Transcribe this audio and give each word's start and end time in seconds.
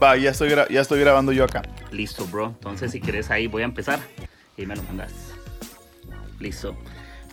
Va, 0.00 0.16
ya 0.16 0.30
estoy, 0.30 0.50
ya 0.50 0.80
estoy 0.80 1.00
grabando 1.00 1.32
yo 1.32 1.42
acá. 1.42 1.62
Listo, 1.90 2.24
bro. 2.26 2.46
Entonces, 2.46 2.92
si 2.92 3.00
quieres 3.00 3.32
ahí, 3.32 3.48
voy 3.48 3.62
a 3.62 3.64
empezar 3.64 3.98
y 4.56 4.64
me 4.64 4.76
lo 4.76 4.82
mandas. 4.84 5.34
Listo. 6.38 6.76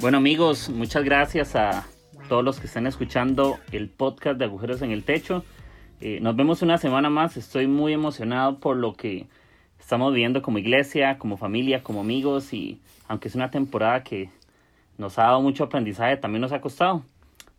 Bueno, 0.02 0.18
amigos, 0.18 0.70
muchas 0.70 1.04
gracias 1.04 1.56
a 1.56 1.86
todos 2.28 2.44
los 2.44 2.60
que 2.60 2.66
están 2.66 2.88
escuchando 2.88 3.60
el 3.72 3.88
podcast 3.88 4.40
de 4.40 4.46
Agujeros 4.46 4.82
en 4.82 4.90
el 4.90 5.04
Techo. 5.04 5.46
Eh, 6.02 6.18
nos 6.22 6.36
vemos 6.36 6.64
una 6.64 6.80
semana 6.80 7.12
más. 7.12 7.38
Estoy 7.38 7.68
muy 7.68 7.94
emocionado 7.94 8.60
por 8.60 8.78
lo 8.78 8.94
que 8.94 9.28
estamos 9.80 10.12
viviendo 10.12 10.42
como 10.42 10.58
iglesia, 10.58 11.20
como 11.20 11.38
familia, 11.38 11.84
como 11.84 12.02
amigos. 12.02 12.52
Y 12.52 12.82
aunque 13.08 13.28
es 13.28 13.36
una 13.36 13.52
temporada 13.52 14.04
que 14.04 14.32
nos 14.98 15.20
ha 15.20 15.26
dado 15.26 15.42
mucho 15.42 15.66
aprendizaje, 15.66 16.18
también 16.18 16.42
nos 16.42 16.52
ha 16.52 16.62
costado. 16.62 17.04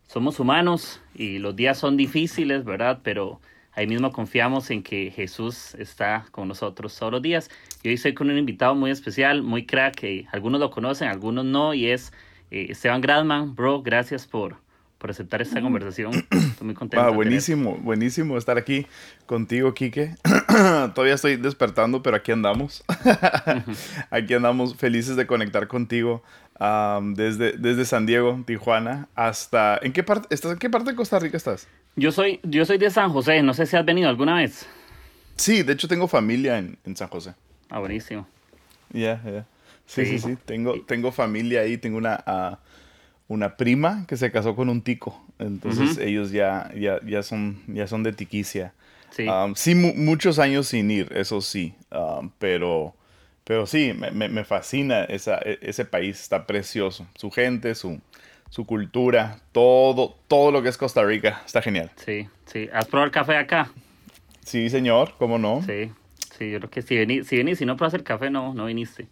Somos 0.05 0.41
humanos 0.41 1.01
y 1.15 1.39
los 1.39 1.55
días 1.55 1.77
son 1.77 1.95
difíciles, 1.95 2.65
¿verdad? 2.65 2.99
Pero 3.03 3.39
Ahí 3.77 3.85
mismo 3.85 4.11
confiamos 4.11 4.71
en 4.71 4.81
que 4.81 5.11
Jesús 5.11 5.75
está 5.75 6.25
con 6.31 6.47
nosotros 6.47 6.97
todos 6.97 7.11
los 7.11 7.21
días. 7.21 7.51
Y 7.83 7.89
hoy 7.89 7.93
estoy 7.93 8.15
con 8.15 8.27
un 8.27 8.35
invitado 8.35 8.73
muy 8.73 8.89
especial, 8.89 9.43
muy 9.43 9.67
crack, 9.67 9.93
que 9.97 10.25
algunos 10.31 10.59
lo 10.59 10.71
conocen, 10.71 11.09
algunos 11.09 11.45
no, 11.45 11.75
y 11.75 11.91
es 11.91 12.11
eh, 12.49 12.65
Esteban 12.69 13.01
Gradman. 13.01 13.53
Bro, 13.53 13.83
gracias 13.83 14.25
por, 14.25 14.55
por 14.97 15.11
aceptar 15.11 15.43
esta 15.43 15.61
conversación. 15.61 16.11
Estoy 16.31 16.65
muy 16.65 16.73
contento. 16.73 17.13
Buenísimo, 17.13 17.77
buenísimo 17.77 18.39
estar 18.39 18.57
aquí 18.57 18.87
contigo, 19.27 19.75
Quique. 19.75 20.15
Todavía 20.95 21.13
estoy 21.13 21.35
despertando, 21.35 22.01
pero 22.01 22.17
aquí 22.17 22.31
andamos. 22.31 22.83
aquí 24.09 24.33
andamos 24.33 24.75
felices 24.75 25.15
de 25.17 25.27
conectar 25.27 25.67
contigo 25.67 26.23
desde, 26.59 27.53
desde 27.53 27.85
San 27.85 28.05
Diego, 28.05 28.43
Tijuana, 28.45 29.07
hasta... 29.15 29.79
¿En 29.81 29.93
qué 29.93 30.03
parte, 30.03 30.27
estás, 30.33 30.53
¿En 30.53 30.59
qué 30.59 30.69
parte 30.69 30.91
de 30.91 30.95
Costa 30.95 31.19
Rica 31.19 31.37
estás? 31.37 31.67
Yo 31.95 32.11
soy, 32.11 32.39
yo 32.43 32.65
soy 32.65 32.77
de 32.77 32.89
San 32.89 33.11
José, 33.11 33.41
no 33.43 33.53
sé 33.53 33.65
si 33.65 33.75
has 33.75 33.85
venido 33.85 34.09
alguna 34.09 34.35
vez. 34.35 34.67
Sí, 35.35 35.63
de 35.63 35.73
hecho 35.73 35.87
tengo 35.87 36.07
familia 36.07 36.57
en, 36.57 36.95
San 36.95 37.07
José. 37.07 37.33
Ah, 37.69 37.79
buenísimo. 37.79 38.27
Ya, 38.91 39.21
ya. 39.23 39.45
Sí, 39.85 40.05
sí, 40.05 40.19
sí, 40.19 40.37
Tengo, 40.45 40.81
tengo 40.81 41.11
familia 41.11 41.61
ahí, 41.61 41.77
tengo 41.77 41.97
una, 41.97 42.21
ah, 42.25 42.59
una 43.27 43.55
prima 43.55 44.05
que 44.07 44.17
se 44.17 44.31
casó 44.31 44.55
con 44.55 44.69
un 44.69 44.81
tico. 44.81 45.23
Entonces 45.39 45.97
ellos 45.97 46.31
ya, 46.31 46.71
ya, 46.75 46.99
ya, 47.05 47.23
son, 47.23 47.61
ya 47.67 47.87
son 47.87 48.03
de 48.03 48.13
tiquicia. 48.13 48.73
Sí, 49.11 49.25
sí 49.55 49.75
muchos 49.75 50.39
años 50.39 50.67
sin 50.67 50.91
ir, 50.91 51.11
eso 51.15 51.41
sí. 51.41 51.73
pero, 52.39 52.95
pero 53.47 53.65
sí, 53.65 53.93
me, 53.93 54.27
me 54.27 54.43
fascina 54.43 55.05
esa, 55.05 55.39
e, 55.39 55.57
ese 55.61 55.85
país, 55.85 56.19
está 56.19 56.45
precioso. 56.45 57.07
Su 57.15 57.31
gente, 57.31 57.73
su, 57.75 58.01
su 58.49 58.65
cultura, 58.65 59.39
todo, 59.53 60.17
todo 60.27 60.51
lo 60.51 60.61
que 60.61 60.67
es 60.69 60.77
Costa 60.77 61.03
Rica. 61.03 61.41
Está 61.45 61.61
genial. 61.61 61.89
Sí, 61.95 62.27
sí. 62.45 62.69
¿Has 62.73 62.87
probado 62.87 63.05
el 63.05 63.11
café 63.11 63.37
acá? 63.37 63.71
Sí, 64.43 64.69
señor, 64.69 65.13
¿cómo 65.17 65.37
no? 65.37 65.61
Sí, 65.63 65.91
sí, 66.37 66.51
yo 66.51 66.59
creo 66.59 66.69
que 66.69 66.81
si 66.81 66.97
venís, 66.97 67.27
si, 67.27 67.55
si 67.55 67.65
no 67.65 67.77
pruebas 67.77 67.93
el 67.93 68.03
café, 68.03 68.29
no, 68.29 68.53
no 68.53 68.65
viniste. 68.65 69.07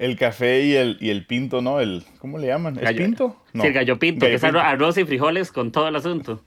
El 0.00 0.16
café 0.16 0.62
y 0.62 0.74
el, 0.74 0.96
y 1.00 1.10
el 1.10 1.26
pinto, 1.26 1.60
¿no? 1.60 1.78
El, 1.78 2.04
¿Cómo 2.18 2.38
le 2.38 2.46
llaman? 2.48 2.78
¿El 2.78 2.96
pinto? 2.96 3.36
Sí, 3.52 3.66
el 3.66 3.72
gallo 3.72 3.98
pinto, 3.98 4.26
que 4.26 4.34
es 4.34 4.42
arroz 4.44 4.96
y 4.96 5.04
frijoles 5.04 5.52
con 5.52 5.72
todo 5.72 5.88
el 5.88 5.96
asunto. 5.96 6.42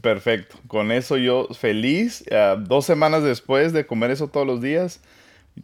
Perfecto. 0.00 0.58
Con 0.66 0.90
eso 0.90 1.16
yo 1.16 1.48
feliz. 1.48 2.24
Ah, 2.30 2.56
dos 2.58 2.86
semanas 2.86 3.22
después 3.22 3.72
de 3.72 3.86
comer 3.86 4.10
eso 4.10 4.28
todos 4.28 4.46
los 4.46 4.60
días, 4.62 5.02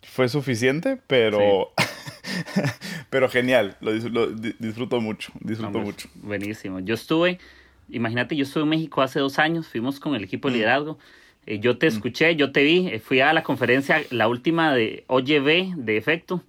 fue 0.03 0.29
suficiente, 0.29 0.99
pero... 1.07 1.73
Pero 3.11 3.29
genial, 3.29 3.77
lo, 3.81 3.93
disfruto 4.33 5.01
mucho, 5.01 5.33
disfruto 5.39 5.79
mucho. 5.79 6.09
Buenísimo. 6.17 6.81
Yo 6.81 6.95
estuve, 6.95 7.39
imagínate, 7.89 8.35
yo 8.35 8.43
estuve 8.43 8.65
en 8.65 8.71
México 8.71 9.03
hace 9.03 9.21
dos 9.21 9.39
años, 9.39 9.69
fuimos 9.69 10.01
con 10.01 10.17
el 10.17 10.25
equipo 10.25 10.49
de 10.49 10.55
mm. 10.55 10.57
liderazgo. 10.57 10.99
Eh, 11.47 11.61
yo 11.61 11.79
te 11.79 11.87
mm. 11.87 11.91
escuché, 11.91 12.35
yo 12.35 12.51
te 12.51 12.65
vi, 12.65 12.89
eh, 12.89 12.99
fui 12.99 13.21
a 13.21 13.33
la 13.33 13.45
conferencia, 13.45 14.03
la 14.11 14.27
última 14.27 14.75
de 14.75 15.05
OYB 15.07 15.77
de 15.77 15.97
efecto, 15.97 16.43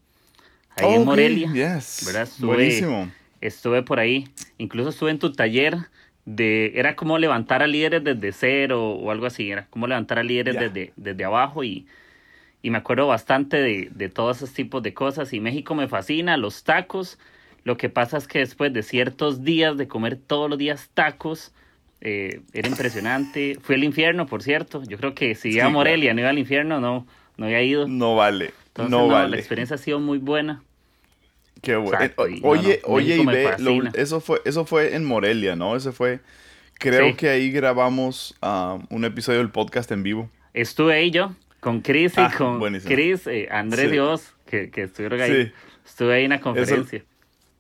ahí 0.76 0.96
en 0.96 1.06
Morelia. 1.06 1.52
¿verdad? 1.52 2.24
Estuve, 2.24 2.56
Buenísimo. 2.56 3.12
Estuve 3.42 3.84
por 3.84 4.00
ahí, 4.00 4.28
incluso 4.58 4.90
estuve 4.90 5.12
en 5.12 5.20
tu 5.20 5.34
taller 5.34 5.78
de, 6.26 6.72
era 6.74 6.96
como 6.96 7.20
levantar 7.20 7.62
a 7.62 7.68
líderes 7.68 8.04
desde 8.04 8.32
cero 8.32 8.94
o 8.94 9.12
algo 9.12 9.28
así, 9.28 9.52
era 9.52 9.68
como 9.68 9.86
levantar 9.86 10.18
a 10.18 10.24
líderes 10.24 10.58
desde, 10.60 10.94
desde 10.96 11.26
abajo 11.26 11.64
y 11.64 11.86
y 12.62 12.70
me 12.70 12.78
acuerdo 12.78 13.08
bastante 13.08 13.58
de, 13.58 13.90
de 13.94 14.10
todos 14.10 14.38
esos 14.38 14.54
tipos 14.54 14.82
de 14.84 14.94
cosas. 14.94 15.34
Y 15.34 15.40
México 15.40 15.76
me 15.76 15.88
fascina, 15.88 16.38
los 16.38 16.64
tacos. 16.64 17.20
Lo 17.64 17.78
que 17.78 17.90
pasa 17.90 18.18
es 18.18 18.28
que 18.28 18.40
después 18.40 18.74
de 18.74 18.84
ciertos 18.84 19.44
días 19.44 19.78
de 19.78 19.88
comer 19.88 20.18
todos 20.18 20.50
los 20.50 20.60
dídías 20.60 20.90
tacos, 20.94 21.52
eh, 22.02 22.42
era 22.54 22.68
impresionante. 22.68 23.58
Fui 23.62 23.76
al 23.76 23.84
infierno, 23.84 24.28
por 24.28 24.44
cierto. 24.44 24.84
Yo 24.84 24.98
creo 24.98 25.16
que 25.16 25.34
si 25.34 25.50
iba 25.50 25.66
a 25.66 25.70
Morelia 25.70 26.14
no 26.14 26.22
iba 26.22 26.30
al 26.30 26.38
infierno, 26.38 26.80
no, 26.80 27.08
no 27.38 27.46
había 27.46 27.64
ido. 27.64 27.88
No 27.88 28.16
vale. 28.16 28.54
no, 28.90 29.08
vale. 29.08 29.32
La 29.32 29.38
experiencia 29.38 29.76
ha 29.76 29.80
sido 29.80 30.00
muy 30.00 30.20
buena. 30.20 30.62
Qué 31.64 31.76
bueno. 31.76 31.98
oye, 32.44 32.82
oye, 32.84 33.16
y 33.18 33.26
ve, 33.26 33.50
eso, 33.96 34.20
fue, 34.20 34.40
eso 34.46 34.66
fue 34.66 34.96
en 34.96 35.04
Morelia, 35.04 35.56
¿no? 35.56 35.76
Ese 35.76 35.92
fue. 35.92 36.20
Creo 36.78 37.16
que 37.18 37.30
ahí 37.30 37.50
grabamos 37.50 38.36
ah, 38.42 38.78
un 38.90 39.06
episodio 39.06 39.40
del 39.40 39.50
podcast 39.50 39.92
en 39.92 40.04
vivo. 40.04 40.30
Estuve 40.54 40.94
ahí 40.94 41.10
yo. 41.10 41.32
Con 41.66 41.82
Chris 41.82 42.16
y 42.16 42.22
ah, 42.22 42.32
con 42.38 42.60
Chris, 42.82 43.26
eh, 43.26 43.48
Andrés 43.50 43.90
Dios, 43.90 44.36
que, 44.46 44.70
que 44.70 44.84
estuvieron 44.84 45.20
ahí. 45.20 45.52
Estuve 45.84 46.14
ahí 46.14 46.26
en 46.26 46.30
la 46.30 46.40
conferencia. 46.40 47.04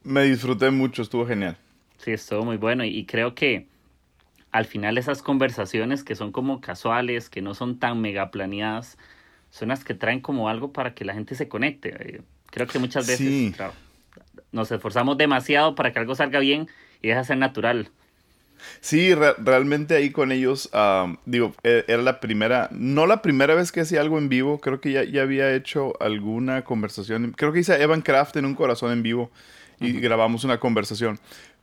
me 0.03 0.21
disfruté 0.25 0.69
mucho, 0.69 1.01
estuvo 1.01 1.25
genial. 1.25 1.57
Sí, 1.97 2.11
estuvo 2.11 2.45
muy 2.45 2.57
bueno 2.57 2.85
y, 2.85 3.03
creo 3.07 3.33
que 3.33 3.67
al 4.51 4.65
final 4.65 4.99
esas 4.99 5.23
conversaciones 5.23 6.03
que 6.03 6.13
son 6.13 6.31
como 6.31 6.61
casuales, 6.61 7.31
que 7.31 7.41
no 7.41 7.55
son 7.55 7.79
tan 7.79 7.99
mega 7.99 8.29
planeadas, 8.29 8.99
son 9.49 9.69
las 9.69 9.83
que 9.83 9.95
traen 9.95 10.21
como 10.21 10.49
algo 10.49 10.71
para 10.71 10.93
que 10.93 11.03
la 11.03 11.15
gente 11.15 11.33
se 11.33 11.47
conecte. 11.47 11.95
Eh, 11.99 12.21
creo 12.51 12.67
que 12.67 12.77
muchas 12.77 13.07
veces 13.07 13.55
nos 14.51 14.71
esforzamos 14.71 15.17
demasiado 15.17 15.73
para 15.73 15.91
que 15.91 15.97
algo 15.97 16.13
salga 16.13 16.37
bien 16.37 16.67
y 17.01 17.07
deja 17.07 17.23
ser 17.23 17.37
natural. 17.37 17.89
Sí, 18.81 19.13
realmente 19.13 19.95
ahí 19.95 20.11
con 20.11 20.31
ellos, 20.31 20.69
digo, 21.25 21.53
e, 21.63 21.85
era 21.87 22.01
la 22.01 22.19
primera, 22.19 22.69
no 22.71 23.07
la 23.07 23.21
primera 23.21 23.55
vez 23.55 23.71
que 23.71 23.81
hacía 23.81 24.01
algo 24.01 24.17
en 24.17 24.29
vivo, 24.29 24.59
creo 24.59 24.79
que 24.79 24.91
ya, 24.91 25.03
ya 25.03 25.23
había 25.23 25.53
hecho 25.53 25.93
alguna 25.99 26.63
conversación, 26.63 27.33
creo 27.35 27.51
que 27.51 27.59
hice 27.59 27.81
Evan 27.81 28.01
Craft 28.01 28.37
en 28.37 28.45
un 28.45 28.55
corazón 28.55 28.91
en 28.91 29.03
vivo 29.03 29.31
y 29.79 29.93
grabamos 29.93 30.43
una 30.43 30.59
conversación, 30.59 31.19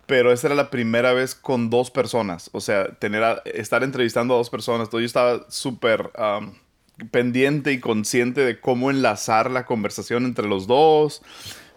pero 0.06 0.32
esa 0.32 0.48
era 0.48 0.56
la 0.56 0.70
primera 0.70 1.12
vez 1.12 1.34
con 1.34 1.70
dos 1.70 1.91
personas, 1.91 2.50
o 2.52 2.60
sea, 2.60 2.88
tener 2.96 3.42
estar 3.46 3.82
entrevistando 3.82 4.34
a 4.34 4.38
dos 4.38 4.50
personas, 4.50 4.91
todo 4.91 5.00
yo 5.00 5.06
estaba 5.06 5.46
súper 5.48 6.10
pendiente 7.10 7.72
y 7.72 7.80
consciente 7.80 8.42
de 8.42 8.60
cómo 8.60 8.91
enlazar 8.91 9.50
la 9.50 9.64
conversación 9.64 10.24
entre 10.24 10.46
los 10.46 10.66
dos 10.66 11.22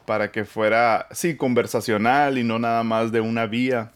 para 0.05 0.31
que 0.31 0.45
fuera, 0.45 1.07
sí, 1.11 1.35
conversacional 1.35 2.37
y 2.37 2.43
no 2.43 2.59
nada 2.59 2.83
más 2.83 3.11
de 3.11 3.21
una 3.21 3.47
vía. 3.47 3.91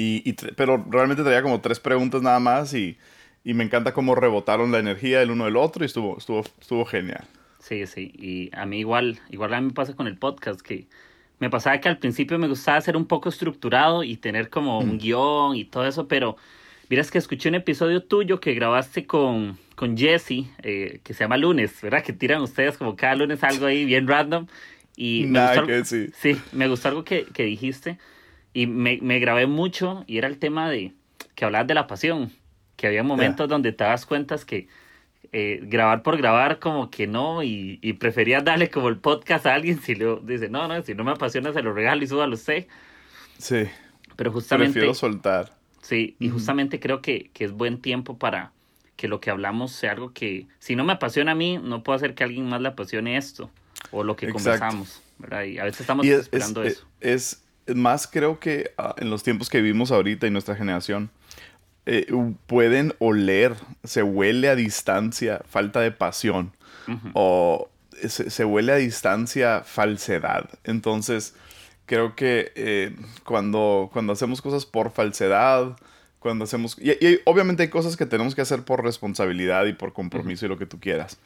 Y, 0.00 0.32
pero 0.54 0.86
realmente 0.88 1.24
traía 1.24 1.42
como 1.42 1.60
tres 1.60 1.80
preguntas 1.80 2.22
nada 2.22 2.38
más 2.38 2.72
y, 2.72 2.96
y, 3.42 3.52
me 3.54 3.64
encanta 3.64 3.92
cómo 3.92 4.14
rebotaron 4.14 4.70
la 4.70 4.78
energía 4.78 5.20
el 5.22 5.32
uno 5.32 5.46
del 5.46 5.56
otro 5.56 5.84
y 5.84 5.86
estuvo, 5.86 6.16
estuvo, 6.16 6.44
estuvo 6.60 6.84
genial. 6.84 7.24
Sí, 7.58 7.84
sí, 7.88 8.12
y 8.16 8.56
a 8.56 8.64
mí 8.64 8.78
igual, 8.78 9.18
igual 9.28 9.54
a 9.54 9.60
mí 9.60 9.66
me 9.66 9.72
pasa 9.72 9.96
con 9.96 10.06
el 10.06 10.16
podcast 10.16 10.60
que 10.60 10.86
me 11.40 11.50
pasaba 11.50 11.80
que 11.80 11.88
al 11.88 11.98
principio 11.98 12.38
me 12.38 12.46
gustaba 12.46 12.80
ser 12.80 12.96
un 12.96 13.06
poco 13.06 13.28
estructurado 13.28 14.04
y 14.04 14.16
tener 14.16 14.50
como 14.50 14.78
un 14.78 14.94
mm. 14.94 14.98
guion 14.98 15.56
y 15.56 15.64
todo 15.64 15.84
eso, 15.84 16.06
pero 16.06 16.36
miras 16.88 17.10
que 17.10 17.18
escuché 17.18 17.48
un 17.48 17.56
episodio 17.56 18.00
tuyo 18.00 18.38
que 18.38 18.54
grabaste 18.54 19.04
con, 19.04 19.58
con 19.74 19.96
Jesse, 19.96 20.46
eh, 20.62 21.00
que 21.02 21.12
se 21.12 21.24
llama 21.24 21.38
Lunes, 21.38 21.82
¿verdad? 21.82 22.04
Que 22.04 22.12
tiran 22.12 22.40
ustedes 22.40 22.78
como 22.78 22.94
cada 22.94 23.16
lunes 23.16 23.42
algo 23.42 23.66
ahí 23.66 23.84
bien 23.84 24.06
random. 24.06 24.46
Y 24.94 25.26
me 25.26 25.44
gustó, 25.44 25.66
que 25.66 25.84
sí. 25.84 26.10
sí, 26.16 26.40
me 26.52 26.68
gustó 26.68 26.86
algo 26.86 27.02
que, 27.02 27.24
que 27.24 27.42
dijiste 27.42 27.98
y 28.58 28.66
me, 28.66 28.98
me, 29.00 29.20
grabé 29.20 29.46
mucho 29.46 30.02
y 30.08 30.18
era 30.18 30.26
el 30.26 30.38
tema 30.38 30.68
de 30.68 30.92
que 31.36 31.44
hablabas 31.44 31.68
de 31.68 31.74
la 31.74 31.86
pasión, 31.86 32.32
que 32.74 32.88
había 32.88 33.04
momentos 33.04 33.48
donde 33.48 33.70
te 33.70 33.84
das 33.84 34.04
cuenta 34.04 34.36
que 34.44 34.66
eh, 35.30 35.60
grabar 35.62 36.02
por 36.02 36.16
grabar 36.16 36.58
como 36.58 36.90
que 36.90 37.06
no 37.06 37.44
y, 37.44 37.78
y 37.82 37.92
preferías 37.92 38.42
darle 38.42 38.68
como 38.68 38.88
el 38.88 38.98
podcast 38.98 39.46
a 39.46 39.54
alguien 39.54 39.80
si 39.80 39.94
le 39.94 40.18
dice, 40.24 40.48
no, 40.48 40.66
no, 40.66 40.82
si 40.82 40.96
no 40.96 41.04
me 41.04 41.12
apasiona 41.12 41.52
se 41.52 41.62
lo 41.62 41.72
regalo 41.72 42.02
y 42.02 42.08
súbalo 42.08 42.34
usted. 42.34 42.66
Sí. 43.38 43.66
Pero 44.16 44.32
justamente... 44.32 44.72
Prefiero 44.72 44.94
soltar. 44.94 45.52
Sí, 45.80 46.16
y 46.18 46.28
justamente 46.28 46.80
creo 46.80 47.00
que, 47.00 47.30
que, 47.32 47.44
es 47.44 47.52
buen 47.52 47.80
tiempo 47.80 48.18
para 48.18 48.50
que 48.96 49.06
lo 49.06 49.20
que 49.20 49.30
hablamos 49.30 49.70
sea 49.70 49.92
algo 49.92 50.12
que, 50.12 50.48
si 50.58 50.74
no 50.74 50.82
me 50.82 50.94
apasiona 50.94 51.30
a 51.30 51.36
mí, 51.36 51.58
no 51.58 51.84
puedo 51.84 51.94
hacer 51.94 52.16
que 52.16 52.24
a 52.24 52.26
alguien 52.26 52.48
más 52.48 52.60
le 52.60 52.70
apasione 52.70 53.16
esto 53.16 53.52
o 53.92 54.02
lo 54.02 54.16
que 54.16 54.32
conversamos, 54.32 55.00
¿verdad? 55.18 55.44
Y 55.44 55.60
a 55.60 55.64
veces 55.64 55.82
estamos 55.82 56.04
esperando 56.04 56.64
eso. 56.64 56.88
Es, 57.00 57.44
más, 57.74 58.06
creo 58.06 58.40
que 58.40 58.72
ah, 58.78 58.94
en 58.98 59.10
los 59.10 59.22
tiempos 59.22 59.50
que 59.50 59.60
vivimos 59.60 59.90
ahorita 59.90 60.26
y 60.26 60.30
nuestra 60.30 60.56
generación, 60.56 61.10
eh, 61.86 62.06
pueden 62.46 62.94
oler, 62.98 63.54
se 63.82 64.02
huele 64.02 64.50
a 64.50 64.54
distancia 64.54 65.40
falta 65.48 65.80
de 65.80 65.90
pasión 65.90 66.52
o 67.14 67.70
se, 68.06 68.44
huele 68.44 68.72
a 68.72 68.76
distancia 68.76 69.62
falsedad. 69.64 70.50
Entonces, 70.64 71.34
creo 71.86 72.14
que 72.14 72.52
eh, 72.56 72.94
cuando, 73.24 73.88
cuando 73.92 74.12
hacemos 74.12 74.42
cosas 74.42 74.66
por 74.66 74.90
falsedad, 74.90 75.76
cuando 76.18 76.44
hacemos... 76.44 76.76
Y, 76.78 77.20
obviamente 77.24 77.62
hay 77.62 77.68
cosas 77.70 77.96
que 77.96 78.06
tenemos 78.06 78.34
que 78.34 78.42
hacer 78.42 78.64
por 78.64 78.84
responsabilidad 78.84 79.66
y 79.66 79.72
por 79.72 79.92
compromiso 79.92 80.44
y 80.44 80.48
lo 80.48 80.58
que 80.58 80.66
tú 80.66 80.78
quieras. 80.80 81.18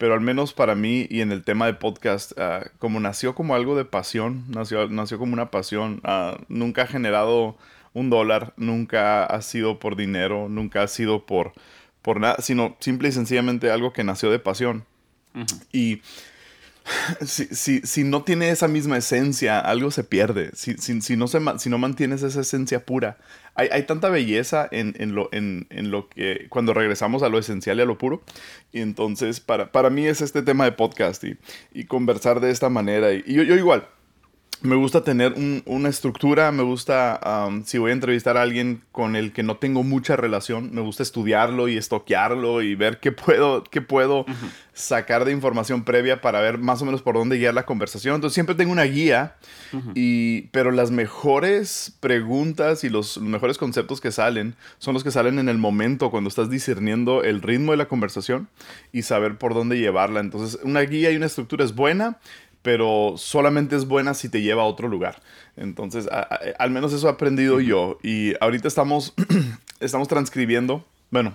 Pero 0.00 0.14
al 0.14 0.22
menos 0.22 0.54
para 0.54 0.74
mí 0.74 1.06
y 1.10 1.20
en 1.20 1.30
el 1.30 1.44
tema 1.44 1.66
de 1.66 1.74
podcast, 1.74 2.32
ah, 2.38 2.64
como 2.78 3.00
nació 3.00 3.34
como 3.34 3.54
algo 3.54 3.76
de 3.76 3.84
pasión, 3.84 4.46
nació, 4.48 4.88
nació 4.88 5.18
como 5.18 5.34
una 5.34 5.50
pasión, 5.50 6.00
ah, 6.04 6.38
nunca 6.48 6.84
ha 6.84 6.86
generado 6.86 7.58
un 7.92 8.08
dólar, 8.08 8.54
nunca 8.56 9.26
ha 9.26 9.42
sido 9.42 9.78
por 9.78 9.96
dinero, 9.96 10.48
nunca 10.48 10.82
ha 10.82 10.88
sido 10.88 11.26
por, 11.26 11.52
por 12.00 12.18
nada, 12.18 12.36
sino 12.38 12.78
simple 12.80 13.10
y 13.10 13.12
sencillamente 13.12 13.70
algo 13.70 13.92
que 13.92 14.02
nació 14.02 14.30
de 14.30 14.38
pasión. 14.38 14.86
Y 15.70 16.00
si, 17.26 17.46
si, 17.46 17.80
si, 17.82 18.04
no 18.04 18.22
tiene 18.22 18.50
esa 18.50 18.68
misma 18.68 18.98
esencia, 18.98 19.60
algo 19.60 19.90
se 19.90 20.04
pierde. 20.04 20.50
Si, 20.54 20.76
si 20.76 21.16
no, 21.16 21.28
se, 21.28 21.40
si 21.58 21.70
no 21.70 21.78
mantienes 21.78 22.22
esa 22.22 22.40
esencia 22.40 22.84
pura. 22.84 23.18
Hay, 23.54 23.68
hay 23.72 23.82
tanta 23.84 24.08
belleza 24.08 24.68
en, 24.70 24.94
en, 24.98 25.14
lo, 25.14 25.28
en, 25.32 25.66
en, 25.70 25.90
lo 25.90 26.08
que 26.08 26.46
cuando 26.48 26.72
regresamos 26.72 27.22
a 27.22 27.28
lo 27.28 27.38
esencial 27.38 27.78
y 27.78 27.82
a 27.82 27.84
lo 27.84 27.98
puro. 27.98 28.22
Y 28.72 28.80
entonces, 28.80 29.40
para, 29.40 29.72
para 29.72 29.90
mí 29.90 30.06
es 30.06 30.20
este 30.20 30.42
tema 30.42 30.64
de 30.64 30.72
podcast 30.72 31.22
y, 31.24 31.36
y 31.72 31.84
conversar 31.84 32.40
de 32.40 32.50
esta 32.50 32.68
manera. 32.68 33.12
Y, 33.12 33.22
yo, 33.32 33.42
yo 33.42 33.56
igual, 33.56 33.86
me 34.62 34.76
gusta 34.76 35.02
tener 35.02 35.34
una 35.64 35.88
estructura, 35.88 36.52
me 36.52 36.62
gusta, 36.62 37.48
si 37.64 37.78
voy 37.78 37.90
a 37.90 37.94
entrevistar 37.94 38.36
a 38.36 38.42
alguien 38.42 38.82
con 38.92 39.16
el 39.16 39.32
que 39.32 39.42
no 39.42 39.56
tengo 39.56 39.82
mucha 39.82 40.16
relación, 40.16 40.74
me 40.74 40.82
gusta 40.82 41.02
estudiarlo 41.02 41.68
y 41.68 41.76
estoquearlo 41.76 42.60
y 42.62 42.74
ver 42.74 43.00
qué 43.00 43.12
puedo, 43.12 43.64
qué 43.64 43.80
puedo 43.80 44.26
sacar 44.74 45.24
de 45.24 45.32
información 45.32 45.84
previa 45.84 46.20
para 46.20 46.40
ver 46.40 46.58
más 46.58 46.82
o 46.82 46.84
menos 46.84 47.02
por 47.02 47.14
dónde 47.14 47.38
guiar 47.38 47.54
la 47.54 47.64
conversación. 47.64 48.16
Entonces 48.16 48.34
siempre 48.34 48.54
tengo 48.54 48.72
una 48.72 48.84
guía, 48.84 49.36
y, 49.94 50.42
pero 50.48 50.70
las 50.72 50.90
mejores 50.90 51.96
preguntas 52.00 52.84
y 52.84 52.90
los 52.90 53.18
mejores 53.18 53.56
conceptos 53.56 54.00
que 54.00 54.12
salen 54.12 54.56
son 54.78 54.94
los 54.94 55.04
que 55.04 55.10
salen 55.10 55.38
en 55.38 55.48
el 55.48 55.58
momento 55.58 56.10
cuando 56.10 56.28
estás 56.28 56.50
discerniendo 56.50 57.24
el 57.24 57.40
ritmo 57.40 57.72
de 57.72 57.78
la 57.78 57.88
conversación 57.88 58.48
y 58.92 59.02
saber 59.02 59.38
por 59.38 59.54
dónde 59.54 59.78
llevarla. 59.78 60.20
Entonces 60.20 60.60
una 60.64 60.80
guía 60.80 61.10
y 61.10 61.16
una 61.16 61.26
estructura 61.26 61.64
es 61.64 61.74
buena, 61.74 62.18
pero 62.62 63.14
solamente 63.16 63.76
es 63.76 63.86
buena 63.86 64.14
si 64.14 64.28
te 64.28 64.42
lleva 64.42 64.62
a 64.62 64.66
otro 64.66 64.88
lugar. 64.88 65.20
Entonces, 65.56 66.08
al 66.58 66.70
menos 66.70 66.92
eso 66.92 67.08
he 67.08 67.10
aprendido 67.10 67.60
yo. 67.60 67.98
Y 68.02 68.34
ahorita 68.40 68.68
estamos, 68.68 69.14
estamos 69.80 70.08
transcribiendo, 70.08 70.84
bueno, 71.10 71.34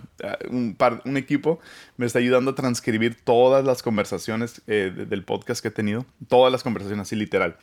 un, 0.49 0.77
un, 1.03 1.17
equipo 1.17 1.59
me 1.97 2.05
está 2.05 2.19
ayudando 2.19 2.51
a 2.51 2.55
transcribir 2.55 3.15
todas 3.23 3.65
las 3.65 3.83
conversaciones 3.83 4.61
eh, 4.67 4.91
del 4.95 5.23
podcast 5.23 5.61
que 5.61 5.67
he 5.67 5.71
tenido, 5.71 6.05
todas 6.29 6.51
las 6.51 6.63
conversaciones, 6.63 7.07
así 7.07 7.15
literal. 7.15 7.57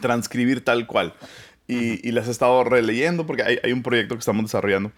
Transcribir 0.00 0.64
tal 0.64 0.86
cual. 0.86 1.14
Y, 1.66 2.06
y 2.06 2.12
las 2.12 2.28
he 2.28 2.30
estado 2.30 2.62
releyendo 2.64 3.26
porque 3.26 3.42
hay, 3.42 3.58
hay 3.62 3.72
un 3.72 3.82
proyecto 3.82 4.14
que 4.14 4.20
estamos 4.20 4.44
desarrollando. 4.44 4.92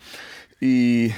Y 0.61 1.11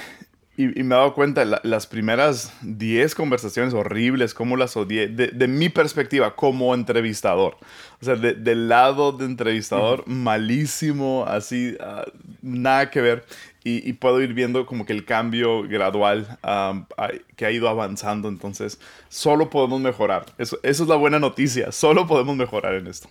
y, 0.58 0.82
me 0.82 0.94
he 0.94 0.98
dado 0.98 1.12
cuenta, 1.12 1.44
las 1.44 1.86
primeras 1.86 2.52
10 2.62 3.14
conversaciones 3.14 3.74
horribles, 3.74 4.32
como 4.32 4.56
las 4.56 4.74
odié, 4.76 5.06
de, 5.08 5.48
mi 5.48 5.68
perspectiva 5.68 6.34
como 6.34 6.74
entrevistador. 6.74 7.58
O 8.00 8.04
sea, 8.04 8.16
del 8.16 8.68
lado 8.68 9.12
de 9.12 9.26
entrevistador, 9.26 10.06
malísimo, 10.06 11.26
así, 11.26 11.76
ah, 11.80 12.06
nada 12.40 12.90
que 12.90 13.02
ver. 13.02 13.26
Y, 13.64 13.92
puedo 13.94 14.22
ir 14.22 14.32
viendo 14.32 14.64
como 14.64 14.86
que 14.86 14.92
el 14.92 15.04
cambio 15.04 15.62
gradual 15.64 16.38
que 17.34 17.46
ha 17.46 17.50
ido 17.50 17.68
avanzando. 17.68 18.28
Entonces, 18.28 18.80
solo 19.08 19.50
podemos 19.50 19.80
mejorar. 19.80 20.26
Eso, 20.38 20.58
eso 20.62 20.84
es 20.84 20.88
la 20.88 20.96
buena 20.96 21.18
noticia. 21.18 21.72
Solo 21.72 22.06
podemos 22.06 22.36
mejorar 22.36 22.74
en 22.76 22.86
esto. 22.86 23.08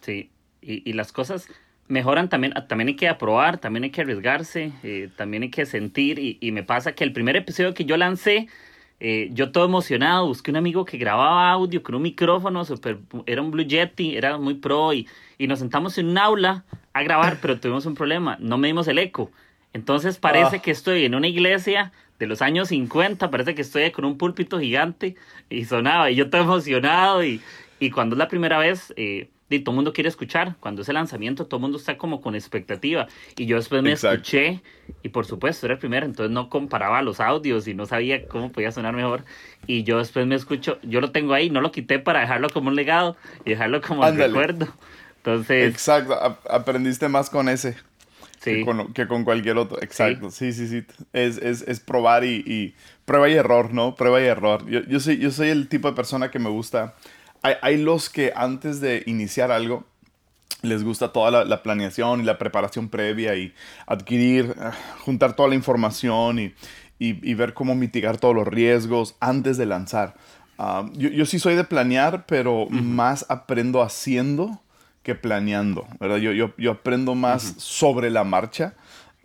Sí. 0.00 0.30
Y, 0.62 0.88
y 0.88 0.94
las 0.94 1.12
cosas 1.12 1.48
mejoran 1.88 2.28
también, 2.28 2.54
también 2.68 2.88
hay 2.88 2.96
que 2.96 3.08
aprobar, 3.08 3.58
también 3.58 3.84
hay 3.84 3.90
que 3.90 4.00
arriesgarse, 4.00 4.72
eh, 4.82 5.08
también 5.16 5.44
hay 5.44 5.50
que 5.50 5.66
sentir 5.66 6.18
y, 6.18 6.38
y, 6.40 6.52
me 6.52 6.62
pasa 6.62 6.92
que 6.92 7.04
el 7.04 7.12
primer 7.12 7.36
episodio 7.36 7.74
que 7.74 7.84
yo 7.84 7.96
lancé, 7.96 8.48
eh, 8.98 9.28
yo 9.32 9.52
todo 9.52 9.66
emocionado, 9.66 10.26
busqué 10.26 10.50
un 10.50 10.56
amigo 10.56 10.84
que 10.84 10.98
grababa 10.98 11.50
audio 11.50 11.82
con 11.82 11.94
un 11.94 12.02
micrófono, 12.02 12.64
super, 12.64 12.98
era 13.26 13.42
un 13.42 13.50
Blue 13.50 13.64
Yeti, 13.64 14.16
era 14.16 14.38
muy 14.38 14.54
pro 14.54 14.92
y, 14.94 15.06
y 15.38 15.46
nos 15.46 15.58
sentamos 15.58 15.98
en 15.98 16.08
un 16.08 16.18
aula 16.18 16.64
a 16.92 17.02
grabar, 17.02 17.38
pero 17.40 17.60
tuvimos 17.60 17.86
un 17.86 17.94
problema, 17.94 18.36
no 18.40 18.58
medimos 18.58 18.88
el 18.88 18.98
eco. 18.98 19.30
Entonces 19.72 20.18
parece 20.18 20.56
ah. 20.56 20.62
que 20.62 20.70
estoy 20.70 21.04
en 21.04 21.14
una 21.14 21.28
iglesia 21.28 21.92
de 22.18 22.26
los 22.26 22.40
años 22.40 22.68
50, 22.68 23.30
parece 23.30 23.54
que 23.54 23.62
estoy 23.62 23.90
con 23.90 24.06
un 24.06 24.16
púlpito 24.16 24.58
gigante 24.58 25.16
y 25.50 25.66
sonaba 25.66 26.10
y 26.10 26.14
yo 26.14 26.30
todo 26.30 26.40
emocionado 26.40 27.22
y, 27.22 27.42
y 27.78 27.90
cuando 27.90 28.14
es 28.14 28.18
la 28.18 28.28
primera 28.28 28.58
vez... 28.58 28.92
Eh, 28.96 29.28
y 29.48 29.60
todo 29.60 29.72
el 29.72 29.76
mundo 29.76 29.92
quiere 29.92 30.08
escuchar. 30.08 30.56
Cuando 30.60 30.82
es 30.82 30.88
el 30.88 30.94
lanzamiento, 30.94 31.46
todo 31.46 31.58
el 31.58 31.62
mundo 31.62 31.78
está 31.78 31.96
como 31.96 32.20
con 32.20 32.34
expectativa. 32.34 33.06
Y 33.36 33.46
yo 33.46 33.56
después 33.56 33.82
me 33.82 33.92
escuché, 33.92 34.60
y 35.02 35.10
por 35.10 35.26
supuesto 35.26 35.66
era 35.66 35.74
el 35.74 35.78
primero, 35.78 36.06
entonces 36.06 36.32
no 36.32 36.48
comparaba 36.48 37.00
los 37.02 37.20
audios 37.20 37.68
y 37.68 37.74
no 37.74 37.86
sabía 37.86 38.26
cómo 38.26 38.50
podía 38.50 38.72
sonar 38.72 38.94
mejor. 38.94 39.24
Y 39.66 39.84
yo 39.84 39.98
después 39.98 40.26
me 40.26 40.34
escucho, 40.34 40.78
yo 40.82 41.00
lo 41.00 41.12
tengo 41.12 41.34
ahí, 41.34 41.50
no 41.50 41.60
lo 41.60 41.70
quité 41.70 41.98
para 41.98 42.20
dejarlo 42.20 42.48
como 42.50 42.68
un 42.68 42.76
legado 42.76 43.16
y 43.44 43.50
dejarlo 43.50 43.80
como 43.80 44.06
un 44.06 44.16
recuerdo. 44.16 44.68
Entonces. 45.18 45.72
Exacto, 45.72 46.38
aprendiste 46.48 47.08
más 47.08 47.30
con 47.30 47.48
ese. 47.48 47.76
Sí. 48.40 48.64
Que, 48.94 49.06
con, 49.08 49.24
cualquier 49.24 49.58
otro. 49.58 49.82
Exacto, 49.82 50.30
sí, 50.30 50.52
sí, 50.52 50.68
sí. 50.68 50.84
Es, 51.12 51.38
es, 51.38 51.62
es 51.62 51.80
probar 51.80 52.24
y, 52.24 52.74
prueba 53.04 53.28
y 53.28 53.32
error, 53.32 53.72
¿no? 53.72 53.96
Prueba 53.96 54.20
y 54.20 54.24
error. 54.24 54.68
Yo, 54.68 54.80
yo, 54.84 55.00
soy, 55.00 55.18
yo 55.18 55.32
soy 55.32 55.48
el 55.48 55.68
tipo 55.68 55.88
de 55.88 55.96
persona 55.96 56.30
que 56.30 56.38
me 56.38 56.48
gusta 56.48 56.94
hay, 57.60 57.76
los 57.76 58.08
que 58.10 58.32
antes 58.34 58.80
de 58.80 59.02
iniciar 59.06 59.50
algo 59.50 59.84
les 60.62 60.82
gusta 60.82 61.12
toda 61.12 61.44
la, 61.44 61.62
planeación 61.62 62.20
y 62.20 62.24
la 62.24 62.38
preparación 62.38 62.88
previa 62.88 63.36
y 63.36 63.54
adquirir, 63.86 64.54
ah, 64.58 64.72
juntar 65.04 65.36
toda 65.36 65.48
la 65.48 65.54
información 65.54 66.38
y, 66.38 66.54
ver 67.34 67.52
cómo 67.52 67.74
mitigar 67.74 68.16
todos 68.16 68.34
los 68.34 68.48
riesgos 68.48 69.16
antes 69.20 69.58
de 69.58 69.66
lanzar. 69.66 70.14
Ah, 70.58 70.88
yo, 70.94 71.26
sí 71.26 71.38
soy 71.38 71.54
de 71.54 71.64
planear, 71.64 72.24
pero 72.26 72.66
más 72.70 73.26
aprendo 73.28 73.82
haciendo 73.82 74.60
que 75.02 75.14
planeando, 75.14 75.86
¿verdad? 76.00 76.16
Yo, 76.16 76.32
yo, 76.32 76.70
aprendo 76.70 77.14
más 77.14 77.54
sobre 77.58 78.10
la 78.10 78.24
marcha 78.24 78.74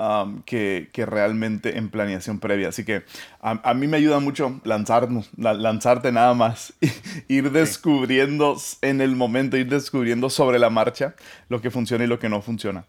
Um, 0.02 0.42
que, 0.42 0.90
realmente 0.96 1.78
en 1.78 1.90
planeación 1.90 2.40
previa. 2.40 2.70
Así 2.70 2.84
que 2.84 3.04
a, 3.40 3.74
mí 3.76 3.86
me 3.86 3.98
ayuda 3.98 4.20
mucho 4.20 4.60
lanzarnos, 4.64 5.30
lanzarte 5.38 6.12
nada 6.12 6.34
más, 6.34 6.74
ir 7.28 7.52
descubriendo 7.52 8.58
en 8.82 9.00
el 9.00 9.16
momento, 9.16 9.58
ir 9.58 9.70
descubriendo 9.70 10.32
sobre 10.32 10.58
la 10.58 10.72
marcha 10.72 11.14
lo 11.50 11.62
que 11.62 11.70
funciona 11.70 12.04
y 12.04 12.08
lo 12.08 12.18
que 12.18 12.30
no 12.30 12.42
funciona. 12.42 12.86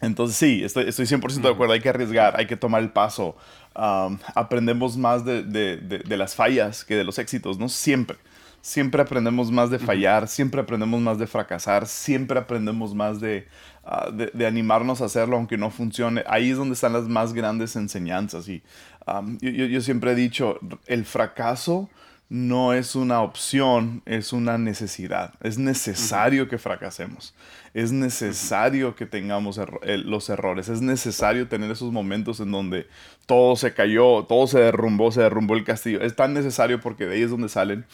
Entonces 0.00 0.38
sí, 0.38 0.64
estoy, 0.64 0.88
estoy 0.88 1.04
100% 1.04 1.42
de 1.42 1.50
acuerdo, 1.50 1.74
hay 1.74 1.80
que 1.80 1.90
arriesgar, 1.90 2.34
hay 2.38 2.46
que 2.46 2.56
tomar 2.56 2.80
el 2.80 2.92
paso. 2.92 3.36
Um, 3.76 4.16
aprendemos 4.34 4.96
más 4.96 5.26
de, 5.26 5.42
de, 5.42 6.16
las 6.16 6.34
fallas 6.34 6.82
que 6.82 6.96
de 6.96 7.04
los 7.04 7.18
éxitos, 7.18 7.58
¿no? 7.58 7.68
Siempre. 7.68 8.16
Siempre 8.62 9.02
aprendemos 9.02 9.50
más 9.50 9.70
de 9.70 9.78
fallar, 9.78 10.28
siempre 10.28 10.60
aprendemos 10.60 11.00
más 11.00 11.18
de 11.18 11.26
fracasar, 11.26 11.86
siempre 11.86 12.38
aprendemos 12.38 12.94
más 12.94 13.20
de, 13.20 13.46
Ah, 13.84 14.10
de, 14.12 14.46
animarnos 14.46 15.00
a 15.00 15.06
hacerlo 15.06 15.36
aunque 15.36 15.58
no 15.58 15.68
funcione. 15.70 16.22
Ahí 16.28 16.50
es 16.50 16.56
donde 16.56 16.74
están 16.74 16.92
las 16.92 17.08
más 17.08 17.32
grandes 17.32 17.74
enseñanzas. 17.74 18.48
Y 18.48 18.62
yo, 19.40 19.80
siempre 19.80 20.12
he 20.12 20.14
dicho, 20.14 20.60
el 20.86 21.04
fracaso 21.04 21.90
no 22.32 22.72
es 22.72 22.96
una 22.96 23.20
opción, 23.20 24.00
es 24.06 24.32
una 24.32 24.56
necesidad. 24.56 25.34
Es 25.42 25.58
necesario 25.58 26.48
que 26.48 26.56
fracasemos. 26.56 27.34
Es 27.74 27.92
necesario 27.92 28.96
que 28.96 29.04
tengamos 29.04 29.60
los 29.82 30.30
errores. 30.30 30.70
Es 30.70 30.80
necesario 30.80 31.46
tener 31.48 31.70
esos 31.70 31.92
momentos 31.92 32.40
en 32.40 32.50
donde 32.50 32.86
todo 33.26 33.54
se 33.54 33.74
cayó, 33.74 34.24
todo 34.24 34.46
se 34.46 34.60
derrumbó, 34.60 35.12
se 35.12 35.20
derrumbó 35.20 35.56
el 35.56 35.64
castillo. 35.64 36.00
Es 36.00 36.16
tan 36.16 36.32
necesario 36.32 36.80
porque 36.80 37.04
de 37.04 37.16
ahí 37.16 37.22
es 37.22 37.30
donde 37.30 37.50
salen 37.50 37.84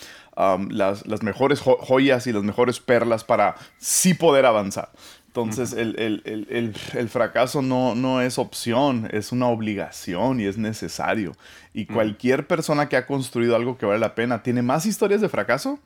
las, 0.70 1.04
las, 1.04 1.24
mejores 1.24 1.58
joyas 1.58 2.28
y 2.28 2.32
las 2.32 2.44
mejores 2.44 2.78
perlas 2.78 3.24
para 3.24 3.56
sí 3.78 4.14
poder 4.14 4.46
avanzar. 4.46 4.90
Entonces, 5.28 5.74
el, 5.74 6.74
fracaso 7.08 7.60
no, 7.62 7.94
no, 7.94 8.22
es 8.22 8.38
opción, 8.38 9.08
es 9.12 9.30
una 9.30 9.46
obligación 9.46 10.40
y 10.40 10.46
es 10.46 10.56
necesario. 10.56 11.36
Y 11.74 11.86
cualquier 11.86 12.46
persona 12.46 12.88
que 12.88 12.96
ha 12.96 13.06
construido 13.06 13.54
algo 13.54 13.76
que 13.76 13.86
vale 13.86 14.00
la 14.00 14.14
pena 14.14 14.42
tiene 14.42 14.62
más 14.62 14.86
historias 14.86 15.20
de 15.20 15.28
fracaso 15.28 15.78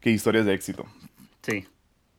que 0.00 0.10
historias 0.10 0.46
de 0.46 0.54
éxito. 0.54 0.86
Sí, 1.42 1.66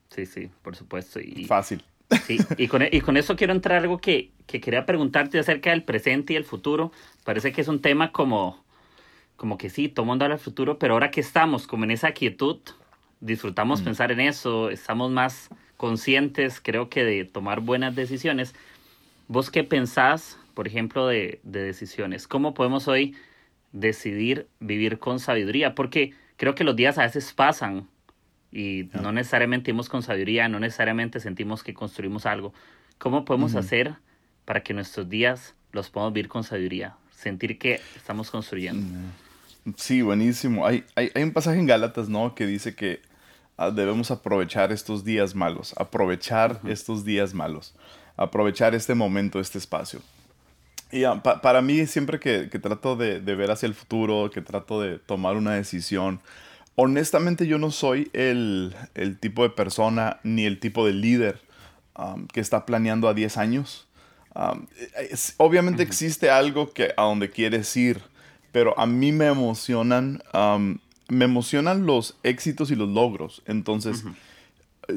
sí, 0.10 0.26
sí, 0.28 0.52
por 0.62 0.76
supuesto. 0.76 1.20
Y, 1.20 1.46
Fácil. 1.46 1.84
Sí, 2.26 2.38
y 2.58 2.68
con, 2.68 2.84
y 2.90 3.02
con 3.02 3.18
eso 3.18 3.36
quiero 3.36 3.54
entrar 3.54 3.80
a 3.80 3.82
algo 3.82 3.98
que, 3.98 4.32
que 4.46 4.62
quería 4.62 4.86
preguntarte 4.86 5.40
acerca 5.40 5.72
del 5.72 5.84
presente 5.84 6.34
y 6.34 6.36
el 6.36 6.46
futuro. 6.46 6.92
Parece 7.26 7.52
que 7.52 7.62
es 7.62 7.68
un 7.68 7.82
tema 7.82 8.12
como, 8.12 8.64
como 9.36 9.58
que 9.58 9.70
sí, 9.70 9.90
todo 9.90 10.06
mundo 10.06 10.24
habla 10.26 10.36
del 10.36 10.44
futuro, 10.44 10.78
pero 10.78 10.94
ahora 10.94 11.12
que 11.12 11.22
estamos 11.22 11.68
como 11.68 11.84
en 11.84 11.92
esa 11.92 12.12
quietud, 12.12 12.60
disfrutamos 13.20 13.82
pensar 13.82 14.12
en 14.12 14.22
eso, 14.22 14.70
estamos 14.70 15.12
más 15.12 15.50
conscientes, 15.78 16.60
creo 16.62 16.90
que 16.90 17.06
de 17.06 17.24
tomar 17.26 17.62
buenas 17.62 17.96
decisiones. 17.96 18.54
¿Vos 19.28 19.52
qué 19.52 19.64
pensás, 19.64 20.38
por 20.54 20.68
ejemplo, 20.68 21.08
de, 21.08 21.40
de 21.44 21.62
decisiones? 21.62 22.28
¿Cómo 22.28 22.54
podemos 22.54 22.88
hoy 22.88 23.16
decidir 23.72 24.48
vivir 24.60 25.00
con 25.00 25.20
sabiduría? 25.20 25.76
Porque 25.76 26.14
creo 26.36 26.56
que 26.56 26.64
los 26.64 26.76
días 26.76 26.98
a 26.98 27.04
veces 27.04 27.32
pasan 27.34 27.88
y 28.52 28.90
no 28.94 29.12
necesariamente 29.12 29.72
vivimos 29.72 29.90
con 29.90 30.02
sabiduría, 30.02 30.50
no 30.50 30.60
necesariamente 30.60 31.20
sentimos 31.20 31.64
que 31.64 31.74
construimos 31.74 32.26
algo. 32.26 32.54
¿Cómo 32.98 33.26
podemos 33.26 33.56
hacer 33.56 33.96
para 34.46 34.64
que 34.64 34.74
nuestros 34.74 35.08
días 35.10 35.54
los 35.72 35.90
podamos 35.90 36.14
vivir 36.14 36.30
con 36.30 36.44
sabiduría? 36.44 36.96
Sentir 37.12 37.60
que 37.60 37.82
estamos 37.96 38.32
construyendo. 38.32 38.86
Sí, 39.76 40.02
buenísimo. 40.02 40.66
Hay, 40.66 40.86
hay, 40.96 41.12
hay 41.14 41.24
un 41.24 41.34
pasaje 41.34 41.60
en 41.60 41.68
Gálatas, 41.68 42.10
¿no? 42.10 42.34
Que 42.34 42.48
dice 42.48 42.74
que 42.74 43.02
debemos 43.74 44.12
aprovechar 44.12 44.72
estos 44.72 45.04
días 45.04 45.34
malos, 45.36 45.74
aprovechar 45.78 46.60
estos 46.68 47.04
días 47.04 47.34
malos, 47.34 47.74
aprovechar 48.16 48.76
este 48.76 48.94
momento, 48.96 49.40
este 49.40 49.58
espacio. 49.58 50.02
Y 50.92 51.04
ah, 51.04 51.22
pa- 51.22 51.42
para 51.42 51.62
mí, 51.62 51.86
siempre 51.88 52.20
que, 52.20 52.50
que 52.50 52.60
trato 52.60 52.96
de, 52.96 53.20
de 53.20 53.36
ver 53.36 53.52
hacia 53.52 53.68
el 53.68 53.74
futuro, 53.74 54.30
que 54.32 54.42
trato 54.42 54.80
de 54.82 55.00
tomar 55.00 55.36
una 55.36 55.54
decisión, 55.56 56.20
honestamente 56.76 57.48
yo 57.48 57.58
no 57.58 57.72
soy 57.72 58.10
el, 58.14 58.76
el 58.96 59.18
tipo 59.18 59.44
de 59.44 59.50
persona 59.50 60.20
ni 60.24 60.46
el 60.46 60.60
tipo 60.60 60.86
de 60.86 60.94
líder 60.94 61.42
um, 61.98 62.28
que 62.28 62.40
está 62.40 62.66
planeando 62.66 63.08
a 63.10 63.14
10 63.14 63.38
años. 63.38 63.88
Um, 64.36 64.68
es- 65.10 65.34
obviamente 65.38 65.82
existe 65.84 66.30
algo 66.30 66.72
que 66.72 66.94
a 66.96 67.02
donde 67.04 67.32
quieres 67.32 67.76
ir, 67.76 68.00
pero 68.52 68.78
a 68.80 68.86
mí 68.86 69.12
me 69.12 69.26
emocionan, 69.28 70.22
um, 70.34 70.78
me 71.10 71.26
emocionan 71.26 71.86
los 71.86 72.18
éxitos 72.24 72.72
y 72.72 72.76
los 72.76 72.90
logros. 72.90 73.42
Entonces, 73.46 74.04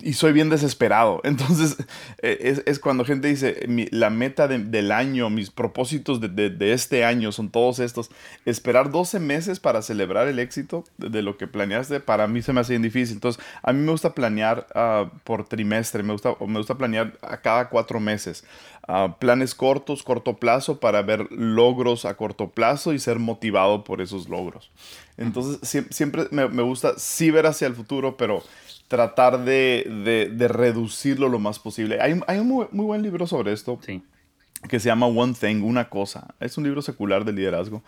y 0.00 0.14
soy 0.14 0.32
bien 0.32 0.48
desesperado. 0.48 1.20
Entonces, 1.24 1.76
eh, 2.22 2.38
es, 2.40 2.62
es 2.64 2.78
cuando 2.78 3.04
gente 3.04 3.28
dice, 3.28 3.66
"Mi- 3.68 3.86
la 3.90 4.08
meta 4.08 4.48
de- 4.48 4.58
del 4.58 4.90
año, 4.90 5.28
mis 5.28 5.50
propósitos 5.50 6.20
de, 6.22 6.28
de- 6.28 6.48
de 6.48 6.72
este 6.72 7.04
año 7.04 7.32
son 7.32 7.50
todos 7.50 7.78
estos. 7.80 8.10
Esperar 8.46 8.90
12 8.90 9.20
meses 9.20 9.60
para 9.60 9.82
celebrar 9.82 10.26
el 10.26 10.38
éxito 10.38 10.84
de, 10.96 11.20
lo 11.20 11.36
que 11.36 11.46
planeaste, 11.46 12.00
para 12.00 12.26
mí 12.26 12.40
se 12.40 12.54
me 12.54 12.60
hace 12.60 12.72
bien 12.72 12.82
difícil. 12.82 13.16
Entonces, 13.16 13.42
a 13.62 13.72
mí 13.74 13.80
me 13.80 13.90
gusta 13.90 14.14
planear 14.14 14.66
ah, 14.74 15.10
por 15.22 15.46
trimestre, 15.46 16.02
me 16.02 16.12
gusta, 16.14 16.34
me 16.46 16.58
gusta 16.58 16.76
planear 16.78 17.18
a 17.20 17.36
cada 17.42 17.68
cuatro 17.68 18.00
meses. 18.00 18.44
Ah, 18.86 19.16
planes 19.18 19.54
cortos, 19.54 20.02
corto 20.02 20.36
plazo, 20.36 20.78
para 20.78 21.00
ver 21.00 21.32
logros 21.32 22.04
a 22.04 22.16
corto 22.16 22.50
plazo 22.50 22.92
y 22.92 22.98
ser 22.98 23.18
motivado 23.18 23.82
por 23.82 24.02
esos 24.02 24.28
logros. 24.28 24.70
Entonces, 25.16 25.60
siem- 25.62 25.90
siempre 25.90 26.26
me, 26.30 26.48
me 26.48 26.62
gusta 26.62 26.98
sí 26.98 27.30
ver 27.30 27.46
hacia 27.46 27.66
el 27.66 27.74
futuro, 27.74 28.16
pero 28.18 28.42
tratar 28.88 29.44
de, 29.44 29.86
de- 30.04 30.28
de 30.28 30.48
reducirlo 30.48 31.28
lo 31.30 31.38
más 31.38 31.58
posible. 31.58 31.98
Hay, 32.02 32.20
hay 32.26 32.38
un 32.40 32.48
muy, 32.48 32.66
muy 32.72 32.84
buen 32.84 33.02
libro 33.02 33.26
sobre 33.26 33.52
esto 33.52 33.78
Sí. 33.86 34.02
que 34.68 34.78
se 34.80 34.88
llama 34.90 35.06
One 35.06 35.32
Thing, 35.32 35.62
una 35.62 35.88
cosa. 35.88 36.34
Es 36.38 36.58
un 36.58 36.64
libro 36.64 36.82
secular 36.82 37.24
de 37.24 37.32
liderazgo. 37.32 37.82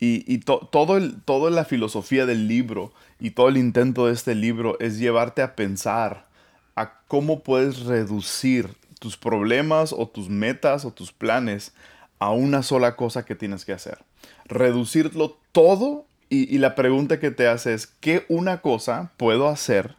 Y, 0.00 0.24
y 0.32 0.38
to- 0.38 0.68
todo 0.72 0.96
el, 0.96 1.22
toda 1.22 1.52
la 1.52 1.64
filosofía 1.64 2.26
del 2.26 2.48
libro 2.48 2.92
y 3.20 3.30
todo 3.30 3.48
el 3.50 3.56
intento 3.56 4.06
de 4.06 4.14
este 4.14 4.34
libro 4.34 4.76
es 4.80 4.98
llevarte 4.98 5.42
a 5.42 5.54
pensar 5.54 6.26
a 6.74 7.00
cómo 7.06 7.40
puedes 7.40 7.84
reducir 7.84 8.79
tus 9.00 9.16
problemas 9.16 9.92
o 9.92 10.06
tus 10.06 10.28
metas 10.28 10.84
o 10.84 10.92
tus 10.92 11.12
planes 11.12 11.72
a 12.20 12.30
una 12.30 12.62
sola 12.62 12.94
cosa 12.94 13.24
que 13.24 13.34
tienes 13.34 13.64
que 13.64 13.72
hacer. 13.72 13.98
Reducirlo 14.44 15.38
todo 15.52 16.06
y, 16.28 16.54
y 16.54 16.58
la 16.58 16.74
pregunta 16.76 17.18
que 17.18 17.30
te 17.32 17.48
hace 17.48 17.74
es, 17.74 17.86
¿qué 17.88 18.24
una 18.28 18.60
cosa 18.60 19.10
puedo 19.16 19.48
hacer 19.48 19.96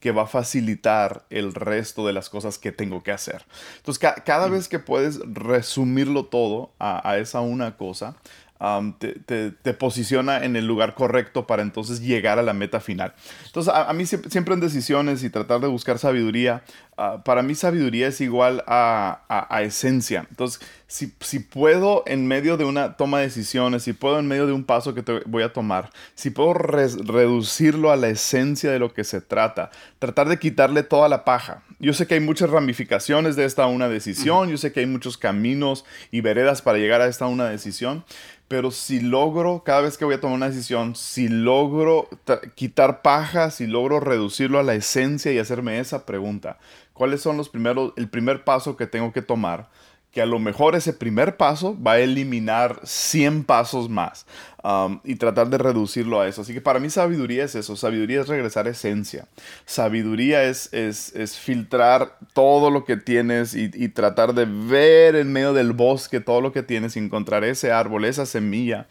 que 0.00 0.12
va 0.12 0.22
a 0.22 0.26
facilitar 0.26 1.26
el 1.30 1.52
resto 1.54 2.06
de 2.06 2.14
las 2.14 2.30
cosas 2.30 2.56
que 2.56 2.72
tengo 2.72 3.02
que 3.02 3.12
hacer. 3.12 3.44
Entonces, 3.76 3.98
ca- 3.98 4.14
cada 4.24 4.48
vez 4.48 4.66
que 4.66 4.78
puedes 4.78 5.20
resumirlo 5.30 6.24
todo 6.24 6.72
a, 6.78 7.06
a 7.06 7.18
esa 7.18 7.40
una 7.42 7.76
cosa, 7.76 8.16
um, 8.60 8.94
te, 8.94 9.18
te- 9.18 9.50
te 9.50 9.74
posiciona 9.74 10.42
en 10.42 10.56
el 10.56 10.66
lugar 10.66 10.94
correcto 10.94 11.46
para 11.46 11.60
entonces 11.60 12.00
llegar 12.00 12.38
a 12.38 12.42
la 12.42 12.54
meta 12.54 12.80
final. 12.80 13.12
Entonces, 13.44 13.70
a, 13.74 13.90
a 13.90 13.92
mí 13.92 14.06
siempre, 14.06 14.30
siempre 14.30 14.54
en 14.54 14.60
decisiones 14.60 15.22
y 15.22 15.28
tratar 15.28 15.60
de 15.60 15.66
buscar 15.66 15.98
sabiduría, 15.98 16.64
ah, 17.00 17.22
para 17.24 17.42
mí 17.42 17.54
sabiduría 17.54 18.08
es 18.08 18.20
igual 18.20 18.62
a, 18.66 19.22
a- 19.28 19.56
a 19.56 19.62
esencia. 19.62 20.26
Entonces, 20.30 20.60
si, 20.86 21.12
si 21.20 21.38
puedo 21.38 22.02
en 22.06 22.26
medio 22.26 22.56
de 22.56 22.64
una 22.64 22.96
toma 22.96 23.18
de 23.18 23.24
decisiones, 23.26 23.82
si 23.84 23.92
puedo 23.92 24.18
en 24.18 24.26
medio 24.28 24.46
de 24.46 24.52
un 24.52 24.64
paso 24.64 24.92
que 24.94 25.02
te 25.02 25.20
voy 25.26 25.42
a 25.42 25.52
tomar, 25.52 25.90
si 26.14 26.30
puedo 26.30 26.52
res- 26.54 26.96
reducirlo 27.06 27.90
a 27.90 27.96
la 27.96 28.08
esencia 28.08 28.70
de 28.70 28.78
lo 28.78 28.92
que 28.92 29.04
se 29.04 29.20
trata, 29.20 29.70
tratar 29.98 30.28
de 30.28 30.38
quitarle 30.38 30.82
toda 30.82 31.08
la 31.08 31.24
paja. 31.24 31.62
Yo 31.78 31.92
sé 31.94 32.06
que 32.06 32.14
hay 32.14 32.20
muchas 32.20 32.50
ramificaciones 32.50 33.36
de 33.36 33.44
esta 33.46 33.66
una 33.66 33.88
decisión, 33.88 34.50
yo 34.50 34.58
sé 34.58 34.72
que 34.72 34.80
hay 34.80 34.86
muchos 34.86 35.16
caminos 35.16 35.84
y 36.10 36.20
veredas 36.20 36.60
para 36.60 36.78
llegar 36.78 37.00
a 37.00 37.06
esta 37.06 37.26
una 37.26 37.48
decisión, 37.48 38.04
pero 38.48 38.72
si 38.72 39.00
logro, 39.00 39.62
cada 39.64 39.80
vez 39.82 39.96
que 39.96 40.04
voy 40.04 40.14
a 40.16 40.20
tomar 40.20 40.36
una 40.36 40.48
decisión, 40.48 40.96
si 40.96 41.28
logro 41.28 42.08
quitar 42.56 43.00
paja, 43.00 43.50
si 43.52 43.66
logro 43.68 44.00
reducirlo 44.00 44.58
a 44.58 44.64
la 44.64 44.74
esencia 44.74 45.32
y 45.32 45.38
hacerme 45.38 45.78
esa 45.78 46.04
pregunta, 46.04 46.58
¿cuáles 47.00 47.22
son 47.22 47.38
los 47.38 47.48
primeros, 47.48 47.94
el 47.96 48.10
primer 48.10 48.44
paso 48.44 48.76
que 48.76 48.86
tengo 48.86 49.10
que 49.10 49.22
tomar? 49.22 49.70
que 50.10 50.20
a 50.20 50.26
lo 50.26 50.38
mejor 50.38 50.74
ese 50.74 50.92
primer 50.92 51.38
paso 51.38 51.80
va 51.80 51.92
a 51.92 51.98
eliminar 52.00 52.80
100 52.82 53.44
pasos 53.44 53.88
más 53.88 54.26
um, 54.62 55.00
y 55.04 55.14
tratar 55.14 55.48
de 55.48 55.56
reducirlo 55.56 56.20
a 56.20 56.28
eso. 56.28 56.42
Así 56.42 56.52
que 56.52 56.60
para 56.60 56.78
mí 56.78 56.90
sabiduría 56.90 57.44
es 57.44 57.54
eso, 57.54 57.74
sabiduría 57.74 58.20
es 58.20 58.28
regresar 58.28 58.66
a 58.66 58.70
esencia, 58.70 59.28
sabiduría 59.64 60.42
es, 60.42 60.68
es, 60.74 61.14
es 61.14 61.38
filtrar 61.38 62.18
todo 62.34 62.70
lo 62.70 62.84
que 62.84 62.96
tienes 62.98 63.54
y, 63.54 63.70
y 63.72 63.88
tratar 63.88 64.34
de 64.34 64.44
ver 64.44 65.14
en 65.16 65.32
medio 65.32 65.54
del 65.54 65.72
bosque 65.72 66.20
todo 66.20 66.42
lo 66.42 66.52
que 66.52 66.64
tienes 66.64 66.96
y 66.96 66.98
encontrar 66.98 67.44
ese 67.44 67.72
árbol, 67.72 68.04
esa 68.04 68.26
semilla 68.26 68.88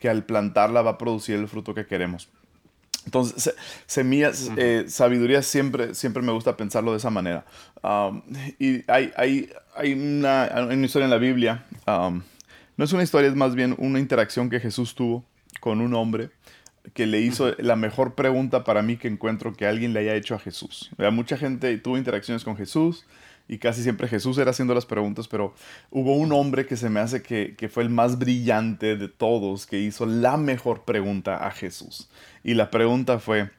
que 0.00 0.08
al 0.08 0.24
plantarla 0.24 0.82
va 0.82 0.92
a 0.92 0.98
producir 0.98 1.36
el 1.36 1.46
fruto 1.46 1.74
que 1.74 1.86
queremos. 1.86 2.28
Entonces, 3.04 3.42
se- 3.42 3.54
semillas, 3.86 4.50
eh, 4.56 4.84
sabiduría 4.88 5.42
siempre, 5.42 5.94
siempre 5.94 6.22
me 6.22 6.32
gusta 6.32 6.56
pensarlo 6.56 6.92
de 6.92 6.98
esa 6.98 7.10
manera. 7.10 7.44
Um, 7.82 8.22
y 8.58 8.82
hay, 8.90 9.12
hay, 9.16 9.50
hay, 9.74 9.92
una, 9.92 10.44
hay 10.44 10.76
una 10.76 10.86
historia 10.86 11.04
en 11.04 11.10
la 11.10 11.18
Biblia, 11.18 11.64
um, 11.86 12.22
no 12.76 12.84
es 12.84 12.92
una 12.92 13.02
historia, 13.02 13.28
es 13.28 13.34
más 13.36 13.54
bien 13.54 13.74
una 13.78 13.98
interacción 13.98 14.48
que 14.50 14.60
Jesús 14.60 14.94
tuvo 14.94 15.24
con 15.60 15.80
un 15.80 15.94
hombre 15.94 16.30
que 16.94 17.06
le 17.06 17.20
hizo 17.20 17.54
la 17.58 17.76
mejor 17.76 18.14
pregunta 18.14 18.64
para 18.64 18.82
mí 18.82 18.96
que 18.96 19.06
encuentro 19.08 19.52
que 19.52 19.66
alguien 19.66 19.92
le 19.92 20.00
haya 20.00 20.14
hecho 20.14 20.34
a 20.34 20.38
Jesús. 20.38 20.90
Mucha 21.12 21.36
gente 21.36 21.76
tuvo 21.78 21.96
interacciones 21.96 22.42
con 22.44 22.56
Jesús 22.56 23.04
y 23.48 23.58
casi 23.58 23.82
siempre 23.82 24.08
Jesús 24.08 24.38
era 24.38 24.50
haciendo 24.50 24.74
las 24.74 24.86
preguntas, 24.86 25.28
pero 25.28 25.54
hubo 25.90 26.14
un 26.16 26.32
hombre 26.32 26.66
que 26.66 26.76
se 26.76 26.88
me 26.88 27.00
hace 27.00 27.22
que, 27.22 27.54
que 27.56 27.68
fue 27.68 27.82
el 27.82 27.90
más 27.90 28.18
brillante 28.18 28.96
de 28.96 29.08
todos, 29.08 29.66
que 29.66 29.78
hizo 29.78 30.06
la 30.06 30.36
mejor 30.36 30.84
pregunta 30.84 31.46
a 31.46 31.50
Jesús. 31.50 32.08
Y 32.44 32.54
la 32.54 32.70
pregunta 32.70 33.18
fue, 33.18 33.50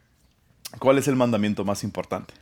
¿cuál 0.80 0.98
es 0.98 1.08
el 1.08 1.16
mandamiento 1.16 1.64
más 1.66 1.84
importante? 1.84 2.34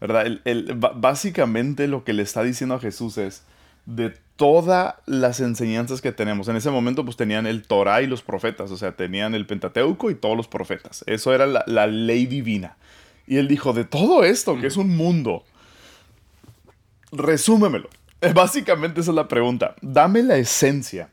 ¿Verdad? 0.00 0.26
El- 0.44 0.74
básicamente 0.74 1.88
lo 1.88 2.04
que 2.04 2.12
le 2.12 2.22
está 2.22 2.42
diciendo 2.42 2.74
a 2.76 2.80
Jesús 2.80 3.18
es, 3.18 3.44
de 3.86 4.14
todas 4.36 4.94
las 5.04 5.40
enseñanzas 5.40 6.00
que 6.00 6.10
tenemos, 6.10 6.48
en 6.48 6.56
ese 6.56 6.70
momento 6.70 7.04
pues 7.04 7.16
tenían 7.16 7.46
el 7.46 7.62
Torah 7.66 8.00
y 8.02 8.06
los 8.06 8.22
profetas, 8.22 8.70
o 8.70 8.76
sea, 8.76 8.92
tenían 8.96 9.34
el 9.34 9.46
Pentateuco 9.46 10.10
y 10.10 10.14
todos 10.14 10.36
los 10.36 10.48
profetas. 10.48 11.04
Eso 11.06 11.34
era 11.34 11.46
la, 11.46 11.64
la 11.66 11.86
ley 11.86 12.26
divina. 12.26 12.76
Y 13.26 13.36
él 13.36 13.46
dijo, 13.46 13.72
de 13.72 13.84
todo 13.84 14.24
esto, 14.24 14.58
que 14.60 14.66
es 14.66 14.76
un 14.76 14.96
mundo, 14.96 15.44
resúmemelo. 17.16 17.88
Básicamente 18.34 19.00
esa 19.00 19.10
es 19.10 19.14
la 19.16 19.28
pregunta. 19.28 19.74
Dame 19.82 20.22
la 20.22 20.36
esencia. 20.36 21.10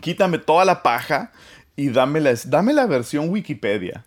Quítame 0.00 0.38
toda 0.38 0.64
la 0.64 0.82
paja 0.82 1.30
y 1.76 1.88
dame 1.90 2.20
la, 2.20 2.34
dame 2.46 2.72
la 2.72 2.86
versión 2.86 3.28
Wikipedia 3.30 4.04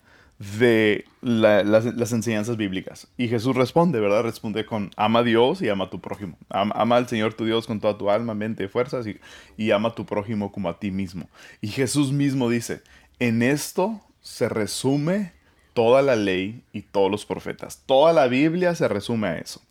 de 0.57 1.05
la- 1.21 1.63
las, 1.63 1.85
las 1.85 2.11
enseñanzas 2.11 2.57
bíblicas. 2.57 3.07
Y 3.15 3.27
Jesús 3.27 3.55
responde, 3.55 3.99
¿verdad? 3.99 4.23
Responde 4.23 4.65
con 4.65 4.91
ama 4.97 5.19
a 5.19 5.23
Dios 5.23 5.61
y 5.61 5.69
ama 5.69 5.85
a 5.85 5.89
tu 5.89 6.01
prójimo. 6.01 6.37
Ama, 6.49 6.73
ama 6.75 6.97
al 6.97 7.07
Señor 7.07 7.35
tu 7.35 7.45
Dios 7.45 7.67
con 7.67 7.79
toda 7.79 7.97
tu 7.97 8.09
alma, 8.09 8.33
mente 8.33 8.63
y 8.65 8.67
fuerzas 8.67 9.05
y, 9.07 9.17
y 9.55 9.71
ama 9.71 9.89
a 9.89 9.95
tu 9.95 10.05
prójimo 10.05 10.51
como 10.51 10.67
a 10.67 10.79
ti 10.79 10.91
mismo. 10.91 11.29
Y 11.61 11.67
Jesús 11.69 12.11
mismo 12.11 12.49
dice, 12.49 12.81
en 13.19 13.41
esto 13.43 14.01
se 14.21 14.49
resume 14.49 15.31
toda 15.73 16.01
la 16.01 16.15
ley 16.15 16.63
y 16.73 16.81
todos 16.81 17.09
los 17.09 17.25
profetas. 17.25 17.81
Toda 17.85 18.11
la 18.13 18.27
Biblia 18.27 18.75
se 18.75 18.87
resume 18.87 19.27
a 19.27 19.37
eso. 19.37 19.61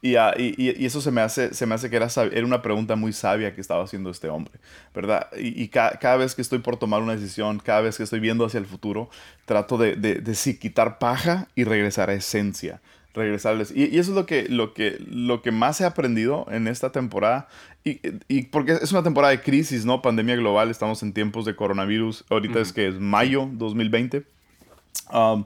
Y, 0.00 0.14
ah, 0.16 0.32
y- 0.38 0.84
eso 0.86 1.00
se 1.00 1.10
me 1.10 1.20
hace, 1.20 1.52
se 1.54 1.66
me 1.66 1.74
hace 1.74 1.90
que 1.90 1.96
era, 1.96 2.08
era 2.32 2.46
una 2.46 2.62
pregunta 2.62 2.94
muy 2.94 3.12
sabia 3.12 3.54
que 3.54 3.60
estaba 3.60 3.82
haciendo 3.82 4.10
este 4.10 4.28
hombre, 4.28 4.54
¿verdad? 4.94 5.26
Y, 5.36 5.60
y 5.62 5.68
ca- 5.68 5.98
cada 6.00 6.16
vez 6.16 6.34
que 6.36 6.42
estoy 6.42 6.60
por 6.60 6.76
tomar 6.76 7.02
una 7.02 7.16
decisión, 7.16 7.58
cada 7.58 7.80
vez 7.80 7.96
que 7.96 8.04
estoy 8.04 8.20
viendo 8.20 8.44
hacia 8.46 8.58
el 8.58 8.66
futuro, 8.66 9.10
trato 9.44 9.76
de, 9.76 9.96
de, 9.96 10.16
de 10.16 10.34
sí 10.36 10.56
quitar 10.58 10.98
paja 10.98 11.48
y 11.56 11.64
regresar 11.64 12.10
a 12.10 12.14
esencia. 12.14 12.80
regresarles. 13.14 13.72
Y, 13.74 13.98
eso 13.98 14.10
es 14.12 14.16
lo 14.16 14.26
que, 14.26 14.46
lo, 14.48 14.74
que, 14.74 14.96
lo 15.08 15.42
que 15.42 15.50
más 15.50 15.80
he 15.80 15.84
aprendido 15.84 16.46
en 16.50 16.68
esta 16.68 16.92
temporada. 16.92 17.48
Y, 17.82 18.00
y, 18.28 18.42
porque 18.42 18.72
es 18.80 18.92
una 18.92 19.02
temporada 19.02 19.32
de 19.32 19.40
crisis, 19.40 19.84
¿no? 19.84 20.02
Pandemia 20.02 20.36
global, 20.36 20.70
estamos 20.70 21.02
en 21.02 21.12
tiempos 21.12 21.44
de 21.44 21.56
coronavirus. 21.56 22.24
Ahorita 22.30 22.60
es 22.60 22.72
que 22.72 22.86
es 22.86 22.94
mayo 23.00 23.48
2020. 23.54 24.22
Um, 25.12 25.44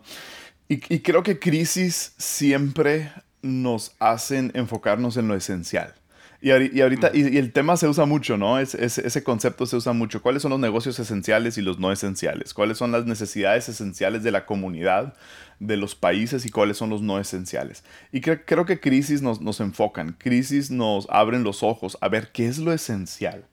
y, 0.69 0.95
y 0.95 1.01
creo 1.01 1.23
que 1.23 1.39
crisis 1.39 2.15
siempre 2.19 3.13
nos 3.43 3.95
hacen 3.99 4.53
enfocarnos 4.55 5.17
en 5.17 5.29
lo 5.29 5.35
esencial. 5.35 5.95
Y, 6.43 6.51
ahorita, 6.51 7.13
y, 7.15 7.37
el 7.37 7.53
tema 7.53 7.77
se 7.77 7.87
usa 7.87 8.05
mucho, 8.05 8.37
¿no? 8.37 8.59
Es, 8.59 8.75
ese 8.75 9.23
concepto 9.23 9.65
se 9.65 9.77
usa 9.77 9.93
mucho. 9.93 10.21
¿Cuáles 10.23 10.43
son 10.43 10.51
los 10.51 10.59
negocios 10.59 10.99
esenciales 10.99 11.57
y 11.57 11.63
los 11.63 11.79
no 11.79 11.93
esenciales? 11.93 12.53
¿Cuáles 12.53 12.79
son 12.79 12.91
las 12.91 13.07
necesidades 13.07 13.69
esenciales 13.69 14.25
de 14.25 14.33
la 14.33 14.45
comunidad, 14.45 15.15
de 15.61 15.77
los 15.77 15.95
países 15.95 16.45
y 16.45 16.51
cuáles 16.51 16.79
son 16.79 16.91
los 16.91 17.01
no 17.01 17.21
esenciales? 17.21 17.85
Y 18.11 18.23
creo 18.23 18.67
que 18.67 18.81
crisis 18.81 19.23
nos, 19.23 19.41
nos 19.41 19.61
enfocan, 19.61 20.17
crisis 20.19 20.73
nos 20.73 21.07
abren 21.11 21.45
los 21.45 21.63
ojos 21.63 21.97
a 22.01 22.09
ver 22.09 22.33
qué 22.33 22.49
es 22.49 22.59
lo 22.59 22.73
esencial. 22.73 23.47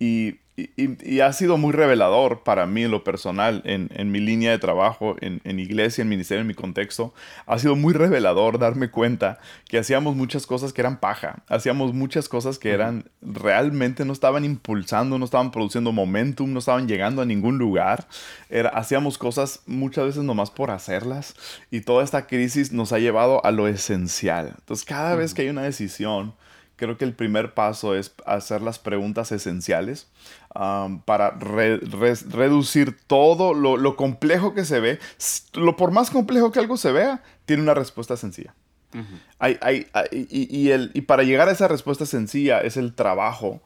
Y, 0.00 0.40
y, 0.56 1.18
ha 1.18 1.32
sido 1.32 1.56
muy 1.56 1.72
revelador 1.72 2.44
para 2.44 2.66
mí 2.66 2.84
en 2.84 2.92
lo 2.92 3.02
personal, 3.02 3.60
en, 3.64 3.90
en 3.92 4.12
mi 4.12 4.20
línea 4.20 4.52
de 4.52 4.58
trabajo, 4.58 5.16
en, 5.20 5.40
en, 5.42 5.58
iglesia, 5.58 6.02
en 6.02 6.08
ministerio, 6.08 6.42
en 6.42 6.46
mi 6.46 6.54
contexto. 6.54 7.12
Ha 7.46 7.58
sido 7.58 7.74
muy 7.74 7.92
revelador 7.92 8.60
darme 8.60 8.88
cuenta 8.88 9.40
que 9.68 9.78
hacíamos 9.78 10.14
muchas 10.14 10.46
cosas 10.46 10.72
que 10.72 10.80
eran 10.80 11.00
paja. 11.00 11.42
Hacíamos 11.48 11.92
muchas 11.92 12.28
cosas 12.28 12.60
que 12.60 12.70
eran 12.70 13.10
realmente 13.20 14.04
no 14.04 14.12
estaban 14.12 14.44
impulsando, 14.44 15.18
no 15.18 15.24
estaban 15.24 15.50
produciendo 15.50 15.90
momentum, 15.90 16.52
no 16.52 16.60
estaban 16.60 16.86
llegando 16.86 17.20
a 17.20 17.26
ningún 17.26 17.58
lugar. 17.58 18.06
Era, 18.48 18.68
hacíamos 18.68 19.18
cosas 19.18 19.62
muchas 19.66 20.04
veces 20.04 20.22
nomás 20.22 20.52
por 20.52 20.70
hacerlas. 20.70 21.34
Y 21.72 21.80
toda 21.80 22.04
esta 22.04 22.28
crisis 22.28 22.70
nos 22.70 22.92
ha 22.92 23.00
llevado 23.00 23.44
a 23.44 23.50
lo 23.50 23.66
esencial. 23.66 24.54
Entonces, 24.56 24.86
cada 24.86 25.16
vez 25.16 25.34
que 25.34 25.42
hay 25.42 25.48
una 25.48 25.62
decisión, 25.62 26.32
creo 26.76 26.96
que 26.96 27.04
el 27.04 27.14
primer 27.14 27.54
paso 27.54 27.94
es 27.94 28.14
hacer 28.26 28.62
las 28.62 28.78
preguntas 28.78 29.32
esenciales 29.32 30.08
para 30.54 31.30
reducir 31.30 32.96
todo 33.06 33.54
lo, 33.54 33.96
complejo 33.96 34.54
que 34.54 34.64
se 34.64 34.80
ve. 34.80 34.98
Lo 35.54 35.76
por 35.76 35.90
más 35.90 36.10
complejo 36.10 36.52
que 36.52 36.60
algo 36.60 36.76
se 36.76 36.92
vea, 36.92 37.22
tiene 37.44 37.62
una 37.62 37.74
respuesta 37.74 38.16
sencilla. 38.16 38.54
hay, 39.40 39.58
hay, 39.60 39.88
y, 40.12 40.70
el, 40.70 40.92
y 40.94 41.02
para 41.02 41.24
llegar 41.24 41.48
a 41.48 41.52
esa 41.52 41.66
respuesta 41.66 42.06
sencilla 42.06 42.60
es 42.60 42.76
el 42.76 42.94
trabajo 42.94 43.60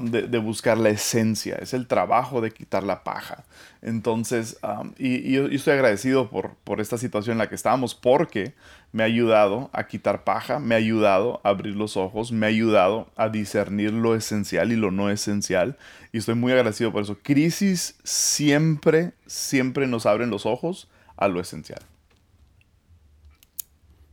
de, 0.00 0.38
buscar 0.38 0.76
la 0.76 0.90
esencia, 0.90 1.56
es 1.56 1.72
el 1.72 1.86
trabajo 1.86 2.40
de 2.40 2.50
quitar 2.50 2.82
la 2.82 3.04
paja. 3.04 3.44
Entonces, 3.80 4.58
y, 4.98 5.32
yo, 5.32 5.46
estoy 5.46 5.74
agradecido 5.74 6.28
por, 6.28 6.56
por 6.64 6.80
esta 6.80 6.98
situación 6.98 7.34
en 7.34 7.38
la 7.38 7.48
que 7.48 7.54
estamos 7.54 7.94
porque 7.94 8.54
me 8.92 9.02
ha 9.02 9.06
ayudado 9.06 9.70
a 9.72 9.86
quitar 9.86 10.24
paja, 10.24 10.58
me 10.58 10.74
ha 10.74 10.78
ayudado 10.78 11.40
a 11.44 11.50
abrir 11.50 11.76
los 11.76 11.96
ojos, 11.96 12.32
me 12.32 12.46
ha 12.46 12.48
ayudado 12.48 13.10
a 13.16 13.28
discernir 13.28 13.92
lo 13.92 14.14
esencial 14.14 14.72
y 14.72 14.76
lo 14.76 14.90
no 14.90 15.10
esencial. 15.10 15.76
Y 16.12 16.18
estoy 16.18 16.34
muy 16.34 16.52
agradecido 16.52 16.92
por 16.92 17.02
eso. 17.02 17.18
Crisis 17.22 17.98
siempre, 18.04 19.12
siempre 19.26 19.86
nos 19.86 20.06
abren 20.06 20.30
los 20.30 20.46
ojos 20.46 20.88
a 21.16 21.28
lo 21.28 21.40
esencial. 21.40 21.82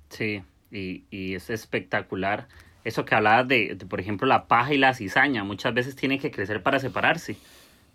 Sí, 0.09 0.43
y, 0.71 1.03
y 1.09 1.35
es 1.35 1.49
espectacular 1.49 2.47
eso 2.85 3.03
que 3.03 3.15
hablabas 3.15 3.47
de, 3.47 3.75
por 3.89 3.99
ejemplo, 3.99 4.27
la 4.27 4.45
paja 4.45 4.73
y 4.73 4.77
la 4.77 4.93
cizaña, 4.93 5.43
muchas 5.43 5.73
veces 5.73 5.95
tienen 5.95 6.19
que 6.19 6.29
crecer 6.31 6.61
para 6.61 6.79
separarse. 6.79 7.35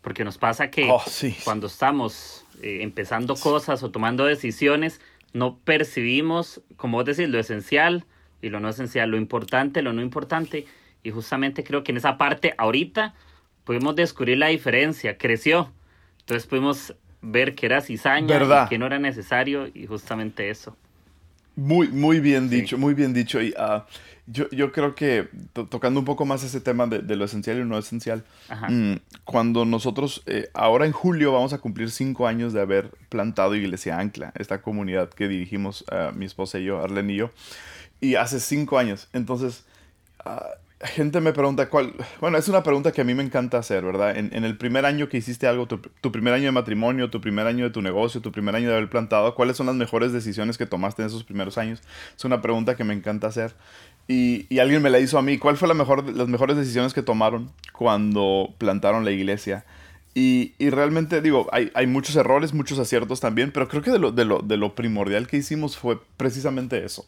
Porque 0.03 0.25
nos 0.25 0.37
pasa 0.37 0.71
que 0.71 0.89
oh, 0.91 1.03
cuando 1.45 1.69
estamos 1.69 2.45
eh, 2.61 2.79
empezando 2.83 3.37
cosas 3.37 3.83
o 3.85 3.91
tomando 3.91 4.25
decisiones, 4.25 5.01
no 5.33 5.59
percibimos, 5.59 6.63
como 6.77 6.99
vos 6.99 7.07
decís, 7.07 7.29
lo 7.29 7.39
esencial 7.39 8.05
y 8.43 8.49
lo 8.49 8.61
no 8.61 8.69
esencial, 8.69 9.11
lo 9.11 9.17
importante, 9.17 9.83
lo 9.83 9.93
no 9.93 10.03
importante. 10.03 10.67
Y 11.03 11.11
justamente 11.11 11.65
creo 11.65 11.83
que 11.83 11.93
en 11.93 11.99
esa 11.99 12.19
parte 12.19 12.55
ahorita 12.59 13.15
pudimos 13.65 13.97
descubrir 13.97 14.39
la 14.39 14.49
diferencia, 14.49 15.17
creció. 15.17 15.73
Entonces 16.21 16.47
pudimos 16.47 16.95
ver 17.23 17.55
que 17.55 17.67
era 17.67 17.81
cizaña 17.81 18.65
y 18.65 18.69
que 18.69 18.79
no 18.79 18.87
era 18.87 18.99
necesario 18.99 19.69
y 19.73 19.87
justamente 19.87 20.51
eso. 20.51 20.77
Muy, 21.57 21.89
muy 21.89 22.21
bien 22.21 22.49
dicho, 22.49 22.79
muy 22.79 22.95
bien 22.95 23.13
dicho. 23.13 23.41
Y 23.43 23.51
uh, 23.51 23.83
yo, 24.33 24.49
yo 24.51 24.71
creo 24.71 24.95
que 24.95 25.29
tocando 25.53 25.99
un 25.99 26.07
poco 26.07 26.25
más 26.25 26.45
ese 26.45 26.61
tema 26.61 26.87
de, 26.87 27.17
lo 27.17 27.25
esencial 27.25 27.57
y 27.57 27.61
lo 27.61 27.67
no 27.67 27.79
esencial, 27.79 28.25
mm, 28.69 28.95
cuando 29.25 29.65
nosotros, 29.65 30.23
eh, 30.27 30.49
ahora 30.55 30.87
en 30.87 30.93
julio 30.93 31.33
vamos 31.33 31.53
a 31.53 31.59
cumplir 31.59 31.91
cinco 31.91 32.27
años 32.27 32.53
de 32.53 32.61
haber 32.61 32.91
plantado 33.09 33.57
Iglesia 33.57 33.99
Ancla, 33.99 34.33
esta 34.37 34.63
comunidad 34.63 35.11
que 35.11 35.27
dirigimos 35.27 35.85
uh, 35.91 36.15
mi 36.17 36.27
esposa 36.27 36.59
y 36.59 36.65
yo, 36.65 36.81
Arlen 36.81 37.11
y 37.11 37.17
yo, 37.17 37.31
y 38.01 38.15
hace 38.15 38.39
cinco 38.39 38.79
años. 38.79 39.09
Entonces, 39.13 39.65
uh, 40.25 40.31
gente 40.83 41.21
me 41.21 41.33
pregunta 41.33 41.69
cuál. 41.69 41.93
Bueno, 42.21 42.39
es 42.39 42.49
una 42.49 42.63
pregunta 42.63 42.93
que 42.93 43.03
a 43.03 43.05
mí 43.05 43.15
me 43.15 43.23
encanta 43.23 43.59
hacer, 43.59 43.85
¿verdad? 43.85 44.17
En, 44.17 44.45
el 44.45 44.57
primer 44.57 44.87
año 44.87 45.09
que 45.09 45.19
hiciste 45.19 45.47
algo, 45.47 45.67
tu, 45.67 46.13
primer 46.13 46.33
año 46.33 46.47
de 46.47 46.53
matrimonio, 46.53 47.11
tu 47.11 47.21
primer 47.21 47.47
año 47.47 47.65
de 47.65 47.71
tu 47.71 47.83
negocio, 47.83 48.21
tu 48.21 48.33
primer 48.33 48.57
año 48.57 48.69
de 48.69 48.77
haber 48.77 48.89
plantado, 48.89 49.35
¿cuáles 49.35 49.57
son 49.57 49.67
las 49.67 49.75
mejores 49.75 50.13
decisiones 50.13 50.57
que 50.57 50.67
tomaste 50.67 51.03
en 51.03 51.09
esos 51.09 51.25
primeros 51.25 51.59
años? 51.59 51.81
Es 52.17 52.25
una 52.25 52.41
pregunta 52.41 52.77
que 52.77 52.85
me 52.85 52.95
encanta 52.95 53.27
hacer. 53.27 53.55
Y, 54.09 54.59
alguien 54.59 54.83
me 54.83 54.91
la 54.91 54.99
hizo 54.99 55.19
a 55.19 55.23
mí. 55.23 55.39
¿Cuál 55.39 55.57
fue 55.57 55.69
la 55.69 55.75
mejor, 55.75 56.09
las 56.17 56.29
mejores 56.29 56.57
decisiones 56.57 56.95
que 56.95 57.03
tomaron 57.03 57.53
cuando 57.73 58.55
plantaron 58.59 59.05
la 59.05 59.11
iglesia? 59.11 59.65
Y, 60.15 60.55
realmente, 60.59 61.21
digo, 61.21 61.47
hay, 61.53 61.71
hay, 61.75 61.87
muchos 61.87 62.17
errores, 62.17 62.55
muchos 62.55 62.79
aciertos 62.79 63.21
también, 63.21 63.53
pero 63.53 63.69
creo 63.69 63.83
que 63.83 63.93
de 63.93 63.99
lo, 63.99 64.13
de, 64.13 64.25
lo, 64.25 64.41
de 64.41 64.57
lo 64.57 64.75
primordial 64.75 65.29
que 65.29 65.37
hicimos 65.37 65.77
fue 65.77 66.01
precisamente 66.17 66.85
eso 66.85 67.07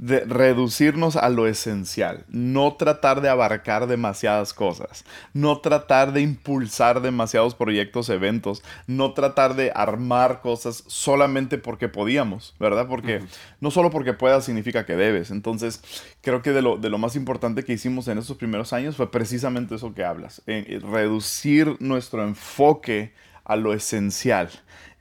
de 0.00 0.20
reducirnos 0.20 1.16
a 1.16 1.28
lo 1.28 1.46
esencial, 1.46 2.24
no 2.30 2.72
tratar 2.76 3.20
de 3.20 3.28
abarcar 3.28 3.86
demasiadas 3.86 4.54
cosas, 4.54 5.04
no 5.34 5.58
tratar 5.60 6.14
de 6.14 6.22
impulsar 6.22 7.02
demasiados 7.02 7.54
proyectos, 7.54 8.08
eventos, 8.08 8.62
no 8.86 9.12
tratar 9.12 9.56
de 9.56 9.70
armar 9.74 10.40
cosas 10.40 10.84
solamente 10.86 11.58
porque 11.58 11.88
podíamos, 11.88 12.54
¿verdad? 12.58 12.88
Porque 12.88 13.20
no 13.60 13.70
solo 13.70 13.90
porque 13.90 14.14
puedas 14.14 14.46
significa 14.46 14.86
que 14.86 14.96
debes. 14.96 15.30
Entonces, 15.30 15.82
creo 16.22 16.40
que 16.40 16.52
de 16.52 16.62
lo, 16.62 16.78
de 16.78 16.88
lo 16.88 16.96
más 16.96 17.14
importante 17.14 17.62
que 17.62 17.74
hicimos 17.74 18.08
en 18.08 18.16
esos 18.16 18.38
primeros 18.38 18.72
años 18.72 18.96
fue 18.96 19.10
precisamente 19.10 19.74
eso 19.74 19.92
que 19.92 20.04
hablas, 20.04 20.40
reducir 20.46 21.76
nuestro 21.78 22.22
enfoque 22.24 23.12
a 23.44 23.56
lo 23.56 23.74
esencial 23.74 24.48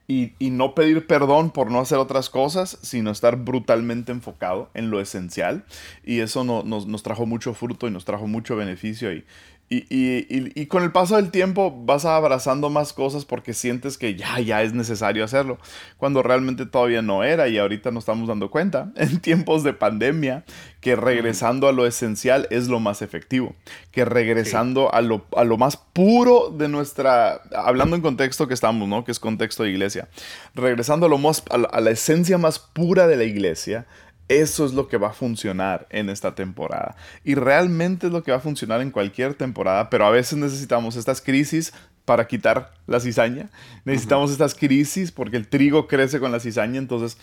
y, 0.09 0.49
no 0.49 0.73
pedir 0.73 1.05
perdón 1.05 1.51
por 1.51 1.69
no 1.69 1.79
hacer 1.79 1.99
otras 1.99 2.31
cosas, 2.31 2.79
sino 2.81 3.11
estar 3.11 3.35
brutalmente 3.35 4.11
enfocado 4.11 4.71
en 4.73 4.89
lo 4.89 4.99
esencial. 5.01 5.65
Y 6.03 6.21
eso 6.21 6.43
nos, 6.43 6.87
nos, 6.87 7.03
trajo 7.03 7.27
mucho 7.27 7.53
fruto 7.53 7.87
y 7.87 7.91
nos 7.91 8.05
trajo 8.05 8.25
mucho 8.25 8.55
beneficio. 8.55 9.13
Y, 9.13 9.23
y, 9.71 9.85
y, 9.89 10.51
y, 10.59 10.65
con 10.65 10.81
el 10.81 10.91
paso 10.91 11.15
del 11.15 11.29
tiempo 11.29 11.71
vas 11.85 12.03
abrazando 12.03 12.71
más 12.71 12.91
cosas 12.91 13.23
porque 13.23 13.53
sientes 13.53 13.99
que 13.99 14.15
ya, 14.15 14.39
ya 14.39 14.63
es 14.63 14.73
necesario 14.73 15.23
hacerlo, 15.23 15.59
cuando 15.97 16.23
realmente 16.23 16.65
todavía 16.65 17.03
no 17.03 17.23
era 17.23 17.47
y 17.47 17.59
ahorita 17.59 17.91
nos 17.91 18.01
estamos 18.01 18.27
dando 18.27 18.49
cuenta. 18.49 18.91
En 18.99 19.19
tiempos 19.19 19.63
de 19.63 19.73
pandemia 19.73 20.43
que 20.81 20.95
regresando 20.95 21.67
a 21.67 21.71
lo 21.71 21.85
esencial 21.85 22.47
es 22.49 22.67
lo 22.67 22.79
más 22.79 23.03
efectivo, 23.03 23.55
que 23.91 24.05
regresando 24.05 24.93
a, 24.93 25.01
lo, 25.01 25.25
a 25.35 25.43
lo 25.43 25.57
más 25.57 25.77
puro 25.77 26.49
de 26.49 26.67
nuestra, 26.67 27.41
hablando 27.53 27.95
en 27.95 28.01
contexto 28.01 28.47
que 28.47 28.53
estamos, 28.55 28.87
¿no? 28.87 29.03
Que 29.03 29.11
es 29.11 29.19
contexto 29.19 29.63
de 29.63 29.69
iglesia, 29.69 30.09
regresando 30.55 31.05
a, 31.05 31.09
lo 31.09 31.19
más, 31.19 31.43
a 31.51 31.79
la 31.79 31.91
esencia 31.91 32.39
más 32.39 32.57
pura 32.57 33.07
de 33.07 33.17
la 33.17 33.23
iglesia, 33.23 33.85
eso 34.29 34.65
es 34.65 34.73
lo 34.73 34.87
que 34.87 34.97
va 34.97 35.09
a 35.09 35.13
funcionar 35.13 35.87
en 35.89 36.09
esta 36.09 36.35
temporada. 36.35 36.95
Y 37.25 37.35
realmente 37.35 38.07
es 38.07 38.13
lo 38.13 38.23
que 38.23 38.31
va 38.31 38.37
a 38.37 38.41
funcionar 38.41 38.79
en 38.79 38.91
cualquier 38.91 39.33
temporada, 39.33 39.89
pero 39.89 40.05
a 40.05 40.11
veces 40.11 40.37
necesitamos 40.37 40.95
estas 40.95 41.19
crisis 41.19 41.73
para 42.05 42.27
quitar 42.27 42.71
la 42.87 42.99
cizaña. 42.99 43.49
Necesitamos 43.85 44.31
estas 44.31 44.55
crisis 44.55 45.11
porque 45.11 45.37
el 45.37 45.47
trigo 45.47 45.87
crece 45.87 46.19
con 46.19 46.31
la 46.31 46.39
cizaña. 46.39 46.77
Entonces, 46.79 47.17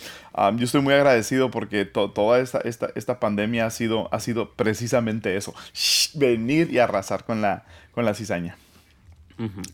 yo 0.57 0.65
estoy 0.65 0.81
muy 0.81 0.95
agradecido 0.95 1.51
porque 1.51 1.85
toda 1.85 2.41
esta, 2.41 2.59
esta, 2.61 2.91
esta, 2.95 3.19
pandemia 3.19 3.67
ha 3.67 3.71
sido, 3.71 4.13
ha 4.13 4.21
sido 4.21 4.53
precisamente 4.53 5.37
eso. 5.37 5.55
venir 6.15 6.73
y 6.73 6.79
arrasar 6.79 7.25
con 7.25 7.41
la, 7.41 7.65
con 7.93 8.05
la 8.05 8.15
cizaña. 8.15 8.57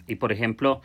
Y 0.07 0.17
por 0.17 0.33
ejemplo, 0.33 0.81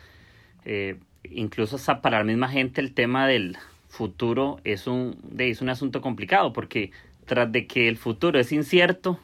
eh, 0.64 0.96
incluso 1.24 1.78
para 2.00 2.18
la 2.18 2.24
misma 2.24 2.48
gente 2.48 2.80
el 2.80 2.92
tema 2.92 3.26
del, 3.26 3.56
futuro 3.88 4.60
es 4.64 4.86
un, 4.86 5.16
es 5.38 5.60
un 5.60 5.70
asunto 5.70 6.00
complicado 6.00 6.52
porque 6.52 6.92
tras 7.26 7.50
de 7.50 7.66
que 7.66 7.88
el 7.88 7.96
futuro 7.96 8.38
es 8.38 8.52
incierto, 8.52 9.20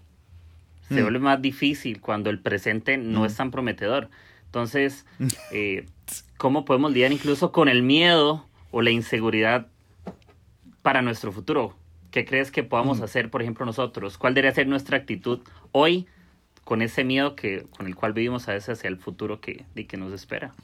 se 0.88 1.00
mm. 1.00 1.02
vuelve 1.02 1.18
más 1.18 1.42
difícil 1.42 2.00
cuando 2.00 2.30
el 2.30 2.38
presente 2.38 2.96
no 2.96 3.22
mm. 3.22 3.24
es 3.26 3.36
tan 3.36 3.50
prometedor. 3.50 4.08
Entonces, 4.46 5.06
eh, 5.52 5.86
¿cómo 6.36 6.64
podemos 6.64 6.92
lidiar 6.92 7.12
incluso 7.12 7.52
con 7.52 7.68
el 7.68 7.82
miedo 7.82 8.46
o 8.70 8.82
la 8.82 8.90
inseguridad 8.90 9.68
para 10.82 11.02
nuestro 11.02 11.32
futuro? 11.32 11.76
¿Qué 12.10 12.24
crees 12.24 12.50
que 12.50 12.62
podamos 12.62 13.00
mm. 13.00 13.04
hacer, 13.04 13.30
por 13.30 13.42
ejemplo, 13.42 13.66
nosotros? 13.66 14.18
¿Cuál 14.18 14.34
debería 14.34 14.54
ser 14.54 14.66
nuestra 14.66 14.96
actitud 14.98 15.40
hoy 15.72 16.06
con 16.64 16.82
ese 16.82 17.04
miedo 17.04 17.34
que, 17.34 17.66
con 17.76 17.86
el 17.86 17.94
cual 17.94 18.12
vivimos 18.12 18.48
a 18.48 18.52
veces 18.52 18.78
hacia 18.78 18.88
el 18.88 18.96
futuro 18.96 19.40
que, 19.40 19.64
que 19.88 19.96
nos 19.96 20.12
espera? 20.12 20.54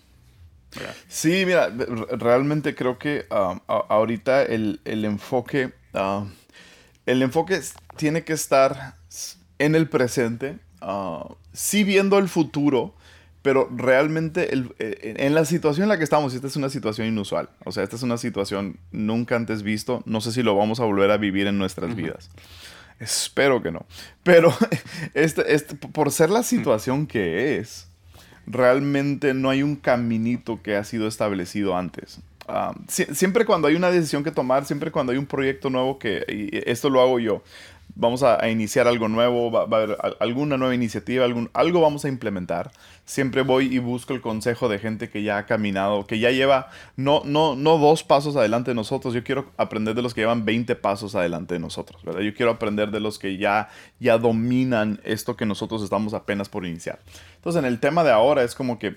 Sí, 1.08 1.44
mira, 1.46 1.68
realmente 2.12 2.74
creo 2.74 2.98
que 2.98 3.26
um, 3.30 3.58
ahorita 3.66 4.42
el, 4.42 4.80
enfoque, 4.84 5.72
um, 5.94 6.30
el 7.06 7.22
enfoque 7.22 7.60
tiene 7.96 8.24
que 8.24 8.32
estar 8.32 8.96
en 9.58 9.74
el 9.74 9.88
presente, 9.88 10.58
uh, 10.80 11.34
sí 11.52 11.84
viendo 11.84 12.18
el 12.18 12.28
futuro, 12.28 12.94
pero 13.42 13.68
realmente 13.74 14.50
eh, 14.52 15.14
en 15.18 15.34
la 15.34 15.44
situación 15.44 15.84
en 15.84 15.88
la 15.88 15.98
que 15.98 16.04
estamos, 16.04 16.34
esta 16.34 16.46
es 16.46 16.56
una 16.56 16.68
situación 16.68 17.06
inusual, 17.06 17.50
o 17.64 17.72
sea, 17.72 17.82
esta 17.82 17.96
es 17.96 18.02
una 18.02 18.18
situación 18.18 18.78
nunca 18.92 19.36
antes 19.36 19.62
visto, 19.62 20.02
no 20.06 20.20
sé 20.20 20.32
si 20.32 20.42
lo 20.42 20.54
vamos 20.54 20.78
a 20.80 20.84
volver 20.84 21.10
a 21.10 21.16
vivir 21.16 21.46
en 21.46 21.58
nuestras 21.58 21.94
vidas. 21.96 22.30
Espero 23.00 23.62
que 23.62 23.72
no. 23.72 23.86
Pero 24.22 24.54
este, 25.14 25.54
este, 25.54 25.74
por 25.74 26.12
ser 26.12 26.28
la 26.28 26.42
situación 26.42 27.06
que 27.06 27.56
es, 27.56 27.89
realmente 28.50 29.34
no 29.34 29.50
hay 29.50 29.62
un 29.62 29.76
caminito 29.76 30.60
que 30.62 30.76
ha 30.76 30.84
sido 30.84 31.06
establecido 31.06 31.76
antes. 31.76 32.20
Ah, 32.48 32.74
siempre 32.88 33.44
cuando 33.44 33.68
hay 33.68 33.76
una 33.76 33.90
decisión 33.90 34.24
que 34.24 34.32
tomar, 34.32 34.64
siempre 34.64 34.90
cuando 34.90 35.12
hay 35.12 35.18
un 35.18 35.26
proyecto 35.26 35.70
nuevo 35.70 35.98
que, 35.98 36.24
esto 36.66 36.90
lo 36.90 37.00
hago 37.00 37.20
yo, 37.20 37.42
vamos 37.94 38.24
a, 38.24 38.48
iniciar 38.48 38.88
algo 38.88 39.08
nuevo, 39.08 39.52
va, 39.52 39.60
a 39.60 39.82
haber 39.82 39.96
alguna 40.18 40.56
nueva 40.56 40.74
iniciativa, 40.74 41.24
algún, 41.24 41.48
algo 41.52 41.80
vamos 41.80 42.04
a 42.04 42.08
implementar. 42.08 42.72
Siempre 43.04 43.42
voy 43.42 43.72
y 43.72 43.78
busco 43.78 44.14
el 44.14 44.20
consejo 44.20 44.68
de 44.68 44.80
gente 44.80 45.10
que 45.10 45.22
ya 45.22 45.38
ha 45.38 45.46
caminado, 45.46 46.06
que 46.06 46.18
ya 46.18 46.30
lleva 46.30 46.70
no, 46.96 47.22
no, 47.24 47.54
no 47.54 47.78
dos 47.78 48.02
pasos 48.02 48.34
adelante 48.34 48.72
de 48.72 48.74
nosotros, 48.74 49.14
yo 49.14 49.22
quiero 49.22 49.46
aprender 49.56 49.94
de 49.94 50.02
los 50.02 50.12
que 50.12 50.22
llevan 50.22 50.44
20 50.44 50.74
pasos 50.76 51.14
adelante 51.14 51.54
de 51.54 51.60
nosotros. 51.60 52.02
Yo 52.02 52.34
quiero 52.34 52.50
aprender 52.50 52.90
de 52.90 53.00
los 53.00 53.18
que 53.20 53.36
ya, 53.36 53.68
ya 54.00 54.18
dominan 54.18 55.00
esto 55.04 55.36
que 55.36 55.46
nosotros 55.46 55.82
estamos 55.82 56.14
apenas 56.14 56.48
por 56.48 56.66
iniciar. 56.66 56.98
Entonces 57.40 57.60
en 57.60 57.64
el 57.64 57.80
tema 57.80 58.04
de 58.04 58.10
ahora 58.10 58.42
es 58.42 58.54
como 58.54 58.78
que 58.78 58.94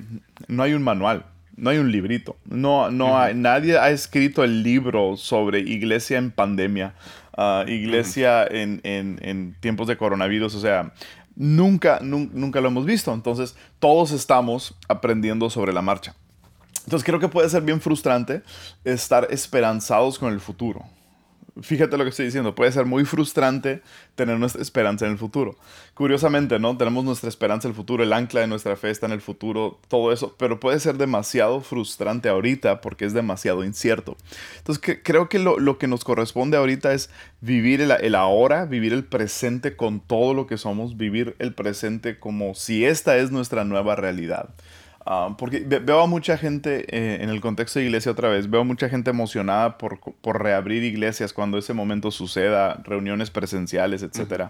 no 0.49 0.63
hay 0.63 0.73
un 0.73 0.83
manual, 0.83 1.25
no 1.55 1.69
hay 1.69 1.77
un 1.77 1.93
librito. 1.93 2.35
No, 2.43 2.91
no 2.91 3.17
hay, 3.17 3.33
nadie 3.33 3.77
ha 3.77 3.89
escrito 3.89 4.43
el 4.43 4.63
libro 4.63 5.15
sobre 5.15 5.59
iglesia 5.59 6.17
en 6.17 6.29
pandemia, 6.29 6.93
uh, 7.37 7.65
iglesia 7.69 8.45
en, 8.45 8.81
en, 8.83 9.17
en, 9.21 9.55
tiempos 9.61 9.87
de 9.87 9.95
coronavirus. 9.95 10.55
O 10.55 10.59
sea, 10.59 10.91
nunca, 11.37 11.99
nunca 12.01 12.59
lo 12.59 12.67
hemos 12.67 12.85
visto. 12.85 13.13
Entonces, 13.13 13.55
todos 13.79 14.11
estamos 14.11 14.75
aprendiendo 14.89 15.49
sobre 15.49 15.71
la 15.71 15.81
marcha. 15.81 16.13
Entonces, 16.83 17.05
creo 17.05 17.21
que 17.21 17.29
puede 17.29 17.47
ser 17.47 17.61
bien 17.61 17.79
frustrante 17.79 18.43
estar 18.83 19.25
esperanzados 19.31 20.19
con 20.19 20.33
el 20.33 20.41
futuro 20.41 20.83
fíjate 21.61 21.97
lo 21.97 22.03
que 22.03 22.09
estoy 22.09 22.25
diciendo, 22.25 22.55
puede 22.55 22.71
ser 22.71 22.85
muy 22.85 23.05
frustrante 23.05 23.81
tener 24.15 24.39
nuestra 24.39 24.61
esperanza 24.61 25.05
en 25.05 25.11
el 25.11 25.17
futuro. 25.17 25.55
Curiosamente, 25.93 26.57
¿no? 26.59 26.77
Tenemos 26.77 27.03
nuestra 27.03 27.29
esperanza 27.29 27.67
en 27.67 27.71
el 27.71 27.75
futuro, 27.75 28.03
el 28.03 28.13
ancla 28.13 28.41
de 28.41 28.47
nuestra 28.47 28.75
fe 28.75 28.89
está 28.89 29.05
en 29.05 29.11
el 29.11 29.21
futuro, 29.21 29.79
todo 29.87 30.11
eso, 30.11 30.35
pero 30.37 30.59
puede 30.59 30.79
ser 30.79 30.97
demasiado 30.97 31.61
frustrante 31.61 32.29
ahorita 32.29 32.81
porque 32.81 33.05
es 33.05 33.13
demasiado 33.13 33.63
incierto. 33.63 34.17
Entonces, 34.57 34.99
creo 35.03 35.29
que 35.29 35.39
lo, 35.39 35.77
que 35.77 35.87
nos 35.87 36.03
corresponde 36.03 36.57
ahorita 36.57 36.93
es 36.93 37.09
vivir 37.41 37.81
el, 37.81 37.91
el 37.91 38.15
ahora, 38.15 38.65
vivir 38.65 38.93
el 38.93 39.03
presente 39.03 39.75
con 39.75 39.99
todo 39.99 40.33
lo 40.33 40.47
que 40.47 40.57
somos, 40.57 40.97
vivir 40.97 41.35
el 41.39 41.53
presente 41.53 42.19
como 42.19 42.55
si 42.55 42.85
esta 42.85 43.17
es 43.17 43.31
nuestra 43.31 43.63
nueva 43.63 43.95
realidad. 43.95 44.49
Ah, 45.05 45.35
porque 45.37 45.59
veo 45.59 46.01
a 46.01 46.07
mucha 46.07 46.37
gente 46.37 46.85
eh, 46.87 47.21
en 47.21 47.29
el 47.29 47.41
contexto 47.41 47.79
de 47.79 47.85
iglesia 47.85 48.11
otra 48.11 48.29
vez, 48.29 48.49
veo 48.49 48.63
mucha 48.63 48.87
gente 48.87 49.09
emocionada 49.09 49.77
por, 49.77 49.99
por 49.99 50.41
reabrir 50.41 50.83
iglesias 50.83 51.33
cuando 51.33 51.57
ese 51.57 51.73
momento 51.73 52.09
suceda, 52.09 52.81
reuniones 52.85 53.29
presenciales, 53.29 54.01
etc. 54.01 54.49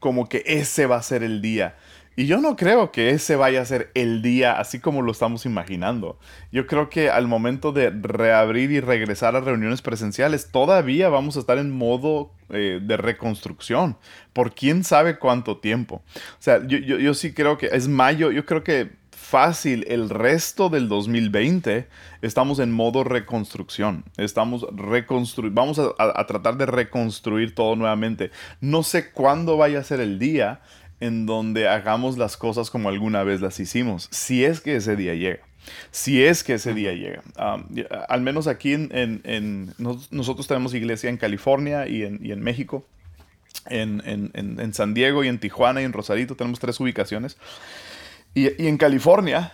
Como 0.00 0.28
que 0.28 0.42
ese 0.44 0.86
va 0.86 0.96
a 0.96 1.02
ser 1.02 1.22
el 1.22 1.40
día. 1.40 1.76
Y 2.14 2.26
yo 2.26 2.40
no 2.40 2.56
creo 2.56 2.92
que 2.92 3.10
ese 3.10 3.36
vaya 3.36 3.62
a 3.62 3.64
ser 3.64 3.90
el 3.94 4.20
día 4.20 4.58
así 4.58 4.80
como 4.80 5.00
lo 5.00 5.12
estamos 5.12 5.46
imaginando. 5.46 6.18
Yo 6.50 6.66
creo 6.66 6.90
que 6.90 7.08
al 7.08 7.26
momento 7.26 7.72
de 7.72 7.88
reabrir 7.90 8.70
y 8.70 8.80
regresar 8.80 9.34
a 9.34 9.40
reuniones 9.40 9.80
presenciales, 9.80 10.50
todavía 10.50 11.08
vamos 11.08 11.36
a 11.36 11.40
estar 11.40 11.56
en 11.56 11.70
modo 11.70 12.32
eh, 12.50 12.80
de 12.82 12.96
reconstrucción. 12.98 13.96
Por 14.34 14.54
quién 14.54 14.84
sabe 14.84 15.18
cuánto 15.18 15.56
tiempo. 15.58 16.02
O 16.14 16.42
sea, 16.42 16.60
yo, 16.66 16.76
yo, 16.76 16.98
yo 16.98 17.14
sí 17.14 17.32
creo 17.32 17.56
que 17.56 17.70
es 17.72 17.88
mayo, 17.88 18.30
yo 18.30 18.44
creo 18.44 18.62
que 18.62 19.01
fácil 19.32 19.86
el 19.88 20.10
resto 20.10 20.68
del 20.68 20.90
2020 20.90 21.88
estamos 22.20 22.58
en 22.58 22.70
modo 22.70 23.02
reconstrucción. 23.02 24.04
Estamos 24.18 24.66
reconstruir, 24.76 25.54
vamos 25.54 25.78
a, 25.78 26.26
tratar 26.26 26.58
de 26.58 26.66
reconstruir 26.66 27.54
todo 27.54 27.74
nuevamente. 27.74 28.30
No 28.60 28.82
sé 28.82 29.10
cuándo 29.10 29.56
vaya 29.56 29.78
a 29.78 29.84
ser 29.84 30.00
el 30.00 30.18
día 30.18 30.60
en 31.00 31.24
donde 31.24 31.66
hagamos 31.66 32.18
las 32.18 32.36
cosas 32.36 32.68
como 32.68 32.90
alguna 32.90 33.24
vez 33.24 33.40
las 33.40 33.58
hicimos, 33.58 34.06
si 34.10 34.44
es 34.44 34.60
que 34.60 34.76
ese 34.76 34.96
día 34.96 35.14
llega. 35.14 35.40
Si 35.90 36.22
es 36.22 36.44
que 36.44 36.54
ese 36.54 36.74
día 36.74 36.92
llega. 36.92 37.22
al 38.08 38.20
menos 38.20 38.46
aquí 38.48 38.74
en, 38.74 39.74
nosotros 40.10 40.46
tenemos 40.46 40.74
iglesia 40.74 41.08
en 41.08 41.16
California 41.16 41.88
y 41.88 42.02
en, 42.02 42.42
México. 42.42 42.84
En, 43.70 44.74
San 44.74 44.92
Diego 44.92 45.24
y 45.24 45.28
en 45.28 45.38
Tijuana 45.38 45.80
y 45.80 45.84
en 45.84 45.94
Rosarito 45.94 46.34
tenemos 46.34 46.60
tres 46.60 46.78
ubicaciones. 46.80 47.38
Y, 48.34 48.66
en 48.66 48.78
California, 48.78 49.52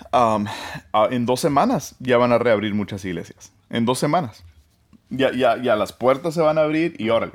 en 1.10 1.26
dos 1.26 1.40
semanas 1.40 1.96
ya 1.98 2.16
van 2.16 2.32
a 2.32 2.38
reabrir 2.38 2.74
muchas 2.74 3.04
iglesias. 3.04 3.52
En 3.70 3.84
dos 3.84 3.98
semanas. 3.98 4.44
Ya, 5.10 5.32
ya, 5.32 5.60
ya 5.60 5.74
las 5.74 5.92
puertas 5.92 6.34
se 6.34 6.40
van 6.40 6.58
a 6.58 6.62
abrir 6.62 6.94
y 6.98 7.10
órale. 7.10 7.32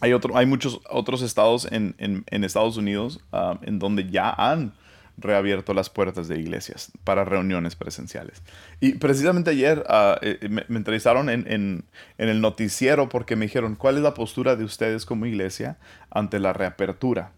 Hay, 0.00 0.12
otro, 0.12 0.36
hay 0.36 0.46
muchos 0.46 0.80
otros 0.90 1.22
estados 1.22 1.68
en, 1.70 2.24
Estados 2.30 2.76
Unidos 2.76 3.20
en 3.62 3.78
donde 3.78 4.08
ya 4.10 4.30
han 4.30 4.72
reabierto 5.18 5.74
las 5.74 5.90
puertas 5.90 6.28
de 6.28 6.38
iglesias 6.38 6.92
para 7.04 7.24
reuniones 7.24 7.74
presenciales. 7.74 8.42
Y 8.80 8.94
precisamente 8.94 9.50
ayer 9.50 9.84
ah, 9.88 10.18
eh, 10.22 10.48
me, 10.48 10.64
entrevistaron 10.68 11.28
en, 11.28 11.44
en, 11.48 11.84
el 12.18 12.40
noticiero 12.40 13.08
porque 13.08 13.34
me 13.34 13.46
dijeron, 13.46 13.74
¿cuál 13.74 13.96
es 13.96 14.02
la 14.02 14.14
postura 14.14 14.54
de 14.54 14.64
ustedes 14.64 15.04
como 15.04 15.26
iglesia 15.26 15.76
ante 16.10 16.38
la 16.38 16.52
reapertura? 16.52 17.32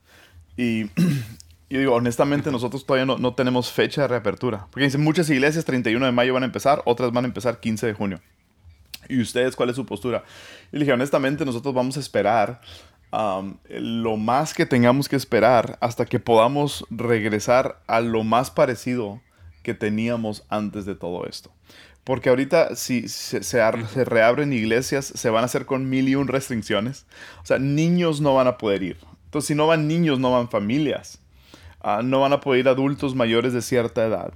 Y 0.56 0.90
yo 1.70 1.78
digo, 1.78 1.94
honestamente, 1.94 2.50
nosotros 2.52 2.84
todavía 2.84 3.06
no, 3.06 3.16
no, 3.16 3.34
tenemos 3.34 3.70
fecha 3.70 4.02
de 4.02 4.08
reapertura. 4.08 4.66
Porque 4.70 4.84
dicen, 4.84 5.02
muchas 5.02 5.30
iglesias 5.30 5.64
31 5.64 6.04
de 6.04 6.12
mayo 6.12 6.34
van 6.34 6.42
a 6.42 6.46
empezar, 6.46 6.82
otras 6.84 7.12
van 7.12 7.24
a 7.24 7.28
empezar 7.28 7.60
15 7.60 7.86
de 7.86 7.94
junio. 7.94 8.20
¿Y 9.08 9.20
ustedes 9.20 9.56
cuál 9.56 9.70
es 9.70 9.76
su 9.76 9.86
postura? 9.86 10.24
Y 10.72 10.76
le 10.76 10.80
dije, 10.80 10.92
honestamente, 10.92 11.44
nosotros 11.44 11.74
vamos 11.74 11.96
a 11.96 12.00
esperar 12.00 12.60
um, 13.12 13.56
lo 13.68 14.16
más 14.16 14.54
que 14.54 14.66
tengamos 14.66 15.08
que 15.08 15.16
esperar 15.16 15.78
hasta 15.80 16.04
que 16.06 16.20
podamos 16.20 16.84
regresar 16.90 17.80
a 17.86 18.00
lo 18.00 18.24
más 18.24 18.50
parecido 18.50 19.20
que 19.62 19.74
teníamos 19.74 20.44
antes 20.48 20.84
de 20.84 20.94
todo 20.94 21.26
esto. 21.26 21.50
Porque 22.04 22.28
ahorita 22.28 22.76
si 22.76 23.08
se, 23.08 23.42
se, 23.42 23.60
se, 23.92 24.04
reabren 24.04 24.52
iglesias, 24.52 25.06
se 25.06 25.30
van 25.30 25.42
a 25.42 25.46
hacer 25.46 25.66
con 25.66 25.88
mil 25.88 26.08
y 26.08 26.14
un 26.14 26.28
restricciones. 26.28 27.06
O 27.42 27.46
sea, 27.46 27.58
niños 27.58 28.20
no 28.20 28.34
van 28.34 28.46
a 28.46 28.58
poder 28.58 28.82
ir. 28.82 28.96
Entonces, 29.26 29.48
si 29.48 29.54
no 29.54 29.66
van 29.66 29.86
niños, 29.86 30.18
no 30.18 30.32
van 30.32 30.48
familias. 30.48 31.20
Ah, 31.80 32.02
no 32.04 32.20
van 32.20 32.32
a 32.32 32.40
poder 32.40 32.60
ir 32.60 32.68
adultos 32.68 33.14
mayores 33.14 33.52
de 33.52 33.62
cierta 33.62 34.04
edad. 34.04 34.32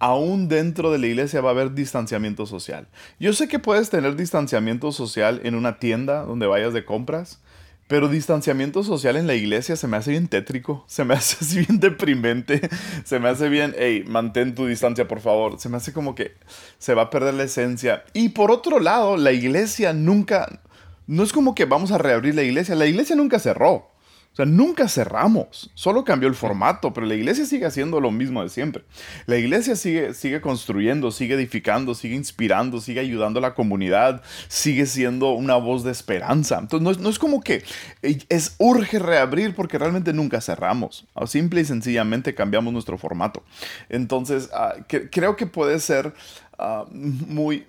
Aún 0.00 0.48
dentro 0.48 0.90
de 0.90 0.98
la 0.98 1.06
iglesia 1.06 1.40
va 1.40 1.50
a 1.50 1.52
haber 1.52 1.74
distanciamiento 1.74 2.46
social. 2.46 2.88
Yo 3.18 3.32
sé 3.32 3.48
que 3.48 3.58
puedes 3.58 3.90
tener 3.90 4.16
distanciamiento 4.16 4.92
social 4.92 5.40
en 5.44 5.54
una 5.54 5.78
tienda 5.78 6.22
donde 6.22 6.46
vayas 6.46 6.72
de 6.72 6.84
compras, 6.84 7.40
pero 7.88 8.08
distanciamiento 8.08 8.84
social 8.84 9.16
en 9.16 9.26
la 9.26 9.34
iglesia 9.34 9.74
se 9.74 9.88
me 9.88 9.96
hace 9.96 10.10
bien 10.10 10.28
tétrico, 10.28 10.84
se 10.86 11.04
me 11.04 11.14
hace 11.14 11.38
así 11.40 11.64
bien 11.66 11.80
deprimente, 11.80 12.60
se 13.04 13.18
me 13.18 13.28
hace 13.28 13.48
bien, 13.48 13.74
hey, 13.78 14.04
mantén 14.06 14.54
tu 14.54 14.66
distancia 14.66 15.08
por 15.08 15.20
favor, 15.20 15.58
se 15.58 15.68
me 15.68 15.78
hace 15.78 15.92
como 15.92 16.14
que 16.14 16.36
se 16.78 16.94
va 16.94 17.02
a 17.02 17.10
perder 17.10 17.34
la 17.34 17.44
esencia. 17.44 18.04
Y 18.12 18.30
por 18.30 18.50
otro 18.50 18.78
lado, 18.78 19.16
la 19.16 19.32
iglesia 19.32 19.92
nunca, 19.92 20.60
no 21.06 21.22
es 21.22 21.32
como 21.32 21.54
que 21.54 21.64
vamos 21.64 21.90
a 21.90 21.98
reabrir 21.98 22.34
la 22.34 22.42
iglesia, 22.42 22.74
la 22.74 22.86
iglesia 22.86 23.16
nunca 23.16 23.38
cerró. 23.38 23.90
O 24.38 24.42
sea, 24.44 24.46
nunca 24.46 24.86
cerramos, 24.86 25.68
solo 25.74 26.04
cambió 26.04 26.28
el 26.28 26.36
formato, 26.36 26.92
pero 26.92 27.08
la 27.08 27.16
iglesia 27.16 27.44
sigue 27.44 27.66
haciendo 27.66 27.98
lo 27.98 28.12
mismo 28.12 28.40
de 28.40 28.48
siempre. 28.48 28.84
La 29.26 29.36
iglesia 29.36 29.74
sigue, 29.74 30.14
sigue 30.14 30.40
construyendo, 30.40 31.10
sigue 31.10 31.34
edificando, 31.34 31.92
sigue 31.92 32.14
inspirando, 32.14 32.80
sigue 32.80 33.00
ayudando 33.00 33.40
a 33.40 33.42
la 33.42 33.54
comunidad, 33.54 34.22
sigue 34.46 34.86
siendo 34.86 35.32
una 35.32 35.56
voz 35.56 35.82
de 35.82 35.90
esperanza. 35.90 36.56
Entonces, 36.60 37.00
no 37.00 37.10
es, 37.10 37.18
como 37.18 37.40
que 37.40 37.64
es 38.00 38.54
urge 38.58 39.00
reabrir 39.00 39.56
porque 39.56 39.76
realmente 39.76 40.12
nunca 40.12 40.40
cerramos. 40.40 41.04
Simple 41.26 41.62
y 41.62 41.64
sencillamente 41.64 42.32
cambiamos 42.36 42.72
nuestro 42.72 42.96
formato. 42.96 43.42
Entonces, 43.88 44.50
ah, 44.52 44.74
creo 44.86 45.34
que 45.34 45.48
puede 45.48 45.80
ser 45.80 46.14
ah, 46.60 46.84
muy 46.92 47.66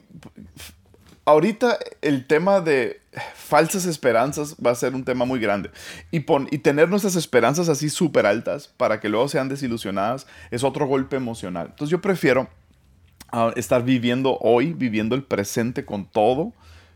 ahorita 1.30 1.78
el 2.02 2.26
tema 2.28 2.62
de 2.62 3.02
falsas 3.36 3.86
esperanzas 3.86 4.56
va 4.64 4.72
a 4.72 4.76
ser 4.76 4.96
un 4.96 5.04
tema 5.04 5.26
muy 5.26 5.40
grande. 5.40 5.72
Y, 6.12 6.26
y 6.52 6.58
tener 6.60 6.90
nuestras 6.90 7.16
esperanzas 7.16 7.70
así 7.70 7.90
súper 7.90 8.26
altas 8.26 8.68
para 8.68 9.00
que 9.00 9.10
luego 9.10 9.28
sean 9.28 9.50
desilusionadas 9.50 10.28
es 10.52 10.64
otro 10.64 10.88
golpe 10.88 11.16
emocional. 11.16 11.68
Entonces 11.70 11.92
yo 11.92 12.02
prefiero 12.02 12.50
ah, 13.32 13.52
estar 13.56 13.84
viviendo 13.84 14.38
hoy, 14.42 14.74
viviendo 14.74 15.16
el 15.16 15.24
presente 15.24 15.86
con 15.86 16.06
todo, 16.06 16.54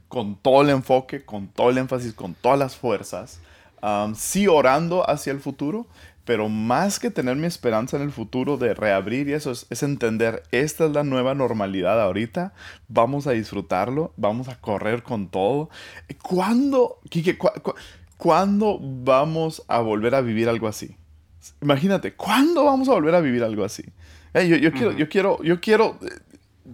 con 0.08 0.36
todo 0.36 0.62
el 0.62 0.70
enfoque, 0.70 1.24
con 1.24 1.48
todo 1.48 1.70
el 1.70 1.78
énfasis, 1.78 2.14
con 2.14 2.34
todas 2.34 2.60
las 2.60 2.76
fuerzas. 2.76 3.40
sí 4.16 4.48
orando 4.48 5.10
hacia 5.10 5.32
el 5.32 5.40
futuro, 5.40 5.88
pero 6.26 6.50
más 6.50 7.00
que 7.00 7.12
tener 7.12 7.36
mi 7.36 7.48
esperanza 7.48 7.98
en 7.98 8.04
el 8.04 8.12
futuro 8.12 8.58
de 8.58 8.74
reabrir 8.74 9.28
y 9.28 9.34
eso 9.34 9.52
es, 9.52 9.84
entender, 9.84 10.44
esta 10.52 10.86
es 10.86 10.92
la 10.92 11.04
nueva 11.04 11.36
normalidad 11.36 12.02
ahorita, 12.02 12.54
vamos 12.88 13.28
a 13.28 13.32
disfrutarlo, 13.32 14.14
vamos 14.16 14.48
a 14.48 14.60
correr 14.60 15.04
con 15.04 15.28
todo. 15.28 15.70
¿Cuándo, 16.22 17.00
Kike, 17.10 17.38
¿cuándo 18.18 18.80
vamos 18.82 19.64
a 19.68 19.80
volver 19.80 20.16
a 20.16 20.22
vivir 20.22 20.48
algo 20.48 20.68
así? 20.68 20.96
Imagínate, 21.62 22.14
¿cuándo 22.14 22.64
vamos 22.64 22.88
a 22.88 22.94
volver 22.94 23.16
a 23.16 23.22
vivir 23.22 23.44
algo 23.44 23.66
así? 23.66 23.84
yo, 24.34 24.56
yo, 24.56 24.72
quiero, 24.72 24.92
yo 24.94 25.10
quiero, 25.10 25.44
yo 25.44 25.60
quiero 25.60 26.00
eh, 26.02 26.34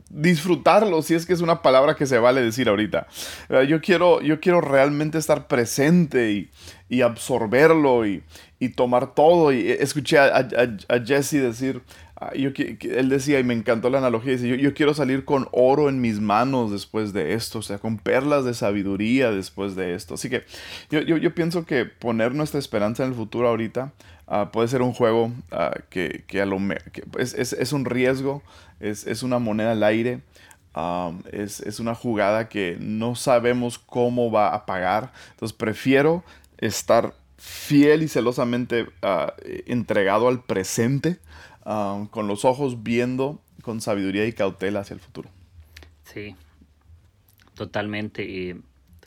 disfrutarlo, 0.09 1.01
si 1.01 1.15
es 1.15 1.25
que 1.25 1.33
es 1.33 1.41
una 1.41 1.61
palabra 1.61 1.95
que 1.95 2.05
se 2.05 2.19
vale 2.19 2.41
decir 2.41 2.69
ahorita. 2.69 3.07
Eh, 3.49 3.65
yo 3.67 3.81
quiero, 3.81 4.21
yo 4.21 4.39
quiero 4.39 4.61
realmente 4.61 5.17
estar 5.17 5.47
presente 5.47 6.31
y, 6.31 6.49
y 6.89 7.01
absorberlo 7.01 8.05
y, 8.05 8.23
y, 8.59 8.69
tomar 8.69 9.13
todo. 9.13 9.53
Y 9.53 9.69
escuché 9.69 10.17
a, 10.17 10.37
a, 10.37 10.99
Jesse 11.05 11.33
decir, 11.33 11.81
ah, 12.17 12.33
yo, 12.35 12.49
él 12.55 13.09
decía, 13.09 13.39
y 13.39 13.43
me 13.43 13.53
encantó 13.53 13.89
la 13.89 13.99
analogía, 13.99 14.33
dice, 14.33 14.49
yo, 14.49 14.55
yo, 14.55 14.73
quiero 14.73 14.93
salir 14.93 15.23
con 15.23 15.47
oro 15.51 15.87
en 15.87 16.01
mis 16.01 16.19
manos 16.19 16.71
después 16.71 17.13
de 17.13 17.33
esto, 17.33 17.59
o 17.59 17.61
sea, 17.61 17.77
con 17.77 17.97
perlas 17.97 18.43
de 18.43 18.53
sabiduría 18.53 19.31
después 19.31 19.75
de 19.75 19.93
esto. 19.93 20.15
Así 20.15 20.29
que 20.29 20.43
yo, 20.89 21.01
yo, 21.01 21.35
pienso 21.35 21.65
que 21.65 21.85
poner 21.85 22.33
nuestra 22.33 22.59
esperanza 22.59 23.03
en 23.03 23.09
el 23.09 23.15
futuro 23.15 23.47
ahorita 23.47 23.93
Ah, 24.31 24.51
puede 24.51 24.67
ser 24.67 24.83
un 24.83 24.93
juego 24.93 25.31
ah, 25.51 25.73
que, 25.89 26.23
a 26.39 26.45
lo 26.45 26.59
es, 27.17 27.73
un 27.73 27.85
riesgo, 27.85 28.43
es, 28.79 29.23
una 29.23 29.39
moneda 29.39 29.71
al 29.71 29.81
aire, 29.81 30.21
es, 31.31 31.79
una 31.79 31.95
jugada 31.95 32.47
que 32.47 32.77
no 32.79 33.15
sabemos 33.15 33.79
cómo 33.79 34.29
va 34.29 34.53
a 34.53 34.67
pagar. 34.67 35.11
Entonces 35.31 35.57
prefiero 35.57 36.23
estar 36.59 37.13
fiel 37.37 38.03
y 38.03 38.07
celosamente 38.07 38.87
ah, 39.01 39.33
entregado 39.65 40.27
al 40.27 40.43
presente, 40.43 41.19
con 41.63 42.27
los 42.27 42.45
ojos 42.45 42.81
viendo 42.81 43.41
con 43.61 43.79
sabiduría 43.79 44.25
y 44.25 44.33
cautela 44.33 44.79
hacia 44.79 44.95
el 44.95 44.99
futuro. 44.99 45.29
Sí, 46.03 46.35
totalmente 47.53 48.25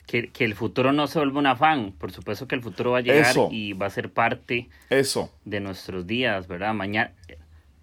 que, 0.05 0.45
el 0.45 0.55
futuro 0.55 0.93
no 0.93 1.07
se 1.07 1.19
vuelva 1.19 1.39
un 1.39 1.47
afán. 1.47 1.93
Por 1.93 2.11
supuesto 2.11 2.47
que 2.47 2.55
el 2.55 2.61
futuro 2.61 2.91
va 2.91 2.99
a 2.99 3.01
llegar 3.01 3.35
y 3.51 3.73
va 3.73 3.87
a 3.87 3.89
ser 3.89 4.11
parte 4.11 4.69
Eso. 4.89 5.31
de 5.45 5.59
nuestros 5.59 6.05
días, 6.05 6.47
¿verdad? 6.47 6.73
Mañana, 6.73 7.13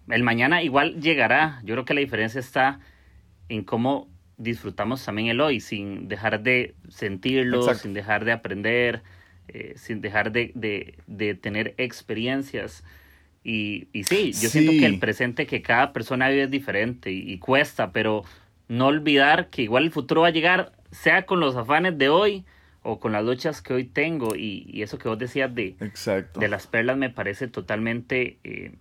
el 0.09 0.23
mañana 0.23 0.63
igual 0.63 1.01
llegará. 1.01 1.61
Yo 1.63 1.75
creo 1.75 1.85
que 1.85 1.93
la 1.93 2.01
diferencia 2.01 2.39
está 2.39 2.79
en 3.49 3.63
cómo 3.63 4.07
disfrutamos 4.37 5.03
también 5.03 5.27
el 5.27 5.41
hoy, 5.41 5.59
sin 5.59 6.07
dejar 6.07 6.41
de 6.41 6.73
sentirlo, 6.89 7.73
sin 7.75 7.93
dejar 7.93 8.25
de 8.25 8.31
aprender, 8.31 9.03
eh, 9.53 9.73
sin 9.77 10.01
dejar 10.01 10.31
de, 10.31 10.95
tener 11.41 11.73
experiencias. 11.77 12.83
Y, 13.43 13.87
y 13.91 14.03
sí, 14.03 14.33
yo 14.33 14.49
siento 14.49 14.71
que 14.71 14.85
el 14.85 14.99
presente 14.99 15.47
que 15.47 15.61
cada 15.61 15.93
persona 15.93 16.29
vive 16.29 16.43
es 16.43 16.51
diferente 16.51 17.11
y 17.11 17.37
cuesta, 17.39 17.91
pero 17.91 18.23
no 18.67 18.87
olvidar 18.87 19.49
que 19.49 19.63
igual 19.63 19.83
el 19.83 19.91
futuro 19.91 20.21
va 20.21 20.27
a 20.27 20.31
llegar 20.31 20.73
sea 20.91 21.25
con 21.25 21.39
los 21.39 21.55
afanes 21.55 21.97
de 21.97 22.09
hoy 22.09 22.45
o 22.83 22.99
con 22.99 23.11
las 23.11 23.23
luchas 23.23 23.61
que 23.61 23.73
hoy 23.73 23.83
tengo 23.85 24.35
y, 24.35 24.81
eso 24.81 24.97
que 24.97 25.07
vos 25.07 25.19
decías 25.19 25.53
de, 25.53 25.75
de 26.35 26.47
las 26.47 26.67
perlas 26.67 26.97
me 26.97 27.09
parece 27.09 27.47
totalmente 27.47 28.39
eh, 28.43 28.73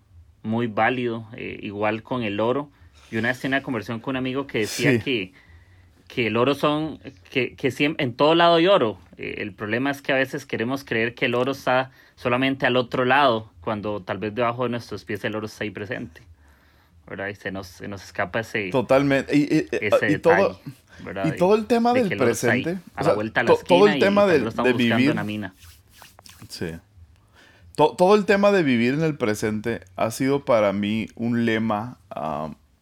muy 0.43 0.67
válido, 0.67 1.29
eh, 1.37 1.59
igual 1.63 2.03
con 2.03 2.23
el 2.23 2.41
oro. 2.41 2.71
Y 3.11 3.17
una 3.17 3.29
vez 3.29 3.41
tenía 3.41 3.59
una 3.59 3.65
conversación 3.65 4.01
con 4.01 4.13
un 4.13 4.17
amigo 4.19 4.47
que 4.47 4.61
decía 4.61 4.99
que, 5.01 5.33
que 6.13 6.27
el 6.27 6.37
oro 6.37 6.55
son, 6.55 6.99
que, 7.31 7.55
que 7.55 7.71
siempre, 7.71 8.05
en 8.05 8.15
todo 8.15 8.35
lado 8.35 8.57
hay 8.57 8.67
oro. 8.67 8.99
Eh, 9.17 9.37
el 9.39 9.53
problema 9.53 9.91
es 9.91 10.03
que 10.03 10.13
a 10.13 10.17
veces 10.17 10.45
queremos 10.45 10.85
creer 10.85 11.15
que 11.15 11.27
el 11.27 11.35
oro 11.35 11.53
está 11.53 11.93
solamente 12.17 12.67
al 12.67 12.77
otro 12.77 13.05
lado, 13.05 13.51
cuando 13.61 14.03
tal 14.03 14.19
vez 14.19 14.35
debajo 14.35 14.65
de 14.65 14.71
nuestros 14.71 15.05
pies 15.05 15.25
el 15.25 15.37
oro 15.37 15.47
está 15.47 15.65
ahí 15.65 15.71
presente. 15.71 16.23
¿verdad? 17.07 17.29
Y 17.29 17.35
se 17.35 17.51
nos, 17.51 17.67
se 17.67 17.89
nos 17.89 18.05
escapa 18.05 18.41
ese, 18.41 18.71
Totalmente. 18.71 19.37
Y, 19.37 19.69
ese 19.73 20.19
todo 20.19 20.61
y 21.25 21.37
todo 21.37 21.55
el 21.55 21.67
tema 21.67 21.93
del 21.93 22.17
presente. 22.17 22.79
todo 23.67 23.89
el 23.89 23.99
tema 23.99 24.27
de, 24.27 24.39
vivir. 24.75 25.15
Sí. 26.49 26.73
todo 27.75 28.15
el 28.15 28.27
tema 28.27 28.53
de 28.53 28.63
vivir 28.63 28.95
en 28.95 29.03
el 29.03 29.17
presente 29.17 29.81
ha 29.97 30.11
sido 30.11 30.45
para 30.45 30.73
mí 30.73 31.09
un 31.15 31.47
lema 31.47 31.99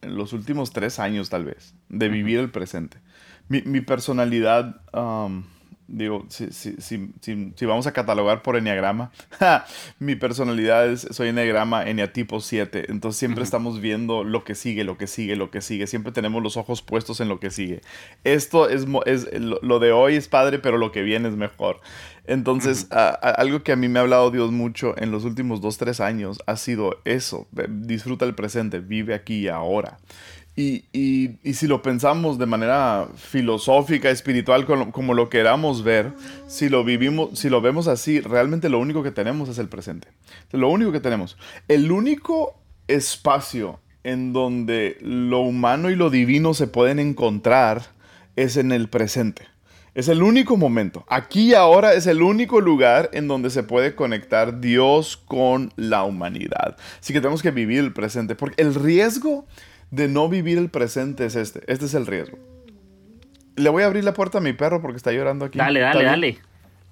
en 0.01 0.15
los 0.15 0.33
últimos 0.33 0.71
tres 0.71 0.99
años, 0.99 1.29
tal 1.29 1.45
vez, 1.45 1.73
de 1.89 2.09
vivir 2.09 2.39
el 2.39 2.49
presente. 2.49 2.97
Mi, 3.49 3.81
personalidad 3.81 4.81
digo, 5.89 6.25
si, 6.29 6.51
si, 6.51 6.75
si, 6.79 7.11
si, 7.55 7.65
vamos 7.65 7.87
a 7.87 7.91
catalogar 7.91 8.41
por 8.41 8.55
enneagrama, 8.55 9.11
mi 9.99 10.15
personalidad 10.15 10.87
es, 10.87 11.07
soy 11.11 11.29
enneagrama 11.29 11.89
enneatipo 11.89 12.39
7, 12.39 12.91
entonces 12.91 13.17
siempre 13.17 13.43
estamos 13.43 13.81
viendo 13.81 14.23
lo 14.23 14.43
que 14.43 14.55
sigue, 14.55 14.83
lo 14.83 14.97
que 14.97 15.07
sigue, 15.07 15.35
lo 15.35 15.49
que 15.49 15.61
sigue, 15.61 15.87
siempre 15.87 16.11
tenemos 16.11 16.43
los 16.43 16.57
ojos 16.57 16.81
puestos 16.81 17.19
en 17.21 17.27
lo 17.27 17.39
que 17.39 17.49
sigue. 17.49 17.81
Esto 18.23 18.69
es, 18.69 18.85
es 19.05 19.27
lo 19.39 19.79
de 19.79 19.91
hoy 19.91 20.15
es 20.15 20.27
padre, 20.27 20.59
pero 20.59 20.77
lo 20.77 20.91
que 20.91 21.01
viene 21.01 21.27
es 21.27 21.35
mejor. 21.35 21.81
Entonces, 22.27 22.87
algo 22.91 23.63
que 23.63 23.71
a 23.71 23.75
mí 23.75 23.87
me 23.87 23.97
ha 23.97 24.03
hablado 24.03 24.29
Dios 24.29 24.51
mucho 24.51 24.93
en 24.97 25.11
los 25.11 25.25
últimos 25.25 25.61
2, 25.61 25.77
3 25.79 25.99
años 25.99 26.37
ha 26.45 26.57
sido 26.57 27.01
eso, 27.03 27.47
disfruta 27.69 28.25
el 28.25 28.35
presente, 28.35 28.79
vive 28.79 29.15
aquí 29.15 29.39
y 29.39 29.47
ahora. 29.47 29.97
Y, 30.61 31.53
si 31.53 31.67
lo 31.67 31.81
pensamos 31.81 32.37
de 32.37 32.45
manera 32.45 33.07
filosófica, 33.15 34.09
espiritual, 34.09 34.65
como, 34.65 35.13
lo 35.13 35.29
queramos 35.29 35.83
ver, 35.83 36.11
si 36.47 36.67
lo 36.67 36.83
vivimos, 36.83 37.39
si 37.39 37.49
lo 37.49 37.61
vemos 37.61 37.87
así, 37.87 38.19
realmente 38.19 38.67
lo 38.67 38.79
único 38.79 39.01
que 39.01 39.11
tenemos 39.11 39.47
es 39.47 39.57
el 39.57 39.69
presente. 39.69 40.09
Lo 40.51 40.69
único 40.69 40.91
que 40.91 40.99
tenemos. 40.99 41.37
El 41.69 41.89
único 41.93 42.59
espacio 42.89 43.79
en 44.03 44.33
donde 44.33 44.97
lo 44.99 45.39
humano 45.39 45.89
y 45.91 45.95
lo 45.95 46.09
divino 46.09 46.53
se 46.53 46.67
pueden 46.67 46.99
encontrar 46.99 47.93
es 48.35 48.57
en 48.57 48.73
el 48.73 48.89
presente. 48.89 49.43
Es 49.95 50.09
el 50.09 50.21
único 50.21 50.57
momento. 50.57 51.05
Aquí 51.07 51.51
y 51.51 51.53
ahora 51.53 51.93
es 51.93 52.05
el 52.05 52.21
único 52.21 52.59
lugar 52.59 53.09
en 53.13 53.29
donde 53.29 53.49
se 53.49 53.63
puede 53.63 53.95
conectar 53.95 54.59
Dios 54.59 55.15
con 55.15 55.71
la 55.77 56.03
humanidad. 56.03 56.75
Así 56.99 57.13
que 57.13 57.21
tenemos 57.21 57.41
que 57.41 57.51
vivir 57.51 57.79
el 57.79 57.93
presente. 57.93 58.35
Porque 58.35 58.61
el 58.61 58.75
riesgo 58.75 59.45
de 59.91 60.07
no 60.07 60.29
vivir 60.29 60.57
el 60.57 60.69
presente 60.69 61.25
es 61.25 61.35
este. 61.35 61.61
Este 61.71 61.85
es 61.85 61.93
el 61.93 62.05
riesgo. 62.05 62.37
Le 63.55 63.69
voy 63.69 63.83
a 63.83 63.87
abrir 63.87 64.03
la 64.03 64.13
puerta 64.13 64.37
a 64.37 64.41
mi 64.41 64.53
perro 64.53 64.81
porque 64.81 64.97
está 64.97 65.11
llorando 65.11 65.45
aquí. 65.45 65.57
Dale, 65.57 65.79
dale, 65.79 66.03
dale. 66.03 66.39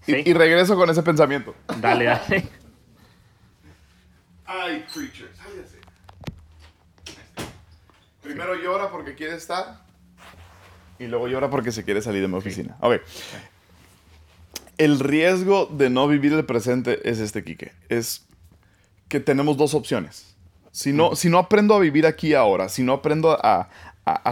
Y, 0.05 0.33
regreso 0.33 0.75
con 0.75 0.89
ese 0.89 1.03
pensamiento. 1.03 1.55
Dale, 1.79 2.05
dale. 2.05 2.47
Ay, 4.45 4.85
creature, 4.93 5.29
Primero 8.21 8.55
llora 8.55 8.89
porque 8.89 9.15
quiere 9.15 9.35
estar 9.35 9.85
y 10.99 11.07
luego 11.07 11.27
llora 11.27 11.49
porque 11.49 11.71
se 11.71 11.83
quiere 11.83 12.01
salir 12.01 12.21
de 12.21 12.27
mi 12.27 12.35
oficina. 12.35 12.77
Ok. 12.81 13.01
El 14.77 14.99
riesgo 14.99 15.65
de 15.67 15.89
no 15.89 16.07
vivir 16.07 16.33
el 16.33 16.45
presente 16.45 17.09
es 17.09 17.19
este, 17.19 17.43
Quique. 17.43 17.71
Es 17.89 18.25
que 19.07 19.19
tenemos 19.19 19.57
dos 19.57 19.73
opciones. 19.73 20.26
Si 20.77 20.93
no, 20.93 21.15
si 21.15 21.31
no 21.31 21.39
aprendo 21.39 21.73
a 21.73 21.79
vivir 21.79 22.05
aquí 22.05 22.35
ahora, 22.35 22.69
si 22.69 22.83
no 22.83 22.93
aprendo 22.93 23.31
a, 23.31 23.67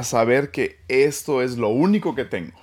saber 0.04 0.52
que 0.52 0.78
esto 0.88 1.42
es 1.42 1.58
lo 1.58 1.70
único 1.70 2.14
que 2.14 2.24
tengo, 2.24 2.54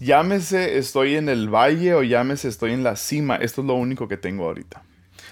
llámese 0.00 0.76
estoy 0.76 1.14
en 1.14 1.28
el 1.28 1.48
valle 1.48 1.94
o 1.94 2.02
llámese 2.02 2.48
estoy 2.48 2.72
en 2.72 2.82
la 2.82 2.96
cima, 2.96 3.36
esto 3.36 3.60
es 3.60 3.68
lo 3.68 3.74
único 3.74 4.08
que 4.08 4.16
tengo 4.16 4.46
ahorita. 4.46 4.82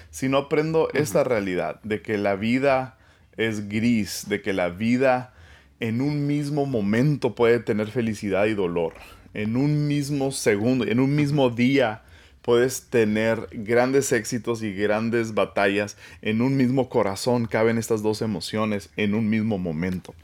Si 0.09 0.29
no 0.29 0.37
aprendo 0.37 0.87
esta 0.93 1.25
realidad 1.25 1.81
de 1.83 2.01
que 2.01 2.17
la 2.17 2.37
vida 2.37 2.97
es 3.35 3.67
gris, 3.67 4.27
de 4.29 4.41
que 4.41 4.53
la 4.53 4.69
vida 4.69 5.33
en 5.81 5.99
un 5.99 6.27
mismo 6.27 6.65
momento 6.65 7.35
puede 7.35 7.59
tener 7.59 7.91
felicidad 7.91 8.45
y 8.45 8.53
dolor, 8.53 8.93
en 9.33 9.57
un 9.57 9.85
mismo 9.85 10.31
segundo, 10.31 10.85
en 10.85 11.01
un 11.01 11.13
mismo 11.13 11.49
día 11.49 12.03
puedes 12.49 12.89
tener 12.89 13.47
grandes 13.51 14.11
éxitos 14.11 14.63
y 14.63 14.73
grandes 14.73 15.35
batallas 15.35 15.97
en 16.23 16.41
un 16.41 16.57
mismo 16.57 16.89
corazón. 16.89 17.45
Caben 17.45 17.77
estas 17.77 18.01
dos 18.01 18.23
emociones 18.23 18.89
en 18.97 19.13
un 19.13 19.29
mismo 19.29 19.59
momento. 19.59 20.15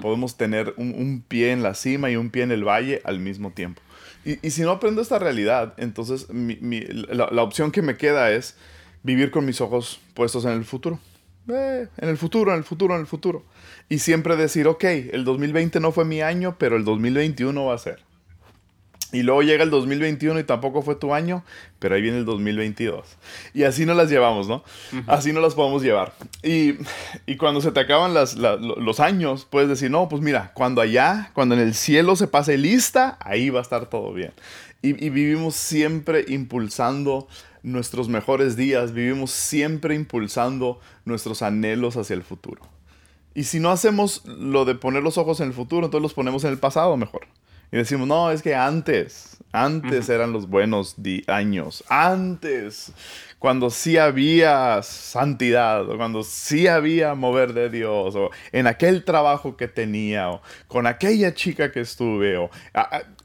Podemos 0.00 0.38
tener 0.38 0.72
un, 0.78 1.22
pie 1.28 1.52
en 1.52 1.62
la 1.62 1.74
cima 1.74 2.10
y 2.10 2.16
un 2.16 2.30
pie 2.30 2.44
en 2.44 2.52
el 2.52 2.64
valle 2.64 3.02
al 3.04 3.20
mismo 3.20 3.50
tiempo. 3.50 3.82
Y, 4.24 4.50
si 4.50 4.62
no 4.62 4.70
aprendo 4.70 5.02
esta 5.02 5.18
realidad, 5.18 5.74
entonces 5.76 6.26
la, 6.30 7.42
opción 7.42 7.70
que 7.70 7.82
me 7.82 7.98
queda 7.98 8.32
es 8.32 8.56
vivir 9.02 9.30
con 9.30 9.44
mis 9.44 9.60
ojos 9.60 10.00
puestos 10.14 10.46
en 10.46 10.52
el 10.52 10.64
futuro. 10.64 10.98
Eh, 11.50 11.86
en 11.98 12.08
el 12.08 12.16
futuro, 12.16 12.52
en 12.52 12.56
el 12.56 12.64
futuro, 12.64 12.94
en 12.94 13.02
el 13.02 13.06
futuro. 13.06 13.44
Y 13.90 13.98
siempre 13.98 14.36
decir, 14.36 14.68
ok, 14.68 14.84
el 14.84 15.26
2020 15.26 15.80
no 15.80 15.92
fue 15.92 16.06
mi 16.06 16.22
año, 16.22 16.56
pero 16.58 16.76
el 16.78 16.84
2021 16.86 17.62
va 17.62 17.74
a 17.74 17.78
ser. 17.78 18.13
Y 19.14 19.22
luego 19.22 19.42
llega 19.42 19.62
el 19.62 19.70
2021 19.70 20.40
y 20.40 20.42
tampoco 20.42 20.82
fue 20.82 20.96
tu 20.96 21.14
año, 21.14 21.44
pero 21.78 21.94
ahí 21.94 22.02
viene 22.02 22.18
el 22.18 22.24
2022. 22.24 23.06
Y 23.54 23.62
así 23.62 23.86
nos 23.86 23.96
las 23.96 24.10
llevamos, 24.10 24.48
¿no? 24.48 24.64
Así 25.06 25.32
no 25.32 25.40
las 25.40 25.54
podemos 25.54 25.84
llevar. 25.84 26.14
Y, 26.42 26.74
cuando 27.36 27.60
se 27.60 27.70
te 27.70 27.78
acaban 27.78 28.12
las, 28.12 28.34
los 28.34 28.98
años, 28.98 29.46
puedes 29.48 29.68
decir, 29.68 29.88
no, 29.88 30.08
pues 30.08 30.20
mira, 30.20 30.50
cuando 30.54 30.80
allá, 30.80 31.30
cuando 31.32 31.54
en 31.54 31.60
el 31.60 31.74
cielo 31.74 32.16
se 32.16 32.26
pase 32.26 32.58
lista, 32.58 33.16
ahí 33.20 33.50
va 33.50 33.60
a 33.60 33.62
estar 33.62 33.86
todo 33.86 34.12
bien. 34.12 34.32
Y, 34.82 34.88
y 35.06 35.10
vivimos 35.10 35.54
siempre 35.54 36.24
impulsando 36.26 37.28
nuestros 37.62 38.08
mejores 38.08 38.56
días, 38.56 38.92
vivimos 38.92 39.30
siempre 39.30 39.94
impulsando 39.94 40.80
nuestros 41.04 41.42
anhelos 41.42 41.96
hacia 41.96 42.14
el 42.14 42.24
futuro. 42.24 42.62
Y 43.32 43.44
si 43.44 43.60
no 43.60 43.70
hacemos 43.70 44.24
lo 44.26 44.64
de 44.64 44.74
poner 44.74 45.04
los 45.04 45.18
ojos 45.18 45.38
en 45.38 45.46
el 45.48 45.54
futuro, 45.54 45.86
entonces 45.86 46.02
los 46.02 46.14
ponemos 46.14 46.42
en 46.42 46.50
el 46.50 46.58
pasado 46.58 46.96
mejor. 46.96 47.28
Y 47.74 47.76
decimos, 47.76 48.06
no, 48.06 48.30
es 48.30 48.40
que 48.40 48.54
antes, 48.54 49.36
antes 49.50 50.08
eran 50.08 50.32
los 50.32 50.48
buenos 50.48 50.94
años, 51.26 51.82
antes, 51.88 52.92
cuando 53.40 53.68
sí 53.68 53.98
había 53.98 54.80
santidad, 54.84 55.90
o 55.90 55.96
cuando 55.96 56.22
sí 56.22 56.68
había 56.68 57.16
mover 57.16 57.52
de 57.52 57.70
Dios, 57.70 58.14
o 58.14 58.30
en 58.52 58.68
aquel 58.68 59.02
trabajo 59.02 59.56
que 59.56 59.66
tenía, 59.66 60.30
o 60.30 60.40
con 60.68 60.86
aquella 60.86 61.34
chica 61.34 61.72
que 61.72 61.80
estuve, 61.80 62.36
o 62.36 62.48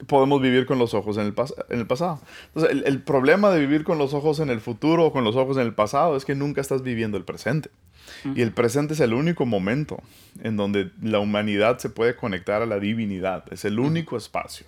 podemos 0.07 0.41
vivir 0.41 0.65
con 0.65 0.79
los 0.79 0.95
ojos 0.95 1.17
en 1.17 1.27
el, 1.27 1.35
en 1.69 1.79
el 1.81 1.85
pasado. 1.85 2.19
Entonces, 2.47 2.81
el, 2.87 3.03
problema 3.03 3.51
de 3.51 3.59
vivir 3.59 3.83
con 3.83 3.99
los 3.99 4.15
ojos 4.15 4.39
en 4.39 4.49
el 4.49 4.61
futuro 4.61 5.05
o 5.05 5.11
con 5.11 5.23
los 5.23 5.35
ojos 5.35 5.57
en 5.57 5.63
el 5.63 5.75
pasado 5.75 6.17
es 6.17 6.25
que 6.25 6.33
nunca 6.33 6.59
estás 6.59 6.81
viviendo 6.81 7.19
el 7.19 7.23
presente. 7.23 7.69
Y 8.35 8.41
el 8.41 8.51
presente 8.51 8.93
es 8.93 8.99
el 8.99 9.13
único 9.13 9.45
momento 9.45 10.01
en 10.41 10.57
donde 10.57 10.91
la 11.01 11.19
humanidad 11.19 11.79
se 11.79 11.89
puede 11.89 12.15
conectar 12.15 12.61
a 12.61 12.65
la 12.65 12.79
divinidad. 12.79 13.45
Es 13.51 13.65
el 13.65 13.79
único 13.79 14.17
espacio. 14.17 14.67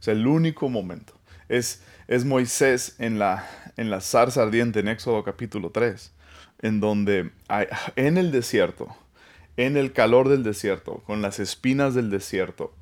Es 0.00 0.08
el 0.08 0.26
único 0.26 0.68
momento. 0.68 1.14
Es, 1.48 1.82
es 2.08 2.24
Moisés 2.24 2.96
en 2.98 3.18
la, 3.18 3.48
en 3.76 3.90
la 3.90 4.00
zarza 4.00 4.42
ardiente 4.42 4.80
en 4.80 4.88
Éxodo 4.88 5.22
capítulo 5.24 5.70
3, 5.70 6.12
en 6.60 6.80
donde 6.80 7.30
hay, 7.48 7.66
en 7.96 8.18
el 8.18 8.32
desierto, 8.32 8.88
en 9.56 9.76
el 9.76 9.92
calor 9.92 10.28
del 10.28 10.42
desierto, 10.42 11.02
con 11.06 11.22
las 11.22 11.38
espinas 11.40 11.94
del 11.94 12.10
desierto, 12.10 12.74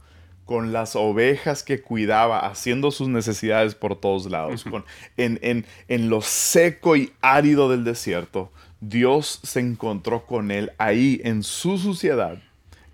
con 0.44 0.72
las 0.72 0.96
ovejas 0.96 1.62
que 1.62 1.80
cuidaba, 1.80 2.46
haciendo 2.46 2.90
sus 2.90 3.08
necesidades 3.08 3.74
por 3.74 4.00
todos 4.00 4.30
lados, 4.30 4.64
con, 4.64 4.84
en, 5.16 5.38
en, 5.42 5.64
en 5.88 6.10
lo 6.10 6.22
seco 6.22 6.96
y 6.96 7.12
árido 7.20 7.70
del 7.70 7.84
desierto, 7.84 8.50
Dios 8.80 9.40
se 9.42 9.60
encontró 9.60 10.24
con 10.26 10.50
él 10.50 10.72
ahí 10.78 11.20
en 11.24 11.42
su 11.42 11.78
suciedad, 11.78 12.38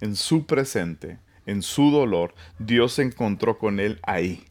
en 0.01 0.17
su 0.17 0.47
presente, 0.47 1.19
en 1.47 1.63
su 1.63 1.91
dolor. 1.91 2.35
Dios 2.59 2.95
se 2.95 3.03
encontró 3.03 3.59
con 3.59 3.79
él 3.81 4.01
ahí. 4.03 4.45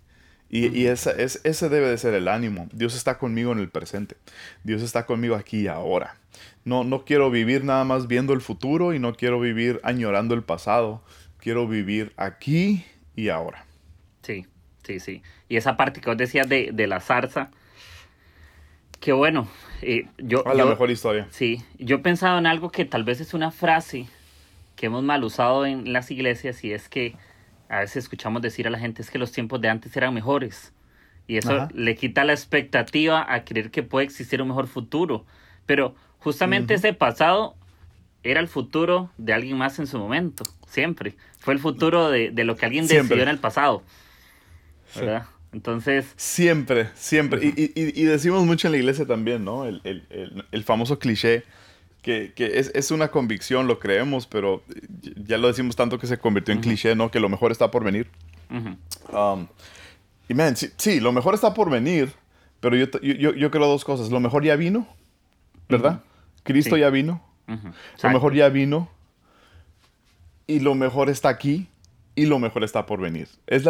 Y, 0.47 0.85
esa, 0.85 1.11
es, 1.11 1.41
ese 1.43 1.67
debe 1.67 1.89
de 1.89 1.97
ser 1.97 2.13
el 2.13 2.29
ánimo. 2.29 2.69
Dios 2.71 2.95
está 2.95 3.17
conmigo 3.17 3.51
en 3.51 3.59
el 3.59 3.69
presente. 3.69 4.15
Dios 4.63 4.81
está 4.81 5.05
conmigo 5.05 5.35
aquí 5.35 5.61
y 5.61 5.67
ahora. 5.67 6.15
No, 6.63 6.85
no 6.85 7.03
quiero 7.03 7.29
vivir 7.29 7.65
nada 7.65 7.83
más 7.83 8.07
viendo 8.07 8.31
el 8.31 8.39
futuro 8.39 8.93
y 8.93 8.99
no 8.99 9.15
quiero 9.15 9.39
vivir 9.41 9.81
añorando 9.83 10.33
el 10.33 10.43
pasado. 10.43 11.03
Quiero 11.39 11.67
vivir 11.67 12.13
aquí 12.15 12.85
y 13.17 13.29
ahora. 13.29 13.65
Sí, 14.21 14.45
sí, 14.83 15.01
sí. 15.01 15.23
Y 15.49 15.57
esa 15.57 15.75
parte 15.75 15.99
que 15.99 16.09
vos 16.09 16.17
decías 16.17 16.47
de, 16.47 16.69
de 16.71 16.87
la 16.87 17.01
zarza, 17.01 17.51
Qué 19.05 19.13
bueno. 19.13 19.47
Eh, 19.83 20.07
yo, 20.17 20.43
la 20.51 20.65
mejor 20.65 20.89
historia. 20.89 21.27
Sí, 21.29 21.61
yo 21.77 21.97
he 21.97 21.99
pensado 21.99 22.39
en 22.39 22.47
algo 22.47 22.71
que 22.71 22.85
tal 22.85 23.03
vez 23.03 23.21
es 23.21 23.35
una 23.35 23.51
frase 23.51 24.07
que 24.75 24.87
hemos 24.87 25.03
mal 25.03 25.23
usado 25.23 25.67
en 25.67 25.93
las 25.93 26.09
iglesias 26.09 26.63
y 26.63 26.73
es 26.73 26.89
que 26.89 27.13
a 27.69 27.81
veces 27.81 27.97
escuchamos 27.97 28.41
decir 28.41 28.65
a 28.65 28.71
la 28.71 28.79
gente 28.79 29.03
es 29.03 29.11
que 29.11 29.19
los 29.19 29.31
tiempos 29.31 29.61
de 29.61 29.69
antes 29.69 29.95
eran 29.95 30.11
mejores. 30.11 30.73
Y 31.27 31.37
eso 31.37 31.67
le 31.71 31.93
quita 31.93 32.23
la 32.23 32.33
expectativa 32.33 33.31
a 33.31 33.45
creer 33.45 33.69
que 33.69 33.83
puede 33.83 34.07
existir 34.07 34.41
un 34.41 34.47
mejor 34.47 34.65
futuro. 34.65 35.23
Pero 35.67 35.93
justamente 36.17 36.73
ese 36.73 36.93
pasado 36.93 37.53
era 38.23 38.39
el 38.39 38.47
futuro 38.47 39.11
de 39.19 39.33
alguien 39.33 39.55
más 39.55 39.77
en 39.77 39.85
su 39.85 39.99
momento, 39.99 40.45
siempre. 40.65 41.13
Fue 41.37 41.53
el 41.53 41.59
futuro 41.59 42.09
de, 42.09 42.31
lo 42.43 42.55
que 42.55 42.65
alguien 42.65 42.87
decidió 42.87 43.21
en 43.21 43.29
el 43.29 43.37
pasado. 43.37 43.83
¿Verdad? 44.95 45.27
Entonces... 45.55 46.13
Siempre, 46.17 46.89
siempre. 46.95 47.39
y, 47.41 48.03
decimos 48.03 48.45
mucho 48.45 48.67
en 48.67 48.73
la 48.73 48.77
iglesia 48.77 49.05
también, 49.05 49.45
¿no? 49.45 49.65
El, 49.65 50.63
famoso 50.65 50.99
cliché, 50.99 51.45
que, 52.01 52.33
es, 52.37 52.91
una 52.91 53.07
convicción, 53.07 53.65
lo 53.65 53.79
creemos, 53.79 54.27
pero 54.27 54.63
ya 55.15 55.37
lo 55.37 55.47
decimos 55.47 55.77
tanto 55.77 55.97
que 55.97 56.07
se 56.07 56.17
convirtió 56.17 56.53
en 56.53 56.59
cliché, 56.59 56.93
¿no? 56.93 57.09
Que 57.09 57.21
lo 57.21 57.29
mejor 57.29 57.53
está 57.53 57.71
por 57.71 57.85
venir. 57.85 58.09
Um, 58.49 59.47
y, 60.27 60.33
man, 60.33 60.57
sí, 60.57 60.99
lo 60.99 61.13
mejor 61.13 61.33
está 61.33 61.53
por 61.53 61.69
venir, 61.69 62.11
pero 62.59 62.75
yo, 62.75 62.87
yo, 62.99 63.49
creo 63.49 63.65
dos 63.65 63.85
cosas. 63.85 64.11
Lo 64.11 64.19
mejor 64.19 64.43
ya 64.43 64.57
vino, 64.57 64.85
¿verdad? 65.69 66.03
Cristo 66.43 66.75
ya 66.75 66.89
vino. 66.89 67.23
Lo 68.03 68.09
mejor 68.09 68.33
ya 68.35 68.49
vino. 68.49 68.89
Y 70.47 70.59
lo 70.59 70.75
mejor 70.75 71.09
está 71.09 71.29
aquí 71.29 71.69
y 72.15 72.25
lo 72.25 72.39
mejor 72.39 72.63
está 72.63 72.85
por 72.85 73.01
venir. 73.01 73.27
Es, 73.47 73.65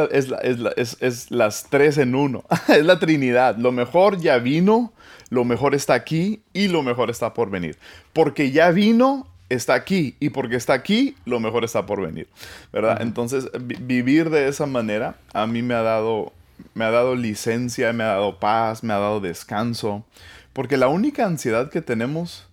es, 1.01 1.31
las 1.31 1.63
tres 1.69 1.97
en 1.97 2.15
uno. 2.15 2.43
es 2.67 2.85
la 2.85 2.99
Trinidad. 2.99 3.57
Lo 3.57 3.71
mejor 3.71 4.19
ya 4.19 4.37
vino, 4.37 4.93
lo 5.29 5.43
mejor 5.43 5.75
está 5.75 5.93
aquí 5.93 6.41
y 6.53 6.67
lo 6.67 6.83
mejor 6.83 7.09
está 7.09 7.33
por 7.33 7.49
venir. 7.49 7.77
Porque 8.13 8.51
ya 8.51 8.71
vino, 8.71 9.27
está 9.49 9.73
aquí 9.73 10.15
y 10.19 10.29
porque 10.29 10.55
está 10.55 10.73
aquí, 10.73 11.15
lo 11.25 11.39
mejor 11.39 11.63
está 11.63 11.85
por 11.85 12.01
venir. 12.01 12.27
¿Verdad? 12.71 13.01
Entonces, 13.01 13.49
vivir 13.59 14.29
de 14.29 14.47
esa 14.47 14.65
manera 14.65 15.17
a 15.33 15.47
mí 15.47 15.61
me 15.61 15.73
ha 15.73 15.81
dado 15.81 16.33
me 16.73 16.85
ha 16.85 16.91
dado 16.91 17.15
licencia, 17.15 17.91
me 17.93 18.03
ha 18.03 18.07
dado 18.07 18.39
paz, 18.39 18.83
me 18.83 18.93
ha 18.93 18.97
dado 18.97 19.19
descanso, 19.19 20.05
porque 20.53 20.77
la 20.77 20.87
única 20.87 21.25
ansiedad 21.25 21.69
que 21.69 21.81
tenemos 21.81 22.47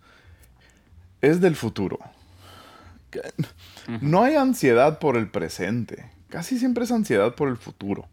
es 1.20 1.40
del 1.40 1.54
futuro. 1.54 1.98
No 4.00 4.22
hay 4.22 4.36
ansiedad 4.36 4.98
por 4.98 5.16
el 5.16 5.30
presente, 5.30 6.10
casi 6.28 6.58
siempre 6.58 6.84
es 6.84 6.92
ansiedad 6.92 7.34
por 7.34 7.48
el 7.48 7.56
futuro. 7.56 8.08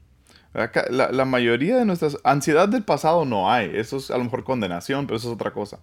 La, 0.53 1.25
mayoría 1.25 1.77
de 1.77 1.85
nuestras... 1.85 2.17
Ansiedad 2.23 2.67
del 2.67 2.83
pasado 2.83 3.23
no 3.23 3.51
hay, 3.51 3.71
eso 3.75 3.97
es 3.97 4.09
a 4.09 4.17
lo 4.17 4.23
mejor 4.23 4.43
condenación, 4.43 5.05
pero 5.05 5.17
eso 5.17 5.29
es 5.29 5.35
otra 5.35 5.51
cosa. 5.51 5.79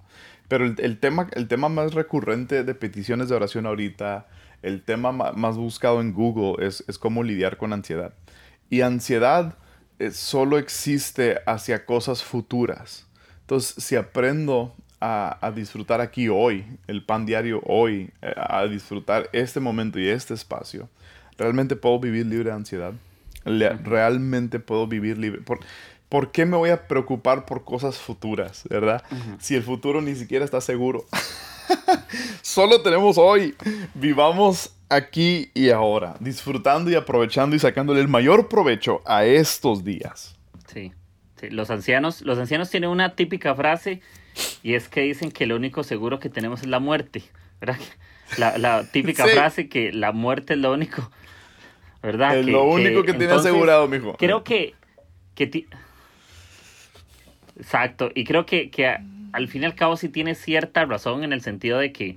Pero 0.48 0.64
el, 0.64 0.98
tema, 0.98 1.28
el 1.32 1.46
tema 1.48 1.68
más 1.68 1.94
recurrente 1.94 2.64
de 2.64 2.74
peticiones 2.74 3.28
de 3.28 3.36
oración 3.36 3.66
ahorita, 3.66 4.26
el 4.62 4.82
tema 4.82 5.12
más 5.12 5.56
buscado 5.56 6.00
en 6.00 6.12
Google 6.12 6.66
es, 6.66 6.82
cómo 6.98 7.22
lidiar 7.22 7.56
con 7.56 7.72
ansiedad. 7.72 8.14
Y 8.68 8.80
ansiedad 8.80 9.56
eh, 10.00 10.10
solo 10.10 10.58
existe 10.58 11.38
hacia 11.46 11.86
cosas 11.86 12.24
futuras. 12.24 13.06
Entonces, 13.42 13.82
si 13.84 13.94
aprendo 13.94 14.74
a, 15.00 15.52
disfrutar 15.54 16.00
aquí 16.00 16.28
hoy, 16.28 16.64
el 16.86 17.04
pan 17.04 17.26
diario 17.26 17.60
hoy, 17.66 18.10
eh, 18.22 18.34
a 18.36 18.64
disfrutar 18.66 19.28
este 19.32 19.60
momento 19.60 19.98
y 19.98 20.08
este 20.08 20.34
espacio, 20.34 20.88
realmente 21.38 21.76
puedo 21.76 21.98
vivir 22.00 22.26
libre 22.26 22.50
de 22.50 22.56
ansiedad. 22.56 22.92
realmente 23.44 24.58
puedo 24.58 24.86
vivir 24.86 25.18
libre. 25.18 25.40
¿Por, 25.42 25.60
¿Por, 26.08 26.32
qué 26.32 26.46
me 26.46 26.56
voy 26.56 26.70
a 26.70 26.88
preocupar 26.88 27.44
por 27.44 27.64
cosas 27.64 27.98
futuras, 27.98 28.64
verdad? 28.68 29.02
Si 29.38 29.54
el 29.54 29.62
futuro 29.62 30.00
ni 30.00 30.14
siquiera 30.14 30.44
está 30.44 30.60
seguro. 30.60 31.04
Solo 32.42 32.82
tenemos 32.82 33.18
hoy. 33.18 33.54
Vivamos 33.94 34.74
aquí 34.88 35.50
y 35.54 35.70
ahora, 35.70 36.16
disfrutando 36.20 36.90
y 36.90 36.94
aprovechando 36.94 37.54
y 37.54 37.58
sacándole 37.58 38.00
el 38.00 38.08
mayor 38.08 38.48
provecho 38.48 39.02
a 39.04 39.24
estos 39.24 39.84
días. 39.84 40.36
Sí. 40.72 40.92
sí. 41.40 41.50
Los 41.50 41.70
ancianos, 41.70 42.22
los 42.22 42.38
ancianos 42.38 42.70
tienen 42.70 42.90
una 42.90 43.14
típica 43.14 43.54
frase 43.54 44.00
y 44.62 44.74
es 44.74 44.88
que 44.88 45.02
dicen 45.02 45.30
que 45.30 45.46
lo 45.46 45.56
único 45.56 45.82
seguro 45.82 46.18
que 46.18 46.28
tenemos 46.28 46.62
es 46.62 46.68
la 46.68 46.80
muerte, 46.80 47.22
¿verdad? 47.60 47.78
La, 48.38 48.84
típica 48.84 49.26
frase 49.26 49.68
que 49.68 49.92
la 49.92 50.12
muerte 50.12 50.54
es 50.54 50.58
lo 50.58 50.72
único, 50.72 51.10
¿verdad? 52.02 52.38
Es 52.38 52.46
lo 52.46 52.64
único 52.64 53.04
que, 53.04 53.14
tiene 53.14 53.32
asegurado, 53.32 53.86
mijo. 53.88 54.16
Creo 54.18 54.42
que... 54.42 54.74
que 55.34 55.66
Exacto, 57.58 58.10
y 58.14 58.24
creo 58.24 58.44
que, 58.44 58.70
que 58.70 58.86
al 59.32 59.48
fin 59.48 59.62
y 59.62 59.66
al 59.66 59.74
cabo 59.74 59.96
sí 59.96 60.08
tiene 60.08 60.34
cierta 60.34 60.84
razón 60.84 61.24
en 61.24 61.32
el 61.32 61.40
sentido 61.40 61.78
de 61.78 61.92
que 61.92 62.16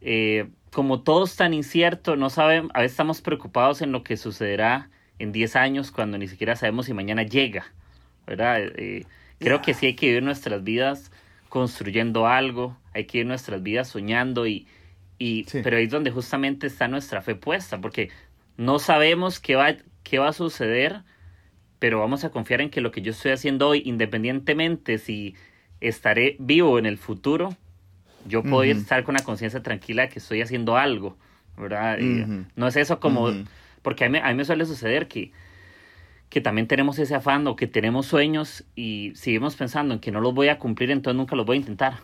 eh, 0.00 0.48
como 0.72 1.02
todo 1.02 1.24
es 1.24 1.36
tan 1.36 1.52
incierto, 1.52 2.16
no 2.16 2.30
sabemos, 2.30 2.70
a 2.74 2.80
veces 2.80 2.92
estamos 2.92 3.20
preocupados 3.20 3.82
en 3.82 3.92
lo 3.92 4.02
que 4.02 4.16
sucederá 4.16 4.88
en 5.18 5.32
10 5.32 5.56
años 5.56 5.90
cuando 5.90 6.16
ni 6.16 6.28
siquiera 6.28 6.56
sabemos 6.56 6.86
si 6.86 6.94
mañana 6.94 7.22
llega, 7.22 7.66
¿verdad? 8.26 8.60
Eh, 8.76 9.04
Creo 9.40 9.62
que 9.62 9.74
sí 9.74 9.86
hay 9.86 9.94
que 9.94 10.06
vivir 10.06 10.22
nuestras 10.22 10.62
vidas 10.62 11.10
construyendo 11.48 12.26
algo, 12.26 12.76
hay 12.94 13.06
que 13.06 13.18
vivir 13.18 13.26
nuestras 13.26 13.62
vidas 13.62 13.88
soñando 13.88 14.46
y, 14.46 14.66
y 15.18 15.44
pero 15.62 15.78
ahí 15.78 15.84
es 15.84 15.90
donde 15.90 16.10
justamente 16.10 16.66
está 16.66 16.86
nuestra 16.88 17.22
fe 17.22 17.34
puesta, 17.34 17.80
porque 17.80 18.10
no 18.56 18.78
sabemos 18.78 19.40
qué 19.40 19.56
va, 19.56 19.74
qué 20.02 20.18
va 20.18 20.28
a 20.28 20.32
suceder, 20.32 21.02
pero 21.78 21.98
vamos 21.98 22.24
a 22.24 22.30
confiar 22.30 22.60
en 22.60 22.70
que 22.70 22.80
lo 22.82 22.90
que 22.92 23.00
yo 23.00 23.12
estoy 23.12 23.32
haciendo 23.32 23.68
hoy, 23.68 23.82
independientemente 23.84 24.98
si 24.98 25.34
estaré 25.80 26.36
vivo 26.38 26.78
en 26.78 26.84
el 26.86 26.98
futuro, 26.98 27.56
yo 28.26 28.42
puedo 28.42 28.64
estar 28.64 29.02
con 29.02 29.14
la 29.14 29.24
conciencia 29.24 29.62
tranquila 29.62 30.02
de 30.02 30.08
que 30.10 30.18
estoy 30.18 30.42
haciendo 30.42 30.76
algo, 30.76 31.16
¿verdad? 31.56 31.98
No 32.54 32.68
es 32.68 32.76
eso 32.76 33.00
como, 33.00 33.32
porque 33.80 34.04
a 34.04 34.08
mí, 34.10 34.18
a 34.22 34.28
mí 34.28 34.34
me 34.34 34.44
suele 34.44 34.66
suceder 34.66 35.08
que 35.08 35.32
que 36.30 36.40
también 36.40 36.68
tenemos 36.68 36.98
ese 36.98 37.16
afán 37.16 37.46
o 37.48 37.56
que 37.56 37.66
tenemos 37.66 38.06
sueños 38.06 38.64
y 38.76 39.12
seguimos 39.16 39.56
pensando 39.56 39.92
en 39.92 40.00
que 40.00 40.12
no 40.12 40.20
los 40.20 40.32
voy 40.32 40.48
a 40.48 40.58
cumplir, 40.58 40.92
entonces 40.92 41.16
nunca 41.16 41.34
los 41.34 41.44
voy 41.44 41.56
a 41.56 41.60
intentar. 41.60 41.94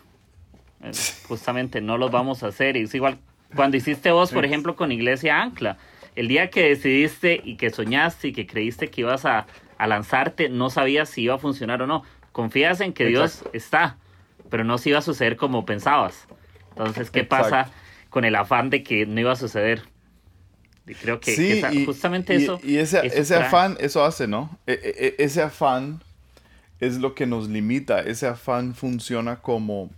Eh, 0.83 0.91
justamente 1.27 1.79
no 1.81 1.97
los 1.97 2.11
vamos 2.11 2.43
a 2.43 2.47
hacer. 2.47 2.75
Y 2.75 2.81
es 2.81 2.93
igual 2.93 3.19
cuando 3.55 3.77
hiciste 3.77 4.11
vos, 4.11 4.31
por 4.31 4.43
ejemplo, 4.43 4.75
con 4.75 4.91
Iglesia 4.91 5.41
Ancla. 5.41 5.77
El 6.15 6.27
día 6.27 6.49
que 6.49 6.67
decidiste 6.67 7.39
y 7.43 7.55
que 7.55 7.69
soñaste 7.69 8.29
y 8.29 8.33
que 8.33 8.45
creíste 8.45 8.89
que 8.89 9.01
ibas 9.01 9.25
a, 9.25 9.47
lanzarte, 9.79 10.49
no 10.49 10.69
sabías 10.69 11.09
si 11.09 11.21
iba 11.21 11.35
a 11.35 11.37
funcionar 11.37 11.81
o 11.81 11.87
no. 11.87 12.03
Confías 12.33 12.81
en 12.81 12.91
que 12.91 13.05
Dios 13.05 13.45
está, 13.53 13.97
pero 14.49 14.63
no 14.63 14.77
si 14.77 14.89
iba 14.89 14.99
a 14.99 15.03
suceder 15.03 15.37
como 15.37 15.65
pensabas. 15.65 16.27
Entonces, 16.71 17.11
¿qué 17.11 17.23
pasa 17.23 17.71
con 18.09 18.25
el 18.25 18.35
afán 18.35 18.69
de 18.69 18.83
que 18.83 19.05
no 19.05 19.19
iba 19.21 19.31
a 19.31 19.35
suceder? 19.35 19.83
Creo 20.93 21.19
que, 21.19 21.85
justamente 21.85 22.35
eso. 22.35 22.59
Y 22.63 22.77
ese, 22.77 23.05
ese 23.07 23.35
afán, 23.35 23.77
eso 23.79 24.03
hace, 24.03 24.27
¿no? 24.27 24.57
E, 24.65 24.73
e, 24.73 25.07
e, 25.07 25.23
ese 25.23 25.41
afán 25.41 26.01
es 26.79 26.97
lo 26.97 27.15
que 27.15 27.25
nos 27.25 27.49
limita. 27.49 28.01
Ese 28.01 28.27
afán 28.27 28.75
funciona 28.75 29.37
como, 29.37 29.89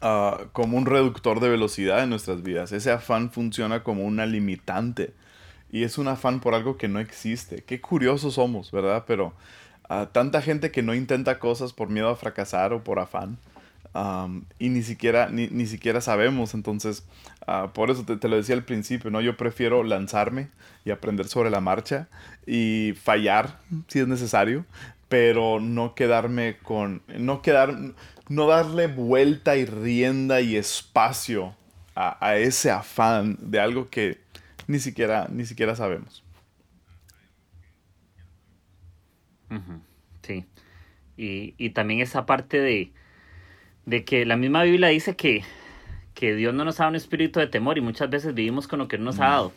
ah, 0.00 0.46
como 0.52 0.76
un 0.76 0.86
reductor 0.86 1.40
de 1.40 1.48
velocidad 1.48 2.02
en 2.02 2.10
nuestras 2.10 2.42
vidas. 2.42 2.72
Ese 2.72 2.90
afán 2.90 3.30
funciona 3.30 3.82
como 3.82 4.04
una 4.04 4.26
limitante. 4.26 5.12
Y 5.70 5.82
es 5.82 5.98
un 5.98 6.08
afán 6.08 6.40
por 6.40 6.54
algo 6.54 6.76
que 6.76 6.88
no 6.88 7.00
existe. 7.00 7.62
Qué 7.64 7.80
curiosos 7.80 8.34
somos, 8.34 8.70
¿verdad? 8.70 9.04
Pero 9.06 9.34
uh, 9.90 10.06
tanta 10.12 10.40
gente 10.40 10.70
que 10.70 10.82
no 10.82 10.94
intenta 10.94 11.38
cosas 11.38 11.72
por 11.72 11.90
miedo 11.90 12.08
a 12.08 12.16
fracasar 12.16 12.72
o 12.72 12.82
por 12.82 12.98
afán. 12.98 13.38
Y 14.58 14.68
ni 14.68 14.82
siquiera, 14.82 15.28
ni, 15.28 15.48
ni 15.48 15.66
siquiera 15.66 16.00
sabemos. 16.00 16.54
Entonces, 16.54 17.06
uh, 17.46 17.68
por 17.70 17.90
eso 17.90 18.04
te, 18.04 18.16
te, 18.16 18.28
lo 18.28 18.36
decía 18.36 18.54
al 18.54 18.64
principio, 18.64 19.10
¿no? 19.10 19.20
Yo 19.20 19.36
prefiero 19.36 19.82
lanzarme 19.82 20.48
y 20.84 20.90
aprender 20.90 21.26
sobre 21.26 21.50
la 21.50 21.60
marcha 21.60 22.08
y 22.46 22.94
fallar 23.02 23.60
si 23.88 24.00
es 24.00 24.08
necesario, 24.08 24.64
pero 25.08 25.60
no 25.60 25.94
quedarme 25.94 26.58
con, 26.62 27.02
no 27.08 27.42
quedar, 27.42 27.76
no 28.28 28.46
darle 28.46 28.86
vuelta 28.86 29.56
y 29.56 29.64
rienda 29.64 30.40
y 30.40 30.56
espacio 30.56 31.54
a, 31.94 32.24
a 32.24 32.36
ese 32.36 32.70
afán 32.70 33.36
de 33.40 33.60
algo 33.60 33.88
que 33.90 34.18
ni 34.66 34.78
siquiera, 34.78 35.28
ni 35.30 35.46
siquiera 35.46 35.74
sabemos. 35.74 36.22
Sí. 40.22 40.44
Y, 41.16 41.70
también 41.70 42.00
esa 42.00 42.26
parte 42.26 42.60
de, 42.60 42.92
de, 43.88 44.04
que 44.04 44.24
la 44.24 44.36
misma 44.36 44.62
Biblia 44.62 44.88
dice 44.88 45.16
que, 45.16 45.42
que 46.14 46.34
Dios 46.34 46.54
no 46.54 46.64
nos 46.64 46.80
ha 46.80 46.84
dado 46.84 46.90
un 46.90 46.96
espíritu 46.96 47.40
de 47.40 47.46
temor 47.46 47.78
y 47.78 47.80
muchas 47.80 48.10
veces 48.10 48.34
vivimos 48.34 48.68
con 48.68 48.78
lo 48.78 48.88
que 48.88 48.98
no 48.98 49.04
nos 49.04 49.20
ha 49.20 49.28
dado. 49.28 49.52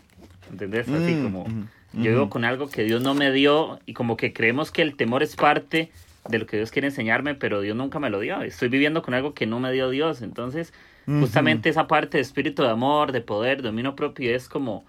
¿Entendés? 0.52 0.88
Así 0.90 1.16
mm, 1.16 1.24
como 1.24 1.46
yo 1.94 2.12
vivo 2.12 2.30
con 2.30 2.46
algo 2.46 2.70
que 2.70 2.84
Dios 2.84 3.02
no 3.02 3.14
me 3.14 3.32
dio 3.32 3.80
y 3.86 3.94
como 3.94 4.18
que 4.18 4.34
creemos 4.34 4.72
que 4.72 4.82
el 4.82 4.96
temor 4.96 5.24
es 5.24 5.36
parte 5.36 5.92
de 6.30 6.40
lo 6.40 6.46
que 6.46 6.58
Dios 6.58 6.72
quiere 6.72 6.88
enseñarme, 6.88 7.36
pero 7.36 7.62
Dios 7.62 7.76
nunca 7.76 8.00
me 8.00 8.10
lo 8.10 8.20
dio. 8.20 8.42
Estoy 8.42 8.70
viviendo 8.70 9.02
con 9.02 9.14
algo 9.14 9.34
que 9.34 9.46
no 9.46 9.60
me 9.60 9.72
dio 9.72 9.90
Dios. 9.90 10.22
Entonces, 10.22 10.74
justamente 11.06 11.70
esa 11.70 11.88
parte 11.88 12.18
de 12.18 12.22
espíritu 12.22 12.64
de 12.64 12.70
amor, 12.70 13.12
de 13.12 13.22
poder, 13.22 13.58
de 13.58 13.70
dominio 13.70 13.96
propio 13.96 14.36
es 14.36 14.48
como 14.48 14.86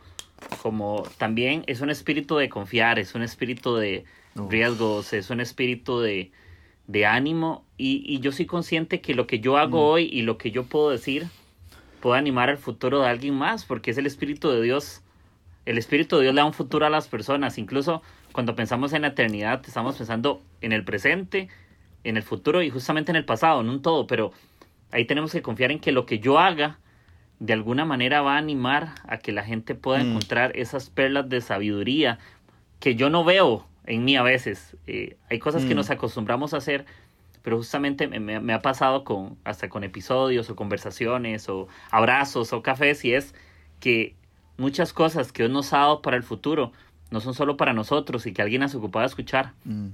como 0.60 1.04
también 1.18 1.62
es 1.66 1.80
un 1.80 1.90
espíritu 1.90 2.36
de 2.36 2.48
confiar, 2.48 2.98
es 2.98 3.14
un 3.14 3.22
espíritu 3.22 3.76
de 3.76 4.04
riesgos, 4.34 5.12
es 5.12 5.30
un 5.30 5.40
espíritu 5.40 6.00
de, 6.00 6.32
de 6.86 7.06
ánimo 7.06 7.64
y, 7.76 8.02
y, 8.06 8.20
yo 8.20 8.32
soy 8.32 8.46
consciente 8.46 9.00
que 9.00 9.14
lo 9.14 9.26
que 9.26 9.40
yo 9.40 9.56
hago 9.56 9.78
mm. 9.78 9.90
hoy 9.90 10.08
y 10.12 10.22
lo 10.22 10.36
que 10.36 10.50
yo 10.50 10.64
puedo 10.64 10.90
decir 10.90 11.26
puede 12.00 12.18
animar 12.18 12.50
al 12.50 12.58
futuro 12.58 13.00
de 13.00 13.08
alguien 13.08 13.34
más 13.34 13.64
porque 13.64 13.92
es 13.92 13.98
el 13.98 14.06
espíritu 14.06 14.50
de 14.50 14.60
Dios. 14.60 15.02
El 15.64 15.78
espíritu 15.78 16.16
de 16.16 16.22
Dios 16.22 16.34
le 16.34 16.40
da 16.40 16.44
un 16.44 16.52
futuro 16.52 16.84
a 16.84 16.90
las 16.90 17.06
personas, 17.06 17.56
incluso 17.56 18.02
cuando 18.32 18.56
pensamos 18.56 18.92
en 18.92 19.02
la 19.02 19.08
eternidad 19.08 19.62
estamos 19.64 19.96
pensando 19.96 20.42
en 20.60 20.72
el 20.72 20.84
presente, 20.84 21.48
en 22.04 22.16
el 22.16 22.22
futuro 22.24 22.62
y 22.62 22.70
justamente 22.70 23.12
en 23.12 23.16
el 23.16 23.24
pasado, 23.24 23.60
en 23.60 23.68
un 23.68 23.80
todo, 23.80 24.06
pero 24.06 24.32
ahí 24.90 25.04
tenemos 25.04 25.32
que 25.32 25.42
confiar 25.42 25.70
en 25.70 25.78
que 25.78 25.92
lo 25.92 26.04
que 26.04 26.18
yo 26.18 26.38
haga 26.38 26.78
de 27.38 27.52
alguna 27.52 27.84
manera 27.84 28.22
va 28.22 28.34
a 28.34 28.38
animar 28.38 28.94
a 29.06 29.18
que 29.18 29.32
la 29.32 29.44
gente 29.44 29.74
pueda 29.74 30.02
mm. 30.02 30.08
encontrar 30.08 30.56
esas 30.56 30.90
perlas 30.90 31.28
de 31.28 31.40
sabiduría 31.40 32.18
que 32.80 32.96
yo 32.96 33.10
no 33.10 33.24
veo 33.24 33.66
en 33.86 34.04
mí 34.04 34.16
a 34.16 34.22
veces. 34.22 34.76
Eh, 34.86 35.16
hay 35.30 35.38
cosas 35.38 35.64
que 35.64 35.74
mm. 35.74 35.76
nos 35.76 35.90
acostumbramos 35.90 36.54
a 36.54 36.58
hacer, 36.58 36.86
pero 37.42 37.56
justamente 37.56 38.06
me, 38.08 38.52
ha 38.52 38.62
pasado 38.62 39.04
con 39.04 39.36
hasta 39.44 39.68
con 39.68 39.84
episodios 39.84 40.48
o 40.50 40.56
conversaciones 40.56 41.48
o 41.48 41.68
abrazos 41.90 42.52
o 42.52 42.62
cafés 42.62 43.04
y 43.04 43.14
es 43.14 43.34
que 43.80 44.14
muchas 44.56 44.92
cosas 44.92 45.32
que 45.32 45.42
Dios 45.42 45.52
nos 45.52 45.72
ha 45.72 45.78
dado 45.78 46.02
para 46.02 46.16
el 46.16 46.22
futuro 46.22 46.72
no 47.10 47.20
son 47.20 47.34
solo 47.34 47.56
para 47.56 47.72
nosotros 47.72 48.26
y 48.26 48.32
que 48.32 48.42
alguien 48.42 48.62
has 48.62 48.74
ocupado 48.74 49.02
a 49.02 49.06
escuchar. 49.06 49.52
Mm. 49.64 49.88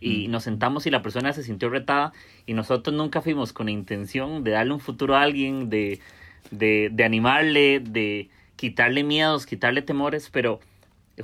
Y 0.00 0.26
nos 0.26 0.42
sentamos 0.42 0.84
y 0.86 0.90
la 0.90 1.00
persona 1.00 1.32
se 1.32 1.44
sintió 1.44 1.70
retada 1.70 2.12
y 2.44 2.54
nosotros 2.54 2.96
nunca 2.96 3.20
fuimos 3.20 3.52
con 3.52 3.66
la 3.66 3.72
intención 3.72 4.42
de 4.42 4.50
darle 4.50 4.72
un 4.72 4.80
futuro 4.80 5.14
a 5.14 5.22
alguien, 5.22 5.70
de, 5.70 6.00
de, 6.50 6.90
de 6.92 7.04
animarle, 7.04 7.78
de 7.78 8.28
quitarle 8.56 9.04
miedos, 9.04 9.46
quitarle 9.46 9.80
temores, 9.80 10.28
pero 10.28 10.58